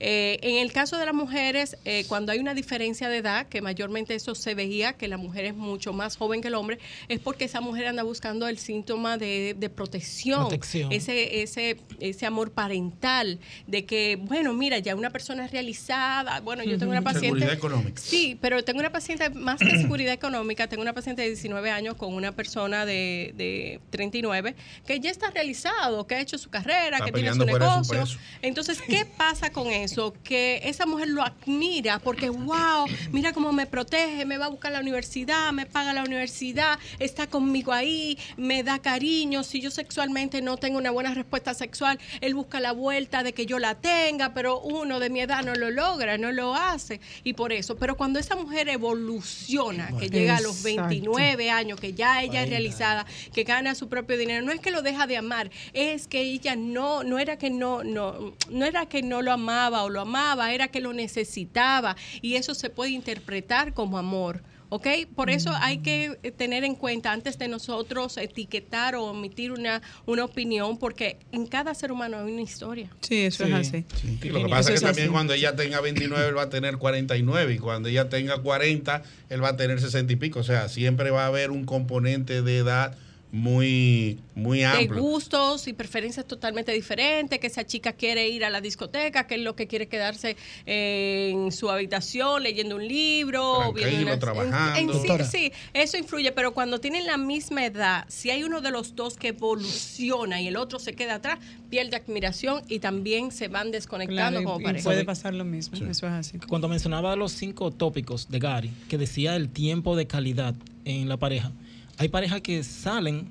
Eh, 0.01 0.39
en 0.43 0.57
el 0.57 0.73
caso 0.73 0.97
de 0.99 1.05
las 1.05 1.15
mujeres, 1.15 1.77
eh, 1.85 2.05
cuando 2.09 2.33
hay 2.33 2.39
una 2.39 2.55
diferencia 2.55 3.09
de 3.09 3.19
edad, 3.19 3.47
que 3.47 3.61
mayormente 3.61 4.15
eso 4.15 4.35
se 4.35 4.55
veía, 4.55 4.95
que 4.95 5.09
la 5.09 5.19
mujer 5.19 5.45
es 5.45 5.55
mucho 5.55 5.93
más 5.93 6.17
joven 6.17 6.41
que 6.41 6.49
el 6.49 6.55
hombre, 6.55 6.79
es 7.09 7.21
porque 7.21 7.45
esa 7.45 7.61
mujer 7.61 7.87
anda 7.87 8.03
buscando 8.03 8.49
el 8.49 8.59
síntoma 8.59 9.19
de, 9.19 9.55
de 9.59 9.69
protección, 9.69 10.41
Protección. 10.49 10.91
Ese, 10.91 11.43
ese, 11.43 11.77
ese 12.01 12.27
amor 12.27 12.51
parental, 12.53 13.39
de 13.67 13.85
que, 13.85 14.17
bueno, 14.21 14.55
mira, 14.55 14.79
ya 14.79 14.97
una 14.97 15.11
persona 15.11 15.45
es 15.45 15.53
realizada, 15.53 16.41
bueno, 16.41 16.65
yo 16.65 16.79
tengo 16.79 16.93
una 16.93 17.03
paciente... 17.03 17.29
Seguridad 17.29 17.53
económica. 17.53 18.01
Sí, 18.01 18.39
pero 18.41 18.65
tengo 18.65 18.81
una 18.81 18.93
paciente, 18.93 19.29
más 19.31 19.61
que 19.61 19.79
seguridad 19.79 20.15
económica, 20.15 20.67
tengo 20.67 20.83
una 20.83 20.95
paciente 20.95 21.23
de 21.23 21.29
19 21.29 21.71
años 21.71 21.95
con 21.97 22.15
una 22.15 22.33
persona 22.33 22.87
de, 22.87 23.35
de 23.37 23.81
39 23.91 24.55
que 24.87 24.99
ya 25.01 25.11
está 25.11 25.31
realizado, 25.31 26.07
que 26.07 26.15
ha 26.15 26.21
hecho 26.21 26.39
su 26.39 26.49
carrera, 26.49 26.97
Está 26.97 27.05
que 27.07 27.13
tiene 27.13 27.35
su 27.35 27.45
negocio. 27.45 28.03
eso. 28.03 28.19
Entonces, 28.41 28.81
¿qué 28.81 29.05
pasa 29.05 29.51
con 29.51 29.69
eso? 29.69 29.90
Que 30.23 30.61
esa 30.65 30.87
mujer 30.87 31.09
lo 31.09 31.23
admira 31.23 31.99
porque, 31.99 32.31
wow, 32.31 32.87
mira 33.13 33.33
cómo 33.33 33.53
me 33.53 33.67
protege, 33.67 34.25
me 34.25 34.39
va 34.39 34.47
a 34.47 34.49
buscar 34.49 34.73
la 34.73 34.81
universidad, 34.81 35.53
me 35.53 35.67
paga 35.67 35.93
la 35.93 36.03
universidad, 36.03 36.79
está 36.99 37.27
conmigo 37.27 37.73
ahí, 37.73 38.19
me 38.37 38.63
da 38.63 38.79
cariño. 38.79 39.43
Si 39.43 39.61
yo 39.61 39.71
sexualmente 39.71 40.43
no 40.43 40.57
tengo 40.57 40.79
una 40.79 40.91
buena 40.91 41.15
respuesta 41.15 41.55
sexual, 41.55 41.99
él 42.21 42.35
busca 42.35 42.61
la 42.61 42.73
vuelta 42.73 43.23
de 43.23 43.33
que 43.33 43.47
yo 43.47 43.59
la 43.59 43.75
tenga, 43.75 44.35
pero 44.35 44.61
uno 44.61 45.01
de 45.01 45.11
mi 45.11 45.21
edad 45.21 45.45
no 45.45 45.55
lo 45.55 45.71
logra, 45.71 46.19
no 46.19 46.33
lo 46.33 46.55
hace. 46.55 47.01
Y 47.25 47.33
por 47.35 47.53
eso, 47.53 47.77
pero 47.77 47.97
cuando 47.97 48.19
esa 48.19 48.37
mujer 48.37 48.69
evoluciona, 48.69 49.91
que 49.99 50.09
llega 50.09 50.37
a 50.37 50.41
los 50.41 50.65
Exacto. 50.65 50.89
29 50.89 51.51
años, 51.51 51.81
que 51.81 51.95
ya 51.95 52.23
ella 52.23 52.43
es 52.43 52.49
realizada, 52.49 53.07
que 53.33 53.45
gana 53.45 53.75
su 53.75 53.89
propio 53.89 54.17
dinero, 54.17 54.45
no 54.45 54.53
es 54.53 54.61
que 54.61 54.71
lo 54.71 54.83
deja 54.83 55.07
de 55.07 55.17
amar, 55.17 55.51
es 55.73 56.07
que 56.07 56.21
ella 56.21 56.57
no, 56.57 57.03
no 57.03 57.19
era 57.19 57.37
que 57.37 57.51
no, 57.51 57.85
no, 57.85 58.35
no 58.51 58.65
era 58.65 58.87
que 58.87 59.03
no 59.03 59.23
lo 59.23 59.33
amaba 59.33 59.80
o 59.85 59.91
lo 59.91 60.01
amaba, 60.01 60.53
era 60.53 60.69
que 60.69 60.81
lo 60.81 60.93
necesitaba. 60.93 61.97
Y 62.23 62.35
eso 62.35 62.55
se 62.55 62.71
puede 62.71 62.91
interpretar 62.91 63.75
como 63.75 63.99
amor. 63.99 64.43
¿Ok? 64.73 64.87
Por 65.17 65.31
eso 65.31 65.51
hay 65.53 65.79
que 65.79 66.17
eh, 66.23 66.31
tener 66.31 66.63
en 66.63 66.77
cuenta 66.77 67.11
antes 67.11 67.37
de 67.39 67.49
nosotros 67.49 68.17
etiquetar 68.17 68.95
o 68.95 69.11
emitir 69.11 69.51
una, 69.51 69.83
una 70.07 70.25
opinión, 70.25 70.79
porque 70.79 71.19
en 71.33 71.49
cada 71.49 71.75
ser 71.75 71.91
humano 71.91 72.19
hay 72.19 72.33
una 72.33 72.43
historia. 72.43 72.89
Sí, 73.01 73.23
eso 73.23 73.45
es 73.45 73.53
así. 73.53 73.85
Y 74.23 74.29
lo 74.29 74.45
que 74.45 74.49
pasa 74.49 74.61
Eso 74.61 74.75
es 74.75 74.81
que 74.81 74.87
también 74.87 75.09
así. 75.09 75.13
cuando 75.13 75.35
ella 75.35 75.57
tenga 75.57 75.81
29, 75.81 76.29
él 76.29 76.37
va 76.37 76.43
a 76.43 76.51
tener 76.51 76.77
49. 76.77 77.53
Y 77.53 77.59
cuando 77.59 77.89
ella 77.89 78.09
tenga 78.09 78.39
40, 78.39 79.03
él 79.29 79.43
va 79.43 79.49
a 79.49 79.57
tener 79.57 79.81
60 79.81 80.13
y 80.13 80.17
pico. 80.17 80.39
O 80.39 80.45
sea, 80.45 80.69
siempre 80.69 81.11
va 81.11 81.25
a 81.25 81.27
haber 81.27 81.51
un 81.51 81.65
componente 81.65 82.41
de 82.43 82.59
edad 82.59 82.97
muy, 83.33 84.19
muy 84.35 84.59
de 84.59 84.65
amplio. 84.67 85.01
gustos 85.03 85.69
y 85.69 85.73
preferencias 85.73 86.27
totalmente 86.27 86.73
diferentes, 86.73 87.39
que 87.39 87.47
esa 87.47 87.65
chica 87.65 87.93
quiere 87.93 88.29
ir 88.29 88.45
a 88.45 88.51
la 88.51 88.61
discoteca, 88.61 89.27
que 89.27 89.37
es 89.37 89.41
lo 89.41 89.55
que 89.55 89.67
quiere 89.67 89.87
quedarse 89.87 90.37
en 90.67 91.53
su 91.53 91.71
habitación 91.71 92.43
leyendo 92.43 92.77
un 92.77 92.87
libro, 92.87 93.73
viendo 93.73 94.19
trabajando. 94.19 94.79
en- 94.81 95.11
en 95.21 95.25
sí, 95.27 95.53
eso 95.75 95.97
influye, 95.97 96.33
pero 96.33 96.53
cuando 96.55 96.81
tienen 96.81 97.07
la 97.07 97.17
misma 97.17 97.65
edad, 97.65 98.05
si 98.09 98.31
hay 98.31 98.43
uno 98.43 98.61
de 98.61 98.71
los 98.71 98.97
dos 98.97 99.17
que 99.17 99.29
evoluciona 99.29 100.41
y 100.41 100.49
el 100.49 100.57
otro 100.57 100.79
se 100.79 100.95
queda 100.95 101.17
atrás, 101.17 101.39
pierde 101.69 101.97
admiración 101.97 102.63
y 102.69 102.81
también 102.81 103.31
se 103.31 103.49
van 103.49 103.71
desconectando 103.71 104.41
Claro, 104.41 104.45
como 104.45 104.59
y- 104.59 104.63
y 104.63 104.65
pareja. 104.65 104.85
puede 104.85 105.05
pasar 105.05 105.35
lo 105.35 105.45
mismo, 105.45 105.77
eso 105.77 106.07
es 106.07 106.13
así. 106.13 106.39
Cuando 106.49 106.69
mencionaba 106.69 107.15
los 107.17 107.33
cinco 107.33 107.71
tópicos 107.71 108.29
de 108.29 108.39
Gary, 108.39 108.71
que 108.89 108.99
decía 108.99 109.37
el 109.37 109.49
tiempo 109.49 109.95
de 109.97 110.07
calidad 110.07 110.55
en 110.85 111.09
la 111.09 111.17
pareja, 111.17 111.53
hay 112.01 112.09
parejas 112.09 112.41
que 112.41 112.63
salen 112.65 113.29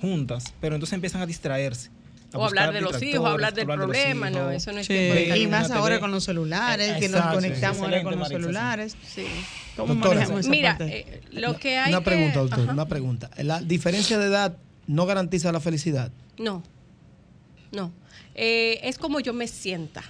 juntas, 0.00 0.52
pero 0.60 0.74
entonces 0.76 0.94
empiezan 0.94 1.22
a 1.22 1.26
distraerse. 1.26 1.90
a 2.32 2.38
O 2.38 2.44
hablar 2.44 2.72
de 2.72 2.80
los 2.80 3.02
hijos, 3.02 3.26
hablar 3.26 3.54
del 3.54 3.66
de 3.66 3.76
los 3.76 3.76
problema, 3.86 4.30
no, 4.30 4.50
eso 4.50 4.72
no 4.72 4.78
es 4.78 4.86
Sí, 4.86 4.92
tiempo 4.94 5.34
y 5.36 5.46
más 5.48 5.70
ahora 5.70 5.96
TV. 5.96 6.00
con 6.00 6.10
los 6.12 6.24
celulares, 6.24 6.96
que 6.98 7.08
nos 7.08 7.22
conectamos 7.34 7.80
ahora 7.82 8.02
con 8.02 8.18
los 8.18 8.28
celulares. 8.28 8.96
Sí. 9.06 9.24
¿Cómo 9.76 9.94
Doctora, 9.94 10.14
manejamos 10.16 10.40
esa 10.40 10.50
Mira, 10.50 10.78
parte? 10.78 10.98
eh, 11.00 11.20
lo 11.32 11.56
que 11.56 11.78
hay 11.78 11.90
Una 11.92 12.00
que- 12.00 12.04
pregunta, 12.04 12.40
doctor, 12.40 12.60
Ajá. 12.60 12.72
una 12.72 12.86
pregunta. 12.86 13.30
¿La 13.38 13.60
diferencia 13.60 14.18
de 14.18 14.26
edad 14.26 14.56
no 14.86 15.06
garantiza 15.06 15.50
la 15.52 15.60
felicidad? 15.60 16.12
No, 16.38 16.62
no. 17.72 17.90
Eh, 18.34 18.80
es 18.84 18.98
como 18.98 19.20
yo 19.20 19.32
me 19.32 19.48
sienta. 19.48 20.02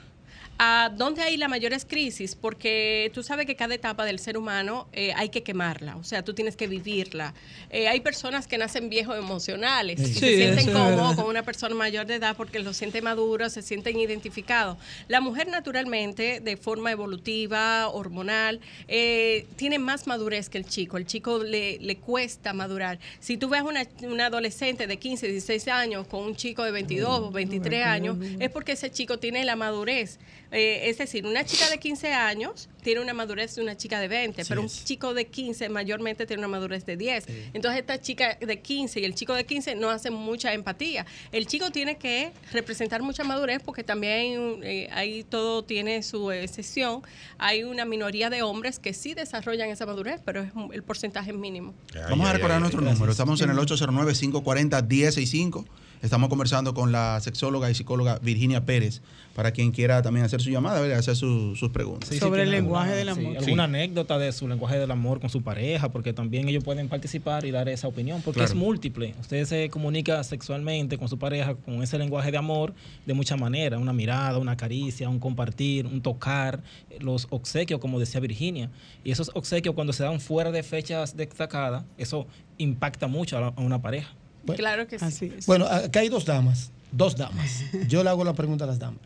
¿A 0.62 0.90
dónde 0.94 1.22
hay 1.22 1.38
las 1.38 1.48
mayores 1.48 1.86
crisis? 1.86 2.34
Porque 2.34 3.10
tú 3.14 3.22
sabes 3.22 3.46
que 3.46 3.56
cada 3.56 3.74
etapa 3.74 4.04
del 4.04 4.18
ser 4.18 4.36
humano 4.36 4.88
eh, 4.92 5.10
hay 5.16 5.30
que 5.30 5.42
quemarla, 5.42 5.96
o 5.96 6.04
sea, 6.04 6.22
tú 6.22 6.34
tienes 6.34 6.54
que 6.54 6.66
vivirla. 6.66 7.32
Eh, 7.70 7.88
hay 7.88 8.00
personas 8.00 8.46
que 8.46 8.58
nacen 8.58 8.90
viejos 8.90 9.16
emocionales, 9.16 9.98
Sí. 9.98 10.12
se 10.20 10.36
sienten 10.36 10.70
cómodos 10.74 11.16
con 11.16 11.24
una 11.24 11.42
persona 11.44 11.74
mayor 11.74 12.04
de 12.06 12.16
edad 12.16 12.36
porque 12.36 12.58
lo 12.58 12.74
sienten 12.74 13.04
maduro, 13.04 13.48
se 13.48 13.62
sienten 13.62 13.98
identificados. 13.98 14.76
La 15.08 15.22
mujer 15.22 15.48
naturalmente, 15.48 16.40
de 16.40 16.58
forma 16.58 16.90
evolutiva, 16.90 17.88
hormonal, 17.88 18.60
eh, 18.86 19.46
tiene 19.56 19.78
más 19.78 20.06
madurez 20.06 20.50
que 20.50 20.58
el 20.58 20.66
chico. 20.66 20.98
El 20.98 21.06
chico 21.06 21.42
le, 21.42 21.78
le 21.78 21.96
cuesta 21.96 22.52
madurar. 22.52 22.98
Si 23.18 23.38
tú 23.38 23.48
ves 23.48 23.62
una, 23.62 23.86
una 24.02 24.26
adolescente 24.26 24.86
de 24.86 24.98
15, 24.98 25.26
16 25.26 25.68
años 25.68 26.06
con 26.06 26.20
un 26.22 26.36
chico 26.36 26.64
de 26.64 26.70
22 26.70 27.08
o 27.18 27.30
23 27.30 27.86
años, 27.86 28.18
es 28.38 28.50
porque 28.50 28.72
ese 28.72 28.90
chico 28.90 29.18
tiene 29.18 29.42
la 29.46 29.56
madurez. 29.56 30.18
Eh, 30.52 30.90
es 30.90 30.98
decir, 30.98 31.24
una 31.26 31.44
chica 31.44 31.68
de 31.70 31.78
15 31.78 32.12
años 32.12 32.68
tiene 32.82 33.00
una 33.00 33.14
madurez 33.14 33.54
de 33.54 33.62
una 33.62 33.76
chica 33.76 34.00
de 34.00 34.08
20, 34.08 34.44
pero 34.46 34.62
un 34.62 34.68
chico 34.68 35.14
de 35.14 35.26
15 35.26 35.68
mayormente 35.68 36.26
tiene 36.26 36.40
una 36.40 36.48
madurez 36.48 36.84
de 36.86 36.96
10. 36.96 37.24
Entonces 37.54 37.80
esta 37.80 38.00
chica 38.00 38.36
de 38.40 38.60
15 38.60 38.98
y 39.00 39.04
el 39.04 39.14
chico 39.14 39.34
de 39.34 39.44
15 39.46 39.76
no 39.76 39.90
hacen 39.90 40.12
mucha 40.12 40.52
empatía. 40.52 41.06
El 41.30 41.46
chico 41.46 41.70
tiene 41.70 41.96
que 41.98 42.32
representar 42.52 43.00
mucha 43.02 43.22
madurez 43.22 43.62
porque 43.64 43.84
también 43.84 44.60
eh, 44.64 44.88
ahí 44.92 45.22
todo 45.24 45.62
tiene 45.62 46.02
su 46.02 46.32
excepción. 46.32 47.02
Hay 47.38 47.62
una 47.62 47.84
minoría 47.84 48.28
de 48.30 48.42
hombres 48.42 48.78
que 48.80 48.92
sí 48.92 49.14
desarrollan 49.14 49.68
esa 49.70 49.86
madurez, 49.86 50.20
pero 50.24 50.42
es 50.42 50.52
un- 50.54 50.72
el 50.74 50.82
porcentaje 50.82 51.30
es 51.30 51.36
mínimo. 51.36 51.74
Vamos 52.08 52.28
a 52.28 52.32
recordar 52.32 52.60
nuestro 52.60 52.80
número. 52.80 53.12
Estamos 53.12 53.40
en 53.40 53.50
el 53.50 53.58
809-540-1065. 53.58 55.64
Estamos 56.02 56.30
conversando 56.30 56.72
con 56.72 56.92
la 56.92 57.20
sexóloga 57.20 57.70
y 57.70 57.74
psicóloga 57.74 58.18
Virginia 58.22 58.64
Pérez, 58.64 59.02
para 59.34 59.50
quien 59.50 59.70
quiera 59.70 60.00
también 60.00 60.24
hacer 60.24 60.40
su 60.40 60.48
llamada, 60.48 60.80
¿verdad? 60.80 60.98
hacer 60.98 61.14
su- 61.14 61.54
sus 61.56 61.68
preguntas. 61.70 62.08
Sí, 62.08 62.14
sí, 62.14 62.20
Sobre 62.20 62.44
el 62.44 62.50
lenguaje 62.50 62.92
del 62.94 63.12
sí, 63.14 63.20
amor. 63.20 63.36
alguna 63.36 63.64
anécdota 63.64 64.16
de 64.18 64.32
su 64.32 64.48
lenguaje 64.48 64.78
del 64.78 64.90
amor 64.90 65.20
con 65.20 65.28
su 65.28 65.42
pareja, 65.42 65.90
porque 65.90 66.14
también 66.14 66.48
ellos 66.48 66.64
pueden 66.64 66.88
participar 66.88 67.44
y 67.44 67.50
dar 67.50 67.68
esa 67.68 67.86
opinión, 67.86 68.22
porque 68.22 68.38
Claro. 68.38 68.50
es 68.52 68.56
múltiple. 68.58 69.14
Usted 69.20 69.44
se 69.44 69.68
comunica 69.68 70.24
sexualmente 70.24 70.96
con 70.96 71.06
su 71.08 71.18
pareja 71.18 71.54
con 71.54 71.82
ese 71.82 71.98
lenguaje 71.98 72.30
de 72.30 72.38
amor 72.38 72.72
de 73.04 73.12
muchas 73.12 73.38
maneras, 73.38 73.78
una 73.78 73.92
mirada, 73.92 74.38
una 74.38 74.56
caricia, 74.56 75.06
un 75.10 75.18
compartir, 75.18 75.84
un 75.86 76.00
tocar, 76.00 76.62
los 76.98 77.26
obsequios, 77.28 77.78
como 77.78 78.00
decía 78.00 78.20
Virginia. 78.20 78.70
Y 79.04 79.10
esos 79.10 79.30
obsequios 79.34 79.74
cuando 79.74 79.92
se 79.92 80.02
dan 80.02 80.18
fuera 80.18 80.50
de 80.50 80.62
fechas 80.62 81.14
destacadas, 81.14 81.84
eso 81.98 82.26
impacta 82.56 83.06
mucho 83.06 83.36
a, 83.36 83.40
la- 83.42 83.46
a 83.48 83.60
una 83.60 83.82
pareja. 83.82 84.14
Claro 84.56 84.86
que 84.86 84.98
sí. 84.98 85.04
Así 85.04 85.32
es. 85.36 85.46
Bueno, 85.46 85.66
acá 85.66 86.00
hay 86.00 86.08
dos 86.08 86.24
damas, 86.24 86.70
dos 86.92 87.16
damas. 87.16 87.64
Yo 87.88 88.02
le 88.04 88.10
hago 88.10 88.24
la 88.24 88.32
pregunta 88.34 88.64
a 88.64 88.66
las 88.66 88.78
damas. 88.78 89.00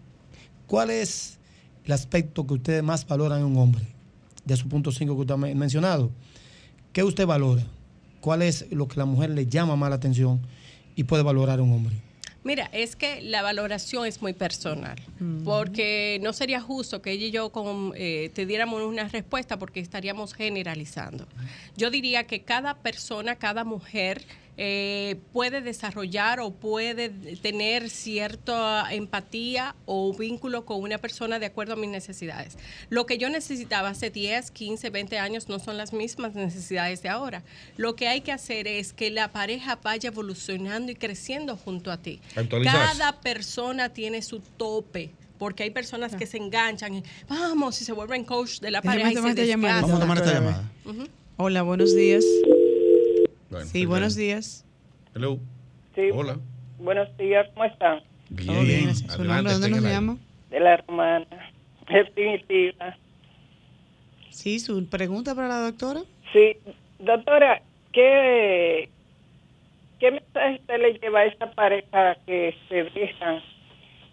¿Cuál 0.66 0.90
es 0.90 1.38
el 1.84 1.92
aspecto 1.92 2.46
que 2.46 2.54
ustedes 2.54 2.82
más 2.82 3.06
valoran 3.06 3.40
en 3.40 3.44
un 3.46 3.56
hombre? 3.58 3.82
De 4.44 4.56
su 4.56 4.68
punto 4.68 4.90
5 4.92 5.14
que 5.14 5.20
usted 5.20 5.34
ha 5.34 5.38
men- 5.38 5.56
mencionado. 5.58 6.10
¿Qué 6.92 7.02
usted 7.02 7.26
valora? 7.26 7.62
¿Cuál 8.20 8.42
es 8.42 8.66
lo 8.70 8.88
que 8.88 8.96
la 8.96 9.04
mujer 9.04 9.30
le 9.30 9.46
llama 9.46 9.76
más 9.76 9.90
la 9.90 9.96
atención 9.96 10.40
y 10.96 11.04
puede 11.04 11.22
valorar 11.22 11.58
en 11.58 11.66
un 11.66 11.72
hombre? 11.74 11.94
Mira, 12.42 12.66
es 12.72 12.94
que 12.94 13.22
la 13.22 13.40
valoración 13.40 14.06
es 14.06 14.20
muy 14.20 14.34
personal, 14.34 14.98
porque 15.44 16.18
no 16.22 16.34
sería 16.34 16.60
justo 16.60 17.00
que 17.00 17.12
ella 17.12 17.26
y 17.26 17.30
yo 17.30 17.50
con, 17.50 17.92
eh, 17.96 18.30
te 18.34 18.44
diéramos 18.44 18.82
una 18.82 19.08
respuesta 19.08 19.58
porque 19.58 19.80
estaríamos 19.80 20.34
generalizando. 20.34 21.26
Yo 21.76 21.90
diría 21.90 22.24
que 22.24 22.42
cada 22.42 22.74
persona, 22.74 23.36
cada 23.36 23.64
mujer 23.64 24.22
eh, 24.56 25.16
puede 25.32 25.60
desarrollar 25.60 26.38
o 26.40 26.52
puede 26.52 27.08
tener 27.08 27.90
cierta 27.90 28.86
empatía 28.92 29.74
o 29.84 30.14
vínculo 30.16 30.64
con 30.64 30.80
una 30.80 30.98
persona 30.98 31.38
de 31.38 31.46
acuerdo 31.46 31.72
a 31.72 31.76
mis 31.76 31.90
necesidades. 31.90 32.56
Lo 32.88 33.06
que 33.06 33.18
yo 33.18 33.28
necesitaba 33.28 33.88
hace 33.88 34.10
10, 34.10 34.50
15, 34.52 34.90
20 34.90 35.18
años 35.18 35.48
no 35.48 35.58
son 35.58 35.76
las 35.76 35.92
mismas 35.92 36.34
necesidades 36.34 37.02
de 37.02 37.08
ahora. 37.08 37.42
Lo 37.76 37.96
que 37.96 38.06
hay 38.08 38.20
que 38.20 38.32
hacer 38.32 38.68
es 38.68 38.92
que 38.92 39.10
la 39.10 39.32
pareja 39.32 39.78
vaya 39.82 40.08
evolucionando 40.08 40.92
y 40.92 40.94
creciendo 40.94 41.56
junto 41.56 41.90
a 41.90 41.96
ti. 41.96 42.20
Cada 42.64 43.20
persona 43.20 43.88
tiene 43.88 44.22
su 44.22 44.40
tope. 44.40 45.10
Porque 45.36 45.64
hay 45.64 45.70
personas 45.70 46.14
que 46.14 46.26
se 46.26 46.36
enganchan 46.36 46.94
y 46.94 47.02
vamos 47.28 47.80
y 47.82 47.84
se 47.84 47.92
vuelven 47.92 48.24
coach 48.24 48.60
de 48.60 48.70
la 48.70 48.80
Déjame 48.80 49.02
pareja 49.02 49.20
y 49.20 49.22
se 49.22 49.28
esta 49.30 49.44
llamada. 49.44 49.74
desgastan. 49.74 49.90
Vamos 49.90 49.96
a 49.96 50.00
tomar 50.00 50.18
esta 50.18 50.32
llamada. 50.32 51.08
Hola, 51.36 51.62
buenos 51.62 51.94
días. 51.94 52.24
Bueno, 53.54 53.68
Sí, 53.68 53.86
buenos 53.86 54.16
días. 54.16 54.66
Hello. 55.14 55.38
Sí, 55.94 56.10
Hola. 56.12 56.40
buenos 56.76 57.16
días, 57.16 57.46
¿cómo 57.54 57.64
están? 57.66 58.02
Bien, 58.30 58.64
bien. 58.66 58.92
¿Su 58.96 59.04
Adelante, 59.12 59.26
nombre? 59.28 59.52
¿Dónde 59.52 59.70
nos 59.70 59.82
llama? 59.84 60.16
De 60.50 60.58
la 60.58 60.74
hermana. 60.74 61.26
Definitiva. 61.88 62.96
Sí, 64.30 64.58
su 64.58 64.84
pregunta 64.88 65.36
para 65.36 65.46
la 65.46 65.60
doctora. 65.60 66.00
Sí, 66.32 66.56
doctora, 66.98 67.62
¿qué, 67.92 68.88
qué 70.00 70.10
mensaje 70.10 70.58
usted 70.60 70.80
le 70.80 70.98
lleva 70.98 71.20
a 71.20 71.26
esa 71.26 71.48
pareja 71.52 72.16
que 72.26 72.56
se 72.68 72.82
dejan 72.82 73.40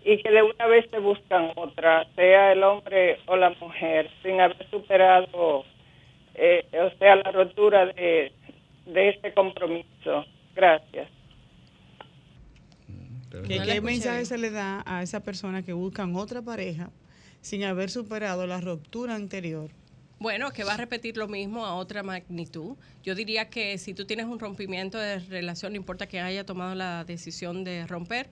y 0.05 0.21
que 0.21 0.29
de 0.29 0.43
una 0.43 0.67
vez 0.67 0.85
se 0.91 0.99
buscan 0.99 1.49
otra, 1.55 2.05
sea 2.15 2.51
el 2.51 2.61
hombre 2.61 3.17
o 3.25 3.35
la 3.35 3.49
mujer, 3.59 4.07
sin 4.21 4.39
haber 4.39 4.69
superado, 4.69 5.65
eh, 6.35 6.63
o 6.73 6.95
sea, 6.99 7.15
la 7.15 7.31
rotura 7.31 7.87
de, 7.87 8.31
de 8.85 9.09
ese 9.09 9.33
compromiso? 9.33 10.25
Gracias. 10.55 11.09
¿Qué, 13.47 13.59
No 13.59 13.81
mensaje 13.81 14.25
se 14.25 14.37
le 14.37 14.51
da 14.51 14.83
a 14.85 15.01
esa 15.01 15.23
persona 15.23 15.63
que 15.63 15.73
buscan 15.73 16.15
otra 16.15 16.41
pareja 16.41 16.91
sin 17.39 17.63
haber 17.63 17.89
superado 17.89 18.45
la 18.45 18.59
ruptura 18.59 19.15
anterior? 19.15 19.71
Bueno, 20.19 20.51
que 20.51 20.63
va 20.63 20.73
a 20.73 20.77
repetir 20.77 21.17
lo 21.17 21.27
mismo 21.27 21.65
a 21.65 21.73
otra 21.73 22.03
magnitud. 22.03 22.75
Yo 23.03 23.15
diría 23.15 23.49
que 23.49 23.79
si 23.79 23.95
tú 23.95 24.05
tienes 24.05 24.27
un 24.27 24.39
rompimiento 24.39 24.99
de 24.99 25.17
relación, 25.17 25.73
no 25.73 25.77
importa 25.77 26.07
que 26.07 26.19
haya 26.19 26.45
tomado 26.45 26.75
la 26.75 27.03
decisión 27.05 27.63
de 27.63 27.87
romper, 27.87 28.29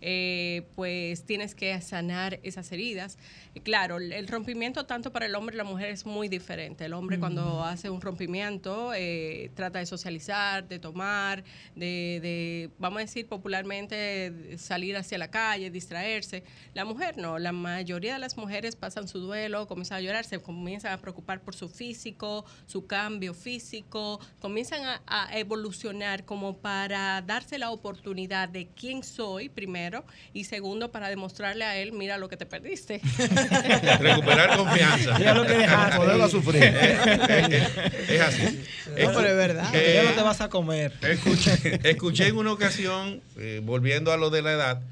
eh, 0.00 0.66
pues 0.76 1.24
tienes 1.24 1.54
que 1.54 1.80
sanar 1.80 2.38
esas 2.42 2.70
heridas. 2.72 3.18
Y 3.54 3.60
claro, 3.60 3.96
el- 3.98 4.28
rompimiento 4.28 4.86
tanto 4.86 5.10
para 5.12 5.26
el 5.26 5.34
hombre 5.34 5.54
y 5.54 5.58
la 5.58 5.64
mujer 5.64 5.88
es 5.90 6.04
muy 6.06 6.28
diferente. 6.28 6.84
El 6.84 6.92
hombre 6.92 7.18
cuando 7.18 7.64
hace 7.64 7.88
un 7.90 8.00
rompimiento 8.00 8.92
eh, 8.94 9.50
trata 9.54 9.78
de 9.78 9.86
socializar, 9.86 10.68
de 10.68 10.78
tomar, 10.78 11.42
de, 11.74 12.18
de, 12.22 12.70
vamos 12.78 12.98
a 12.98 13.00
decir 13.00 13.26
popularmente, 13.26 14.56
salir 14.58 14.96
hacia 14.96 15.18
la 15.18 15.30
calle, 15.30 15.70
distraerse. 15.70 16.44
La 16.74 16.84
mujer 16.84 17.16
no, 17.16 17.38
la 17.38 17.52
mayoría 17.52 18.12
de 18.14 18.18
las 18.18 18.36
mujeres 18.36 18.76
pasan 18.76 19.08
su 19.08 19.18
duelo, 19.20 19.66
comienzan 19.66 19.98
a 19.98 20.00
llorar, 20.02 20.24
se 20.24 20.38
comienzan 20.40 20.92
a 20.92 20.98
preocupar 21.00 21.40
por 21.40 21.54
su 21.56 21.68
físico, 21.68 22.44
su 22.66 22.86
cambio 22.86 23.34
físico, 23.34 24.20
comienzan 24.40 24.84
a, 24.84 25.02
a 25.06 25.38
evolucionar 25.38 26.24
como 26.24 26.58
para 26.58 27.22
darse 27.22 27.58
la 27.58 27.70
oportunidad 27.70 28.48
de 28.48 28.68
quién 28.68 29.02
soy 29.02 29.48
primero 29.48 29.87
y 30.32 30.44
segundo 30.44 30.90
para 30.90 31.08
demostrarle 31.08 31.64
a 31.64 31.76
él, 31.76 31.92
mira 31.92 32.18
lo 32.18 32.28
que 32.28 32.36
te 32.36 32.46
perdiste. 32.46 33.00
Recuperar 34.00 34.56
confianza. 34.56 35.18
Mira 35.18 35.34
lo 35.34 35.46
que 35.46 35.54
dejaste. 35.54 35.96
Poderlo 35.96 36.28
sufrir. 36.28 36.64
es 36.64 38.20
así. 38.20 38.62
No, 38.88 39.12
pero 39.12 39.26
es 39.28 39.36
verdad. 39.36 39.74
Eh, 39.74 39.94
ya 39.94 40.10
no 40.10 40.16
te 40.16 40.22
vas 40.22 40.40
a 40.40 40.48
comer. 40.48 40.92
Escuché, 41.02 41.80
escuché 41.88 42.28
en 42.28 42.36
una 42.36 42.52
ocasión, 42.52 43.22
eh, 43.36 43.60
volviendo 43.62 44.12
a 44.12 44.16
lo 44.16 44.30
de 44.30 44.42
la 44.42 44.52
edad, 44.52 44.82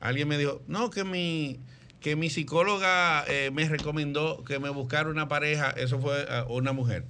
alguien 0.00 0.28
me 0.28 0.38
dijo, 0.38 0.62
no, 0.66 0.90
que 0.90 1.04
mi, 1.04 1.60
que 2.00 2.16
mi 2.16 2.30
psicóloga 2.30 3.24
eh, 3.28 3.50
me 3.52 3.68
recomendó 3.68 4.44
que 4.44 4.58
me 4.58 4.70
buscara 4.70 5.08
una 5.08 5.28
pareja, 5.28 5.70
eso 5.70 5.98
fue 5.98 6.22
eh, 6.22 6.44
una 6.48 6.72
mujer, 6.72 7.04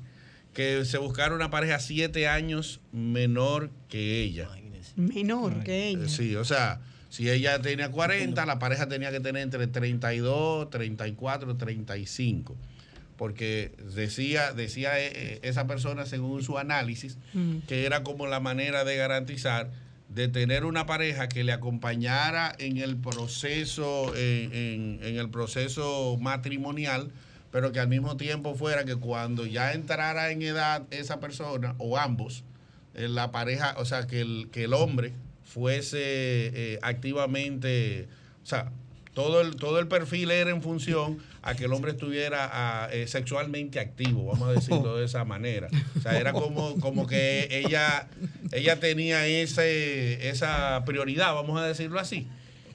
que 0.53 0.84
se 0.84 0.99
buscara 0.99 1.34
una 1.34 1.51
pareja 1.51 1.78
siete 1.78 2.28
años 2.28 2.80
menor 2.93 3.70
que 3.89 4.22
ella. 4.22 4.49
Menor 4.97 5.62
que 5.62 5.89
ella. 5.89 6.09
Sí, 6.09 6.34
o 6.37 6.45
sea, 6.45 6.80
si 7.09 7.30
ella 7.30 7.61
tenía 7.61 7.90
40, 7.90 8.44
la 8.46 8.59
pareja 8.59 8.88
tenía 8.88 9.11
que 9.11 9.20
tener 9.20 9.42
entre 9.42 9.66
32, 9.66 10.70
34, 10.70 11.57
35. 11.57 12.57
Porque 13.16 13.72
decía, 13.94 14.52
decía 14.52 14.98
eh, 15.00 15.11
eh, 15.14 15.40
esa 15.42 15.66
persona, 15.66 16.04
según 16.04 16.42
su 16.42 16.59
análisis, 16.59 17.16
Mm. 17.32 17.59
que 17.66 17.86
era 17.86 18.02
como 18.02 18.26
la 18.26 18.40
manera 18.40 18.84
de 18.84 18.96
garantizar 18.96 19.70
de 20.11 20.28
tener 20.28 20.64
una 20.64 20.86
pareja 20.86 21.28
que 21.28 21.42
le 21.42 21.52
acompañara 21.52 22.54
en 22.59 22.76
el 22.76 22.96
proceso, 22.96 24.14
en, 24.14 24.52
en- 24.54 25.00
en 25.02 25.16
el 25.16 25.30
proceso 25.30 26.16
matrimonial, 26.20 27.11
pero 27.50 27.72
que 27.72 27.80
al 27.80 27.88
mismo 27.88 28.16
tiempo 28.16 28.54
fuera 28.54 28.84
que 28.84 28.96
cuando 28.96 29.46
ya 29.46 29.72
entrara 29.72 30.30
en 30.30 30.42
edad 30.42 30.82
esa 30.90 31.18
persona, 31.18 31.74
o 31.78 31.96
ambos, 31.96 32.44
eh, 32.94 33.09
la 33.09 33.30
pareja, 33.32 33.74
o 33.78 33.84
sea, 33.84 34.07
que 34.07 34.20
el, 34.20 34.48
que 34.52 34.64
el 34.64 34.74
hombre 34.74 35.12
fuese 35.47 35.99
eh, 36.03 36.78
activamente, 36.82 38.09
o 38.42 38.47
sea, 38.47 38.70
todo 39.14 39.40
el, 39.40 39.57
todo 39.57 39.78
el 39.78 39.88
perfil 39.88 40.30
era 40.30 40.51
en 40.51 40.61
función 40.61 41.18
a 41.40 41.55
que 41.55 41.64
el 41.64 41.72
hombre 41.72 41.92
estuviera 41.92 42.86
eh, 42.92 43.07
sexualmente 43.07 43.80
activo, 43.80 44.26
vamos 44.26 44.49
a 44.49 44.53
decirlo 44.53 44.99
de 44.99 45.07
esa 45.07 45.24
manera. 45.24 45.68
O 45.97 46.01
sea, 46.03 46.18
era 46.18 46.34
como, 46.34 46.78
como 46.80 47.07
que 47.07 47.49
ella, 47.51 48.09
ella 48.53 48.78
tenía 48.78 49.26
ese, 49.26 50.28
esa 50.28 50.82
prioridad, 50.84 51.32
vamos 51.34 51.59
a 51.59 51.64
decirlo 51.66 51.99
así. 51.99 52.28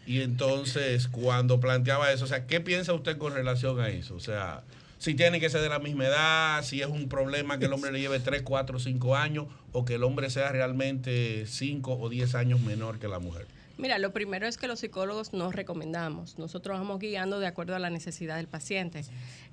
Y 0.07 0.21
entonces, 0.21 1.07
cuando 1.07 1.59
planteaba 1.59 2.11
eso, 2.11 2.25
o 2.25 2.27
sea, 2.27 2.47
¿qué 2.47 2.59
piensa 2.59 2.93
usted 2.93 3.17
con 3.17 3.35
relación 3.35 3.79
a 3.79 3.89
eso? 3.89 4.15
O 4.15 4.19
sea, 4.19 4.63
si 5.01 5.15
tiene 5.15 5.39
que 5.39 5.49
ser 5.49 5.61
de 5.61 5.69
la 5.69 5.79
misma 5.79 6.05
edad, 6.05 6.63
si 6.63 6.81
es 6.81 6.87
un 6.87 7.09
problema 7.09 7.57
que 7.57 7.65
el 7.65 7.73
hombre 7.73 7.91
le 7.91 7.99
lleve 7.99 8.19
3, 8.19 8.43
4, 8.43 8.77
5 8.77 9.15
años, 9.15 9.47
o 9.71 9.83
que 9.83 9.95
el 9.95 10.03
hombre 10.03 10.29
sea 10.29 10.51
realmente 10.51 11.47
5 11.47 11.97
o 11.99 12.07
10 12.07 12.35
años 12.35 12.61
menor 12.61 12.99
que 12.99 13.07
la 13.07 13.17
mujer. 13.17 13.47
Mira, 13.81 13.97
lo 13.97 14.13
primero 14.13 14.45
es 14.45 14.57
que 14.59 14.67
los 14.67 14.79
psicólogos 14.79 15.33
nos 15.33 15.55
recomendamos. 15.55 16.37
Nosotros 16.37 16.77
vamos 16.77 16.99
guiando 16.99 17.39
de 17.39 17.47
acuerdo 17.47 17.75
a 17.75 17.79
la 17.79 17.89
necesidad 17.89 18.35
del 18.35 18.47
paciente. 18.47 19.01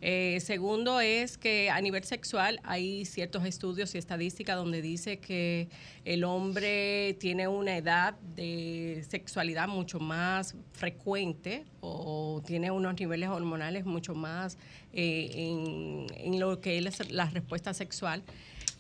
Eh, 0.03 0.39
segundo 0.43 1.01
es 1.01 1.39
que 1.39 1.71
a 1.71 1.81
nivel 1.81 2.05
sexual 2.05 2.61
hay 2.63 3.07
ciertos 3.07 3.47
estudios 3.47 3.95
y 3.95 3.99
estadísticas 3.99 4.57
donde 4.57 4.83
dice 4.83 5.19
que 5.19 5.71
el 6.05 6.25
hombre 6.25 7.17
tiene 7.19 7.49
una 7.49 7.79
edad 7.79 8.19
de 8.21 9.03
sexualidad 9.09 9.67
mucho 9.67 9.99
más 9.99 10.55
frecuente 10.73 11.65
o 11.81 12.43
tiene 12.47 12.71
unos 12.71 13.01
niveles 13.01 13.31
hormonales 13.31 13.87
mucho 13.87 14.15
más 14.15 14.59
eh, 14.93 15.31
en, 15.33 16.07
en 16.19 16.39
lo 16.39 16.61
que 16.61 16.77
es 16.77 17.11
la 17.11 17.31
respuesta 17.31 17.73
sexual. 17.73 18.23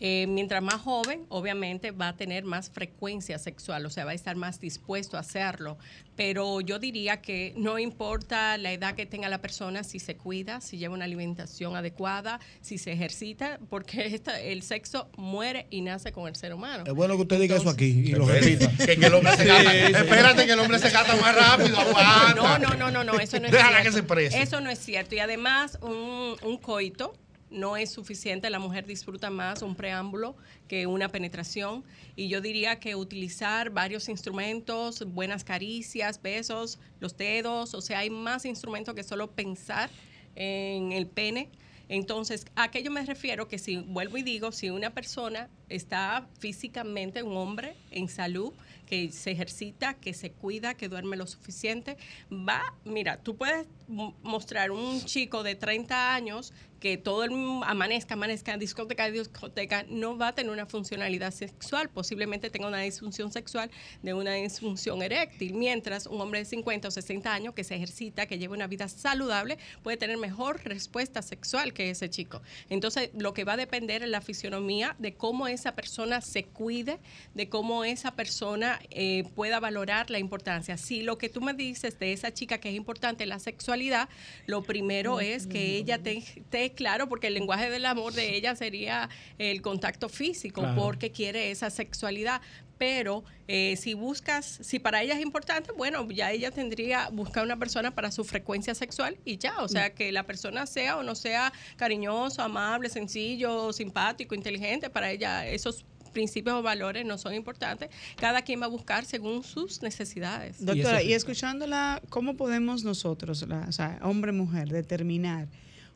Eh, 0.00 0.26
mientras 0.28 0.62
más 0.62 0.80
joven, 0.80 1.26
obviamente 1.28 1.90
va 1.90 2.08
a 2.08 2.16
tener 2.16 2.44
más 2.44 2.70
frecuencia 2.70 3.38
sexual, 3.38 3.84
o 3.84 3.90
sea, 3.90 4.04
va 4.04 4.12
a 4.12 4.14
estar 4.14 4.36
más 4.36 4.60
dispuesto 4.60 5.16
a 5.16 5.20
hacerlo. 5.20 5.76
Pero 6.14 6.60
yo 6.60 6.78
diría 6.78 7.20
que 7.20 7.52
no 7.56 7.78
importa 7.78 8.56
la 8.58 8.72
edad 8.72 8.94
que 8.94 9.06
tenga 9.06 9.28
la 9.28 9.40
persona, 9.40 9.84
si 9.84 9.98
se 9.98 10.16
cuida, 10.16 10.60
si 10.60 10.78
lleva 10.78 10.94
una 10.94 11.04
alimentación 11.04 11.76
adecuada, 11.76 12.40
si 12.60 12.78
se 12.78 12.92
ejercita, 12.92 13.58
porque 13.70 14.06
esta- 14.14 14.40
el 14.40 14.62
sexo 14.62 15.08
muere 15.16 15.66
y 15.70 15.80
nace 15.80 16.12
con 16.12 16.28
el 16.28 16.36
ser 16.36 16.54
humano. 16.54 16.84
Es 16.86 16.94
bueno 16.94 17.16
que 17.16 17.22
usted 17.22 17.40
diga 17.40 17.56
eso 17.56 17.68
aquí 17.70 17.86
y 17.86 18.12
lo 18.12 18.26
repita. 18.26 18.70
que- 18.86 18.96
que 18.98 19.06
el 19.06 19.14
hombre 19.14 19.36
se 19.36 19.44
Sí, 19.44 19.50
sí. 19.50 19.92
espérate 19.96 20.46
que 20.46 20.52
el 20.52 20.58
hombre 20.60 20.78
se 20.78 20.90
gasta 20.90 21.16
más 21.16 21.34
rápido, 21.34 21.78
aguanta. 21.78 22.34
No, 22.34 22.58
no, 22.58 22.74
no, 22.76 22.90
no, 22.90 23.04
no, 23.04 23.18
eso 23.20 23.38
no 23.40 23.46
es 23.46 23.52
Déjala 23.52 23.70
cierto. 23.82 23.84
que 23.88 23.92
se 23.92 23.98
exprese. 23.98 24.42
Eso 24.42 24.60
no 24.60 24.70
es 24.70 24.78
cierto. 24.78 25.14
Y 25.14 25.18
además, 25.20 25.78
un, 25.82 26.36
un 26.42 26.56
coito 26.58 27.14
no 27.50 27.76
es 27.76 27.90
suficiente. 27.90 28.50
La 28.50 28.58
mujer 28.58 28.86
disfruta 28.86 29.30
más 29.30 29.62
un 29.62 29.74
preámbulo 29.74 30.36
que 30.68 30.86
una 30.86 31.08
penetración. 31.08 31.84
Y 32.16 32.28
yo 32.28 32.40
diría 32.40 32.78
que 32.78 32.94
utilizar 32.96 33.70
varios 33.70 34.08
instrumentos, 34.08 35.04
buenas 35.12 35.44
caricias, 35.44 36.20
besos, 36.20 36.78
los 37.00 37.16
dedos, 37.16 37.74
o 37.74 37.80
sea, 37.80 38.00
hay 38.00 38.10
más 38.10 38.44
instrumentos 38.44 38.94
que 38.94 39.02
solo 39.02 39.30
pensar 39.30 39.90
en 40.36 40.92
el 40.92 41.06
pene. 41.06 41.48
Entonces, 41.90 42.44
a 42.54 42.70
qué 42.70 42.82
yo 42.82 42.90
me 42.90 43.02
refiero 43.06 43.48
que 43.48 43.58
si, 43.58 43.78
vuelvo 43.78 44.18
y 44.18 44.22
digo, 44.22 44.52
si 44.52 44.68
una 44.68 44.90
persona 44.90 45.48
está 45.70 46.28
físicamente, 46.38 47.22
un 47.22 47.34
hombre 47.38 47.76
en 47.90 48.08
salud, 48.08 48.52
que 48.84 49.10
se 49.10 49.30
ejercita, 49.30 49.94
que 49.94 50.12
se 50.12 50.30
cuida, 50.30 50.74
que 50.74 50.88
duerme 50.88 51.16
lo 51.16 51.26
suficiente, 51.26 51.96
va, 52.30 52.62
mira, 52.84 53.18
tú 53.22 53.36
puedes 53.36 53.66
mo- 53.86 54.14
mostrar 54.22 54.70
un 54.70 55.00
chico 55.02 55.42
de 55.42 55.54
30 55.54 56.14
años 56.14 56.52
que 56.80 56.96
todo 56.96 57.24
el 57.24 57.32
amanezca, 57.64 58.14
amanezca, 58.14 58.56
discoteca, 58.56 59.10
discoteca, 59.10 59.84
no 59.88 60.16
va 60.16 60.28
a 60.28 60.34
tener 60.34 60.52
una 60.52 60.66
funcionalidad 60.66 61.32
sexual. 61.32 61.88
Posiblemente 61.88 62.50
tenga 62.50 62.68
una 62.68 62.80
disfunción 62.80 63.32
sexual 63.32 63.70
de 64.02 64.14
una 64.14 64.34
disfunción 64.34 65.02
eréctil. 65.02 65.54
Mientras 65.54 66.06
un 66.06 66.20
hombre 66.20 66.40
de 66.40 66.44
50 66.44 66.88
o 66.88 66.90
60 66.90 67.32
años 67.32 67.54
que 67.54 67.64
se 67.64 67.74
ejercita, 67.74 68.26
que 68.26 68.38
lleva 68.38 68.54
una 68.54 68.66
vida 68.66 68.88
saludable, 68.88 69.58
puede 69.82 69.96
tener 69.96 70.16
mejor 70.16 70.60
respuesta 70.64 71.22
sexual 71.22 71.72
que 71.72 71.90
ese 71.90 72.10
chico. 72.10 72.42
Entonces, 72.70 73.10
lo 73.14 73.34
que 73.34 73.44
va 73.44 73.54
a 73.54 73.56
depender 73.56 74.02
es 74.02 74.08
la 74.08 74.20
fisionomía 74.20 74.94
de 74.98 75.14
cómo 75.14 75.48
esa 75.48 75.74
persona 75.74 76.20
se 76.20 76.44
cuide, 76.44 76.98
de 77.34 77.48
cómo 77.48 77.84
esa 77.84 78.12
persona 78.12 78.78
eh, 78.90 79.24
pueda 79.34 79.60
valorar 79.60 80.10
la 80.10 80.18
importancia. 80.18 80.76
Si 80.76 81.02
lo 81.02 81.18
que 81.18 81.28
tú 81.28 81.40
me 81.40 81.54
dices 81.54 81.98
de 81.98 82.12
esa 82.12 82.32
chica 82.32 82.58
que 82.58 82.68
es 82.70 82.76
importante 82.76 83.26
la 83.26 83.38
sexualidad, 83.38 84.08
lo 84.46 84.62
primero 84.62 85.20
es 85.20 85.46
que 85.46 85.76
ella 85.76 85.98
te, 85.98 86.22
te 86.50 86.67
claro, 86.70 87.08
porque 87.08 87.26
el 87.28 87.34
lenguaje 87.34 87.70
del 87.70 87.86
amor 87.86 88.12
de 88.12 88.36
ella 88.36 88.54
sería 88.56 89.08
el 89.38 89.62
contacto 89.62 90.08
físico, 90.08 90.60
Claro. 90.62 90.80
porque 90.82 91.10
quiere 91.12 91.50
esa 91.50 91.70
sexualidad. 91.70 92.40
Pero 92.78 93.24
eh, 93.48 93.74
si 93.76 93.94
buscas, 93.94 94.44
si 94.62 94.78
para 94.78 95.02
ella 95.02 95.14
es 95.14 95.20
importante, 95.20 95.72
bueno, 95.72 96.08
ya 96.10 96.30
ella 96.30 96.52
tendría 96.52 97.08
buscar 97.08 97.42
una 97.42 97.56
persona 97.58 97.92
para 97.92 98.12
su 98.12 98.22
frecuencia 98.24 98.72
sexual 98.74 99.16
y 99.24 99.36
ya, 99.38 99.58
o 99.62 99.68
sea, 99.68 99.94
que 99.94 100.12
la 100.12 100.22
persona 100.22 100.64
sea 100.66 100.96
o 100.96 101.02
no 101.02 101.16
sea 101.16 101.52
cariñoso, 101.76 102.40
amable, 102.40 102.88
sencillo, 102.88 103.72
simpático, 103.72 104.34
inteligente, 104.36 104.90
para 104.90 105.10
ella 105.10 105.44
esos 105.48 105.84
principios 106.12 106.54
o 106.56 106.62
valores 106.62 107.04
no 107.04 107.18
son 107.18 107.34
importantes. 107.34 107.90
Cada 108.16 108.42
quien 108.42 108.60
va 108.60 108.66
a 108.66 108.68
buscar 108.68 109.04
según 109.04 109.42
sus 109.42 109.82
necesidades. 109.82 110.64
Doctora, 110.64 111.02
y, 111.02 111.12
escuchándola, 111.14 112.00
¿cómo 112.10 112.36
podemos 112.36 112.84
nosotros, 112.84 113.46
la- 113.48 113.66
o 113.68 113.72
sea, 113.72 113.98
hombre 114.02 114.30
mujer, 114.30 114.68
determinar 114.68 115.48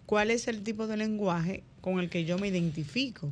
cuál 0.06 0.30
es 0.30 0.48
el 0.48 0.62
tipo 0.62 0.86
de 0.86 0.96
lenguaje 0.96 1.62
con 1.80 1.98
el 1.98 2.10
que 2.10 2.24
yo 2.24 2.38
me 2.38 2.48
identifico? 2.48 3.30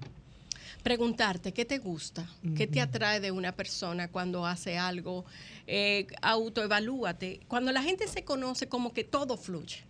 preguntarte 0.83 1.53
qué 1.53 1.65
te 1.65 1.79
gusta, 1.79 2.27
qué 2.57 2.67
te 2.67 2.81
atrae 2.81 3.21
de 3.21 3.31
una 3.31 3.53
persona 3.53 4.09
cuando 4.09 4.47
hace 4.47 4.79
algo, 4.79 5.25
eh, 5.67 6.07
autoevalúate. 6.23 7.41
Cuando 7.49 7.73
la 7.73 7.83
gente 7.83 8.09
se 8.09 8.25
conoce, 8.25 8.69
como 8.69 8.93
que 8.93 9.05
todo 9.05 9.37
fluye. 9.37 9.85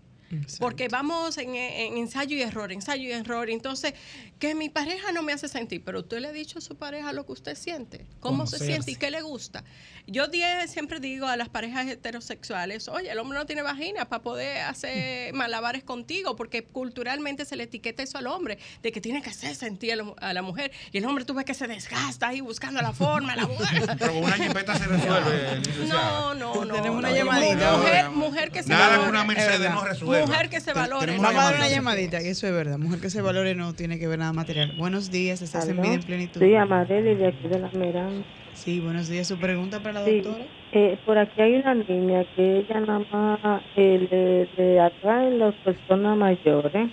Porque 0.61 0.87
vamos 0.87 1.39
en, 1.39 1.57
en 1.57 1.97
ensayo 1.97 2.37
y 2.37 2.43
error, 2.43 2.71
ensayo 2.71 3.03
y 3.03 3.11
error. 3.11 3.51
Entonces, 3.51 3.95
que 4.39 4.55
mi 4.55 4.69
pareja 4.69 5.11
no 5.11 5.25
me 5.25 5.33
hace 5.33 5.49
sentir, 5.49 5.83
pero 5.85 6.01
usted 6.01 6.21
le 6.21 6.29
ha 6.29 6.33
dicho 6.33 6.59
a 6.59 6.63
su 6.63 6.77
pareja 6.77 7.13
lo 7.13 7.27
que 7.27 7.33
usted 7.33 7.57
siente, 7.57 8.07
cómo 8.21 8.47
se 8.47 8.59
siente 8.59 8.93
y 8.93 8.95
qué 8.95 9.11
le 9.11 9.23
gusta. 9.23 9.65
Yo 10.07 10.27
di- 10.29 10.43
siempre 10.67 11.01
digo 11.01 11.27
a 11.27 11.37
las 11.37 11.49
parejas 11.49 11.87
heterosexuales, 11.87 12.89
oye, 12.89 13.11
el 13.11 13.19
hombre 13.19 13.39
no 13.39 13.47
tiene 13.47 13.63
vagina 13.63 14.05
para 14.07 14.23
poder 14.23 14.63
hacer 14.63 15.33
malabares 15.35 15.83
contigo, 15.85 16.37
porque 16.37 16.65
culturalmente 16.65 17.45
se 17.45 17.57
le 17.57 17.65
etiqueta 17.65 18.03
eso 18.03 18.19
al 18.19 18.27
hombre, 18.27 18.59
de 18.83 18.93
que 18.93 19.01
tiene 19.01 19.23
que 19.23 19.31
hacer 19.31 19.55
sentir 19.55 19.93
a 19.93 19.97
la, 19.97 20.05
a 20.21 20.33
la 20.33 20.43
mujer. 20.43 20.73
Y 20.93 20.99
el 20.99 21.05
hombre 21.05 21.25
tú 21.25 21.35
ves 21.35 21.45
que 21.45 21.55
se 21.55 21.67
desgasta 21.67 22.29
ahí 22.29 22.41
buscando 22.41 22.81
la 22.83 22.93
forma, 22.93 23.37
la 23.37 23.47
mujer. 23.49 23.83
Pero 23.99 24.13
con 24.13 24.25
una 24.25 24.37
jipeta 24.37 24.75
se 24.77 24.87
resuelve. 24.87 25.63
No, 25.89 26.35
no, 26.35 26.65
no. 26.65 26.75
Tenemos 26.75 26.99
una 26.99 27.11
no. 27.11 27.17
llamadita. 27.17 27.77
Mujer, 27.77 28.11
mujer 28.11 28.51
que 28.51 28.63
se 28.63 28.69
Nada 28.71 28.89
valore. 28.89 29.05
que 29.05 29.11
una 29.11 29.25
Mercedes 29.25 29.71
no 29.71 29.85
resuelva. 29.85 30.27
Mujer 30.27 30.49
que 30.49 30.61
se 30.61 30.73
valore. 30.73 31.17
Vamos 31.19 31.31
a 31.41 31.45
dar 31.45 31.55
una 31.57 31.69
llamadita, 31.69 32.19
que 32.21 32.31
eso 32.31 32.47
es 32.47 32.53
verdad. 32.53 32.79
Mujer 32.79 33.01
que 33.01 33.11
se 33.11 33.21
valore 33.23 33.55
no 33.55 33.75
tiene 33.75 33.99
que 33.99 34.07
ver 34.09 34.19
nada 34.19 34.33
material. 34.33 34.75
Buenos 34.77 35.11
días, 35.11 35.43
estás 35.43 35.69
en 35.69 35.81
vida 35.81 35.95
en 35.95 36.03
plenitud. 36.03 36.41
Sí, 36.41 36.55
Amareli 36.55 37.15
de 37.15 37.29
aquí 37.29 37.49
de 37.49 37.59
la 37.59 37.69
Miranda. 37.71 38.25
Sí, 38.55 38.81
buenos 38.81 39.09
días. 39.09 39.27
¿Su 39.29 39.39
pregunta 39.39 39.79
para 39.81 39.90
la 39.93 40.05
Sí, 40.05 40.21
doctora? 40.21 40.45
eh, 40.73 40.99
por 41.05 41.19
aquí 41.19 41.41
hay 41.43 41.55
una 41.57 41.75
niña 41.75 42.25
que 42.37 42.59
ella 42.59 42.81
nada 42.81 43.01
más 43.13 43.63
eh, 43.77 44.09
le, 44.57 44.63
le 44.63 44.81
atraen 44.81 45.39
las 45.39 45.55
personas 45.57 46.17
mayores. 46.17 46.91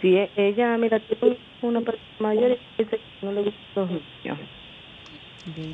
Sí, 0.00 0.16
e- 0.16 0.30
ella, 0.36 0.76
mira, 0.78 1.00
tiene 1.00 1.36
una 1.62 1.80
persona 1.80 2.04
mayor 2.20 2.52
y 2.52 2.82
dice 2.82 2.96
que 2.98 3.26
no 3.26 3.32
le 3.32 3.42
gustan 3.42 3.58
los 3.76 3.90
niños. 4.24 4.38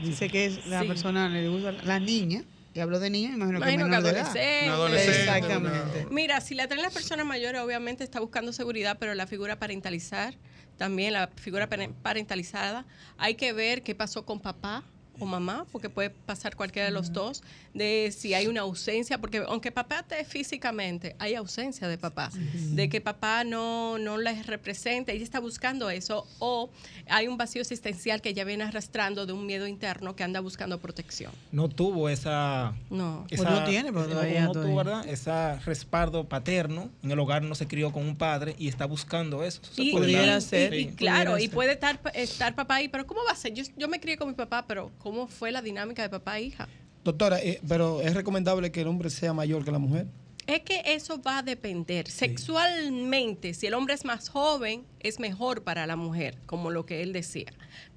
Dice 0.02 0.28
que 0.28 0.46
es 0.46 0.66
la 0.66 0.80
Sí. 0.82 0.88
persona 0.88 1.28
le 1.28 1.48
gusta 1.48 1.72
la 1.84 1.98
niña. 1.98 2.42
Y 2.76 2.80
hablo 2.80 2.98
de 2.98 3.08
niña, 3.08 3.28
imagino, 3.34 3.58
Imagino 3.58 3.84
que 3.84 3.90
que 3.90 3.96
menor 3.96 4.02
de 4.02 4.10
edad. 4.10 4.20
adolescente. 4.26 4.64
Una 4.66 4.74
adolescente, 4.74 5.20
Exactamente. 5.20 6.06
Mira, 6.10 6.40
si 6.40 6.54
la 6.56 6.66
traen 6.66 6.82
las 6.82 6.92
personas 6.92 7.24
mayores, 7.24 7.60
obviamente 7.60 8.02
está 8.02 8.18
buscando 8.18 8.52
seguridad, 8.52 8.96
pero 8.98 9.14
la 9.14 9.28
figura 9.28 9.60
parentalizar, 9.60 10.34
también 10.76 11.12
la 11.12 11.28
figura 11.36 11.68
pare- 11.68 11.90
parentalizada, 12.02 12.84
hay 13.16 13.36
que 13.36 13.52
ver 13.52 13.82
qué 13.84 13.94
pasó 13.94 14.24
con 14.26 14.40
papá 14.40 14.82
o 15.18 15.26
mamá, 15.26 15.66
porque 15.72 15.88
puede 15.90 16.10
pasar 16.10 16.56
cualquiera 16.56 16.86
de 16.86 16.92
los 16.92 17.12
dos, 17.12 17.42
de 17.72 18.12
si 18.16 18.34
hay 18.34 18.46
una 18.46 18.62
ausencia, 18.62 19.18
porque 19.18 19.38
aunque 19.46 19.70
papá 19.72 20.00
esté 20.00 20.24
físicamente, 20.24 21.16
hay 21.18 21.34
ausencia 21.34 21.88
de 21.88 21.98
papá, 21.98 22.30
de 22.54 22.88
que 22.88 23.00
papá 23.00 23.44
no, 23.44 23.98
no 23.98 24.18
les 24.18 24.46
representa, 24.46 25.12
ella 25.12 25.24
está 25.24 25.40
buscando 25.40 25.90
eso, 25.90 26.26
o 26.38 26.70
hay 27.08 27.28
un 27.28 27.36
vacío 27.36 27.62
existencial 27.62 28.20
que 28.20 28.30
ella 28.30 28.44
viene 28.44 28.64
arrastrando 28.64 29.26
de 29.26 29.32
un 29.32 29.46
miedo 29.46 29.66
interno 29.66 30.14
que 30.16 30.22
anda 30.24 30.40
buscando 30.40 30.78
protección. 30.80 31.32
No 31.52 31.68
tuvo 31.68 32.08
esa. 32.08 32.74
No. 32.90 33.26
Pues 33.28 33.42
no 33.42 33.64
tiene, 33.64 33.92
pero 33.92 34.04
no- 34.06 34.10
todavía- 34.10 34.44
no 34.44 34.52
tuvo. 34.52 34.76
¿verdad? 34.76 35.06
Ese 35.08 35.56
respaldo 35.64 36.24
paterno. 36.28 36.90
En 37.02 37.10
el 37.10 37.18
hogar 37.18 37.42
no 37.42 37.54
se 37.54 37.66
crió 37.66 37.92
con 37.92 38.04
un 38.06 38.16
padre 38.16 38.54
y 38.58 38.68
está 38.68 38.86
buscando 38.86 39.44
eso. 39.44 39.60
Eso 39.62 39.82
Y, 39.82 39.92
puede 39.92 40.10
y- 40.10 40.14
dar. 40.14 40.38
y- 40.38 40.40
ser, 40.40 40.74
y 40.74 40.84
pudiera 40.86 40.96
claro, 40.96 41.38
y 41.38 41.48
puede 41.48 41.72
estar, 41.72 42.00
estar 42.14 42.54
papá 42.54 42.76
ahí, 42.76 42.88
pero 42.88 43.06
¿cómo 43.06 43.20
va 43.26 43.32
a 43.32 43.36
ser? 43.36 43.52
Yo, 43.54 43.64
yo 43.76 43.88
me 43.88 44.00
crié 44.00 44.16
con 44.16 44.28
mi 44.28 44.34
papá, 44.34 44.64
pero 44.66 44.90
¿cómo 45.04 45.28
fue 45.28 45.52
la 45.52 45.60
dinámica 45.60 46.00
de 46.00 46.08
papá 46.08 46.38
e 46.38 46.44
hija? 46.44 46.66
Doctora, 47.04 47.38
eh, 47.42 47.60
pero 47.68 48.00
es 48.00 48.14
recomendable 48.14 48.72
que 48.72 48.80
el 48.80 48.88
hombre 48.88 49.10
sea 49.10 49.34
mayor 49.34 49.62
que 49.62 49.70
la 49.70 49.78
mujer. 49.78 50.06
Es 50.46 50.62
que 50.62 50.82
eso 50.86 51.20
va 51.20 51.38
a 51.38 51.42
depender. 51.42 52.08
Sexualmente, 52.10 53.52
si 53.52 53.66
el 53.66 53.74
hombre 53.74 53.92
es 53.92 54.06
más 54.06 54.30
joven, 54.30 54.86
es 55.00 55.20
mejor 55.20 55.62
para 55.62 55.86
la 55.86 55.96
mujer, 55.96 56.38
como 56.46 56.70
lo 56.70 56.86
que 56.86 57.02
él 57.02 57.12
decía. 57.12 57.52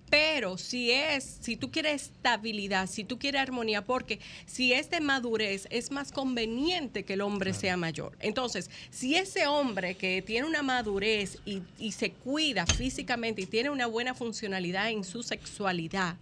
Pero 0.09 0.57
si 0.57 0.91
es, 0.91 1.37
si 1.41 1.55
tú 1.55 1.71
quieres 1.71 2.03
estabilidad, 2.03 2.87
si 2.87 3.05
tú 3.05 3.17
quieres 3.17 3.41
armonía, 3.41 3.85
porque 3.85 4.19
si 4.45 4.73
es 4.73 4.89
de 4.89 4.99
madurez, 4.99 5.65
es 5.69 5.91
más 5.91 6.11
conveniente 6.11 7.05
que 7.05 7.13
el 7.13 7.21
hombre 7.21 7.53
sea 7.53 7.77
mayor. 7.77 8.17
Entonces, 8.19 8.69
si 8.89 9.15
ese 9.15 9.47
hombre 9.47 9.95
que 9.95 10.21
tiene 10.21 10.45
una 10.45 10.61
madurez 10.61 11.39
y, 11.45 11.61
y 11.79 11.93
se 11.93 12.11
cuida 12.11 12.65
físicamente 12.65 13.43
y 13.43 13.45
tiene 13.45 13.69
una 13.69 13.87
buena 13.87 14.13
funcionalidad 14.13 14.89
en 14.89 15.05
su 15.05 15.23
sexualidad, 15.23 16.17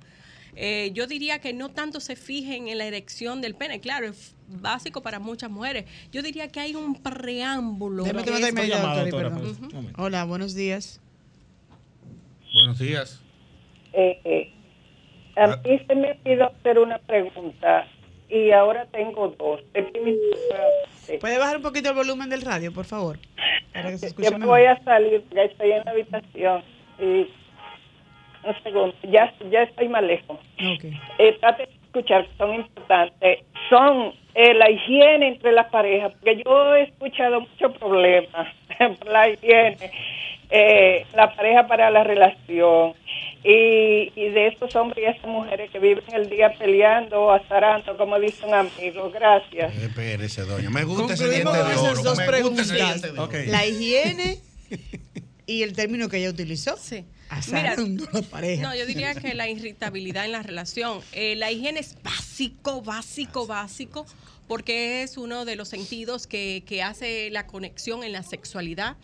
eh, 0.55 0.91
yo 0.93 1.07
diría 1.07 1.39
que 1.39 1.53
no 1.53 1.69
tanto 1.69 1.99
se 1.99 2.15
fijen 2.15 2.67
en 2.67 2.77
la 2.77 2.85
erección 2.85 3.41
del 3.41 3.55
pene, 3.55 3.79
claro, 3.79 4.07
es 4.07 4.35
básico 4.47 5.01
para 5.01 5.19
muchas 5.19 5.49
mujeres. 5.51 5.85
Yo 6.11 6.21
diría 6.21 6.47
que 6.49 6.59
hay 6.59 6.75
un 6.75 6.95
preámbulo. 7.01 8.03
Déjame 8.03 8.23
que 8.23 8.31
tomar 8.31 8.41
es- 8.49 8.53
media, 8.53 8.75
llamada, 8.77 9.01
doctora, 9.01 9.27
y 9.27 9.31
doctora, 9.31 9.43
perdón. 9.51 9.69
un 9.69 9.75
momento. 9.75 10.01
Hola, 10.03 10.23
buenos 10.25 10.53
días. 10.55 11.01
Buenos 12.53 12.79
días. 12.79 13.21
Eh, 13.93 14.19
eh, 14.23 14.51
a 15.35 15.47
mí 15.57 15.79
se 15.87 15.95
me 15.95 16.15
pidió 16.15 16.45
hacer 16.51 16.79
una 16.79 16.97
pregunta 16.99 17.85
y 18.29 18.51
ahora 18.51 18.85
tengo 18.91 19.29
dos. 19.37 19.61
¿Puede 21.19 21.37
bajar 21.37 21.57
un 21.57 21.63
poquito 21.63 21.89
el 21.89 21.95
volumen 21.95 22.29
del 22.29 22.41
radio, 22.41 22.73
por 22.73 22.85
favor? 22.85 23.19
Para 23.73 23.89
que 23.91 23.97
se 23.97 24.07
escuche 24.07 24.27
Yo 24.29 24.31
me 24.33 24.39
mejor. 24.39 24.57
voy 24.59 24.65
a 24.67 24.83
salir, 24.83 25.23
ya 25.33 25.43
estoy 25.43 25.71
en 25.71 25.83
la 25.85 25.91
habitación. 25.91 26.63
Y 26.99 27.27
ya, 29.11 29.33
ya 29.51 29.63
estoy 29.63 29.87
más 29.89 30.03
lejos. 30.03 30.37
Ok. 30.59 30.85
Eh, 31.19 31.37
trate 31.39 31.67
de 31.67 31.73
escuchar, 31.85 32.27
que 32.27 32.37
son 32.37 32.55
importantes. 32.55 33.39
Son 33.69 34.13
eh, 34.35 34.53
la 34.53 34.69
higiene 34.69 35.27
entre 35.29 35.51
las 35.51 35.69
parejas, 35.69 36.11
porque 36.13 36.41
yo 36.43 36.75
he 36.75 36.83
escuchado 36.83 37.41
muchos 37.41 37.77
problemas 37.77 38.47
por 38.99 39.07
la 39.07 39.29
higiene, 39.29 39.91
eh, 40.49 41.05
la 41.15 41.33
pareja 41.35 41.67
para 41.67 41.89
la 41.89 42.03
relación. 42.03 42.93
Y, 43.43 44.11
y 44.15 44.29
de 44.29 44.47
estos 44.47 44.75
hombres 44.75 45.05
y 45.05 45.07
estas 45.07 45.29
mujeres 45.29 45.69
que 45.69 45.77
viven 45.77 46.03
el 46.13 46.27
día 46.29 46.51
peleando 46.57 47.21
o 47.21 47.31
azarando, 47.31 47.95
como 47.95 48.19
dice 48.19 48.43
un 48.45 48.55
amigo. 48.55 49.11
Gracias. 49.11 49.75
Espérese, 49.77 50.41
doña. 50.41 50.71
Me 50.71 50.83
gusta 50.83 51.13
ese 51.13 51.29
diente 51.29 51.51
de 51.51 51.59
oro. 51.61 51.69
esas 51.71 52.03
dos 52.03 52.17
Me 52.17 52.23
gusta 52.23 52.23
ese 52.23 52.31
preguntas. 52.31 52.71
diente 52.73 53.11
de 53.11 53.19
oro. 53.19 53.51
La 53.51 53.65
higiene 53.67 54.37
y 55.45 55.61
el 55.61 55.73
término 55.73 56.09
que 56.09 56.17
ella 56.17 56.29
utilizó. 56.31 56.75
Sí. 56.77 57.05
Azarando 57.29 58.07
la 58.11 58.21
pareja. 58.21 58.61
No, 58.61 58.75
yo 58.75 58.85
diría 58.85 59.15
que 59.15 59.33
la 59.33 59.49
irritabilidad 59.49 60.25
en 60.25 60.31
la 60.31 60.43
relación. 60.43 61.01
Eh, 61.11 61.35
la 61.35 61.51
higiene 61.51 61.79
es 61.79 61.95
básico, 62.03 62.81
básico, 62.81 63.47
básico, 63.47 64.05
porque 64.47 65.03
es 65.03 65.17
uno 65.17 65.45
de 65.45 65.55
los 65.55 65.69
sentidos 65.69 66.27
que, 66.27 66.63
que 66.67 66.83
hace 66.83 67.29
la 67.31 67.47
conexión 67.47 68.03
en 68.03 68.11
la 68.11 68.23
sexualidad. 68.23 68.95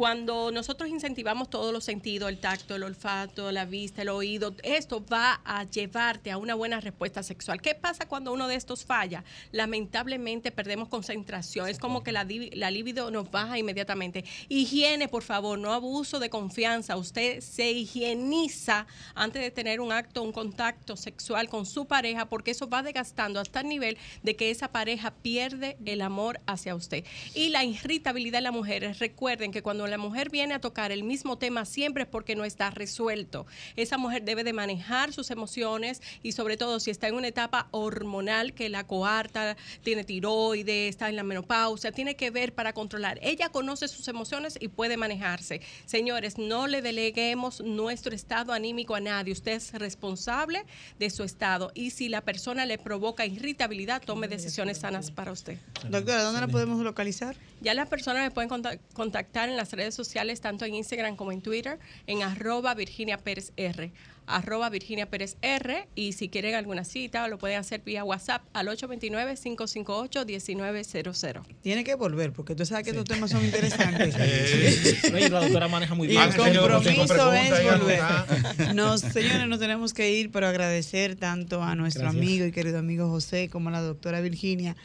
Cuando 0.00 0.50
nosotros 0.50 0.88
incentivamos 0.88 1.50
todos 1.50 1.74
los 1.74 1.84
sentidos, 1.84 2.30
el 2.30 2.38
tacto, 2.38 2.74
el 2.74 2.84
olfato, 2.84 3.52
la 3.52 3.66
vista, 3.66 4.00
el 4.00 4.08
oído, 4.08 4.54
esto 4.62 5.04
va 5.04 5.42
a 5.44 5.64
llevarte 5.64 6.30
a 6.30 6.38
una 6.38 6.54
buena 6.54 6.80
respuesta 6.80 7.22
sexual. 7.22 7.60
¿Qué 7.60 7.74
pasa 7.74 8.08
cuando 8.08 8.32
uno 8.32 8.48
de 8.48 8.54
estos 8.54 8.82
falla? 8.82 9.24
Lamentablemente 9.52 10.52
perdemos 10.52 10.88
concentración. 10.88 11.68
Es 11.68 11.78
como 11.78 12.02
que 12.02 12.12
la, 12.12 12.24
libido 12.24 13.10
nos 13.10 13.30
baja 13.30 13.58
inmediatamente. 13.58 14.24
Higiene, 14.48 15.06
por 15.06 15.22
favor, 15.22 15.58
no 15.58 15.74
abuso 15.74 16.18
de 16.18 16.30
confianza. 16.30 16.96
Usted 16.96 17.42
se 17.42 17.70
higieniza 17.70 18.86
antes 19.14 19.42
de 19.42 19.50
tener 19.50 19.82
un 19.82 19.92
acto, 19.92 20.22
un 20.22 20.32
contacto 20.32 20.96
sexual 20.96 21.50
con 21.50 21.66
su 21.66 21.84
pareja, 21.84 22.26
porque 22.30 22.52
eso 22.52 22.70
va 22.70 22.82
desgastando 22.82 23.38
hasta 23.38 23.60
el 23.60 23.68
nivel 23.68 23.98
de 24.22 24.34
que 24.34 24.50
esa 24.50 24.68
pareja 24.68 25.10
pierde 25.10 25.76
el 25.84 26.00
amor 26.00 26.40
hacia 26.46 26.74
usted. 26.74 27.04
Y 27.34 27.50
la 27.50 27.64
irritabilidad 27.64 28.38
de 28.38 28.44
las 28.44 28.54
mujeres, 28.54 28.98
recuerden 28.98 29.52
que 29.52 29.60
cuando 29.62 29.89
la 29.90 29.98
mujer 29.98 30.30
viene 30.30 30.54
a 30.54 30.60
tocar 30.60 30.92
el 30.92 31.02
mismo 31.04 31.36
tema 31.38 31.64
siempre 31.64 32.04
es 32.04 32.08
porque 32.08 32.36
no 32.36 32.44
está 32.44 32.70
resuelto. 32.70 33.46
Esa 33.76 33.98
mujer 33.98 34.24
debe 34.24 34.44
de 34.44 34.52
manejar 34.52 35.12
sus 35.12 35.30
emociones 35.30 36.00
y 36.22 36.32
sobre 36.32 36.56
todo 36.56 36.80
si 36.80 36.90
está 36.90 37.08
en 37.08 37.14
una 37.14 37.28
etapa 37.28 37.68
hormonal 37.72 38.54
que 38.54 38.68
la 38.68 38.86
coarta, 38.86 39.56
tiene 39.82 40.04
tiroides, 40.04 40.90
está 40.90 41.08
en 41.08 41.16
la 41.16 41.22
menopausia, 41.22 41.92
tiene 41.92 42.16
que 42.16 42.30
ver 42.30 42.54
para 42.54 42.72
controlar. 42.72 43.18
Ella 43.22 43.48
conoce 43.48 43.88
sus 43.88 44.06
emociones 44.08 44.56
y 44.60 44.68
puede 44.68 44.96
manejarse. 44.96 45.60
Señores, 45.86 46.38
no 46.38 46.66
le 46.66 46.82
deleguemos 46.82 47.60
nuestro 47.60 48.14
estado 48.14 48.52
anímico 48.52 48.94
a 48.94 49.00
nadie. 49.00 49.32
Usted 49.32 49.52
es 49.52 49.72
responsable 49.74 50.64
de 50.98 51.10
su 51.10 51.24
estado 51.24 51.72
y 51.74 51.90
si 51.90 52.08
la 52.08 52.20
persona 52.20 52.66
le 52.66 52.78
provoca 52.78 53.26
irritabilidad, 53.26 54.02
tome 54.04 54.28
decisiones 54.28 54.78
sanas 54.78 55.10
para 55.10 55.32
usted. 55.32 55.58
Doctora, 55.88 56.22
¿dónde 56.22 56.40
la 56.40 56.48
podemos 56.48 56.82
localizar? 56.82 57.36
Ya 57.62 57.74
las 57.74 57.88
personas 57.88 58.22
me 58.22 58.30
pueden 58.30 58.48
conta- 58.48 58.78
contactar 58.92 59.48
en 59.48 59.56
las 59.56 59.72
redes 59.72 59.79
sociales, 59.94 60.40
tanto 60.40 60.64
en 60.64 60.74
Instagram 60.74 61.16
como 61.16 61.32
en 61.32 61.40
Twitter, 61.40 61.78
en 62.06 62.22
arroba 62.22 62.74
Virginia 62.74 63.18
Pérez 63.18 63.52
R. 63.56 63.90
Arroba 64.26 64.68
Virginia 64.70 65.10
Pérez 65.10 65.36
R. 65.42 65.88
Y 65.96 66.12
si 66.12 66.28
quieren 66.28 66.54
alguna 66.54 66.84
cita, 66.84 67.26
lo 67.26 67.38
pueden 67.38 67.58
hacer 67.58 67.80
vía 67.80 68.04
WhatsApp 68.04 68.42
al 68.52 68.68
829-558-1900. 68.68 71.42
Tiene 71.62 71.84
que 71.84 71.94
volver, 71.94 72.32
porque 72.32 72.54
tú 72.54 72.64
sabes 72.64 72.84
que 72.84 72.90
estos 72.90 73.04
temas 73.04 73.30
son 73.30 73.44
interesantes. 73.44 74.14
Sí. 74.50 75.12
Oye, 75.14 75.28
la 75.30 75.40
doctora 75.40 75.68
maneja 75.68 75.94
muy 75.94 76.08
Y 76.08 76.12
bien. 76.12 76.22
el 76.22 76.34
compromiso 76.36 77.32
es 77.32 77.64
volver. 77.64 78.74
Nos, 78.74 79.00
señores, 79.00 79.48
nos 79.48 79.58
tenemos 79.58 79.92
que 79.94 80.12
ir, 80.12 80.30
pero 80.30 80.46
agradecer 80.46 81.16
tanto 81.16 81.62
a 81.62 81.74
nuestro 81.74 82.02
Gracias. 82.02 82.22
amigo 82.22 82.44
y 82.46 82.52
querido 82.52 82.78
amigo 82.78 83.08
José 83.08 83.48
como 83.50 83.68
a 83.68 83.72
la 83.72 83.80
doctora 83.80 84.20
Virginia, 84.20 84.76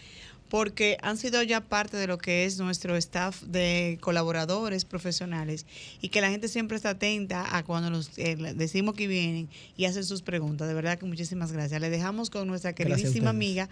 porque 0.50 0.98
han 1.02 1.18
sido 1.18 1.42
ya 1.44 1.62
parte 1.62 1.98
de 1.98 2.08
lo 2.08 2.18
que 2.18 2.46
es 2.46 2.58
nuestro 2.58 2.96
staff 2.96 3.42
de 3.44 3.98
colaboradores 4.02 4.86
profesionales 4.86 5.66
y 6.02 6.10
que 6.10 6.22
la 6.22 6.30
gente 6.30 6.48
siempre 6.48 6.78
está 6.78 6.92
atenta 6.92 7.58
a 7.58 7.64
cuando 7.64 7.90
nos 7.90 8.18
eh, 8.18 8.36
decimos 8.56 8.96
que 8.96 9.08
vienen 9.08 9.50
y 9.76 9.86
hacen 9.86 10.04
sus 10.04 10.22
preguntas. 10.22 10.68
De 10.68 10.74
verdad 10.74 10.98
que 10.98 11.06
muchísimas 11.06 11.52
gracias. 11.52 11.82
Le 11.82 11.90
dejamos 11.90 12.30
con 12.30 12.48
nuestra 12.48 12.74
queridísima 12.74 13.32
amiga 13.32 13.70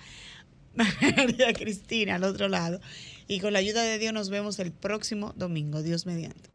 María 0.76 1.54
Cristina 1.54 2.16
al 2.16 2.24
otro 2.24 2.48
lado. 2.48 2.80
Y 3.28 3.40
con 3.40 3.54
la 3.54 3.60
ayuda 3.60 3.84
de 3.84 4.00
Dios 4.00 4.14
nos 4.14 4.30
vemos 4.30 4.60
el 4.60 4.72
próximo 4.72 5.34
domingo. 5.36 5.82
Dios 5.82 6.06
mediante. 6.06 6.50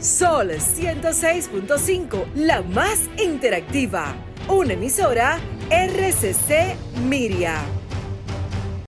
Sol 0.00 0.50
106.5, 0.50 2.34
la 2.34 2.62
más 2.62 3.00
interactiva. 3.22 4.14
Una 4.48 4.74
emisora 4.74 5.38
RCC 5.70 6.76
Miria. 7.06 7.83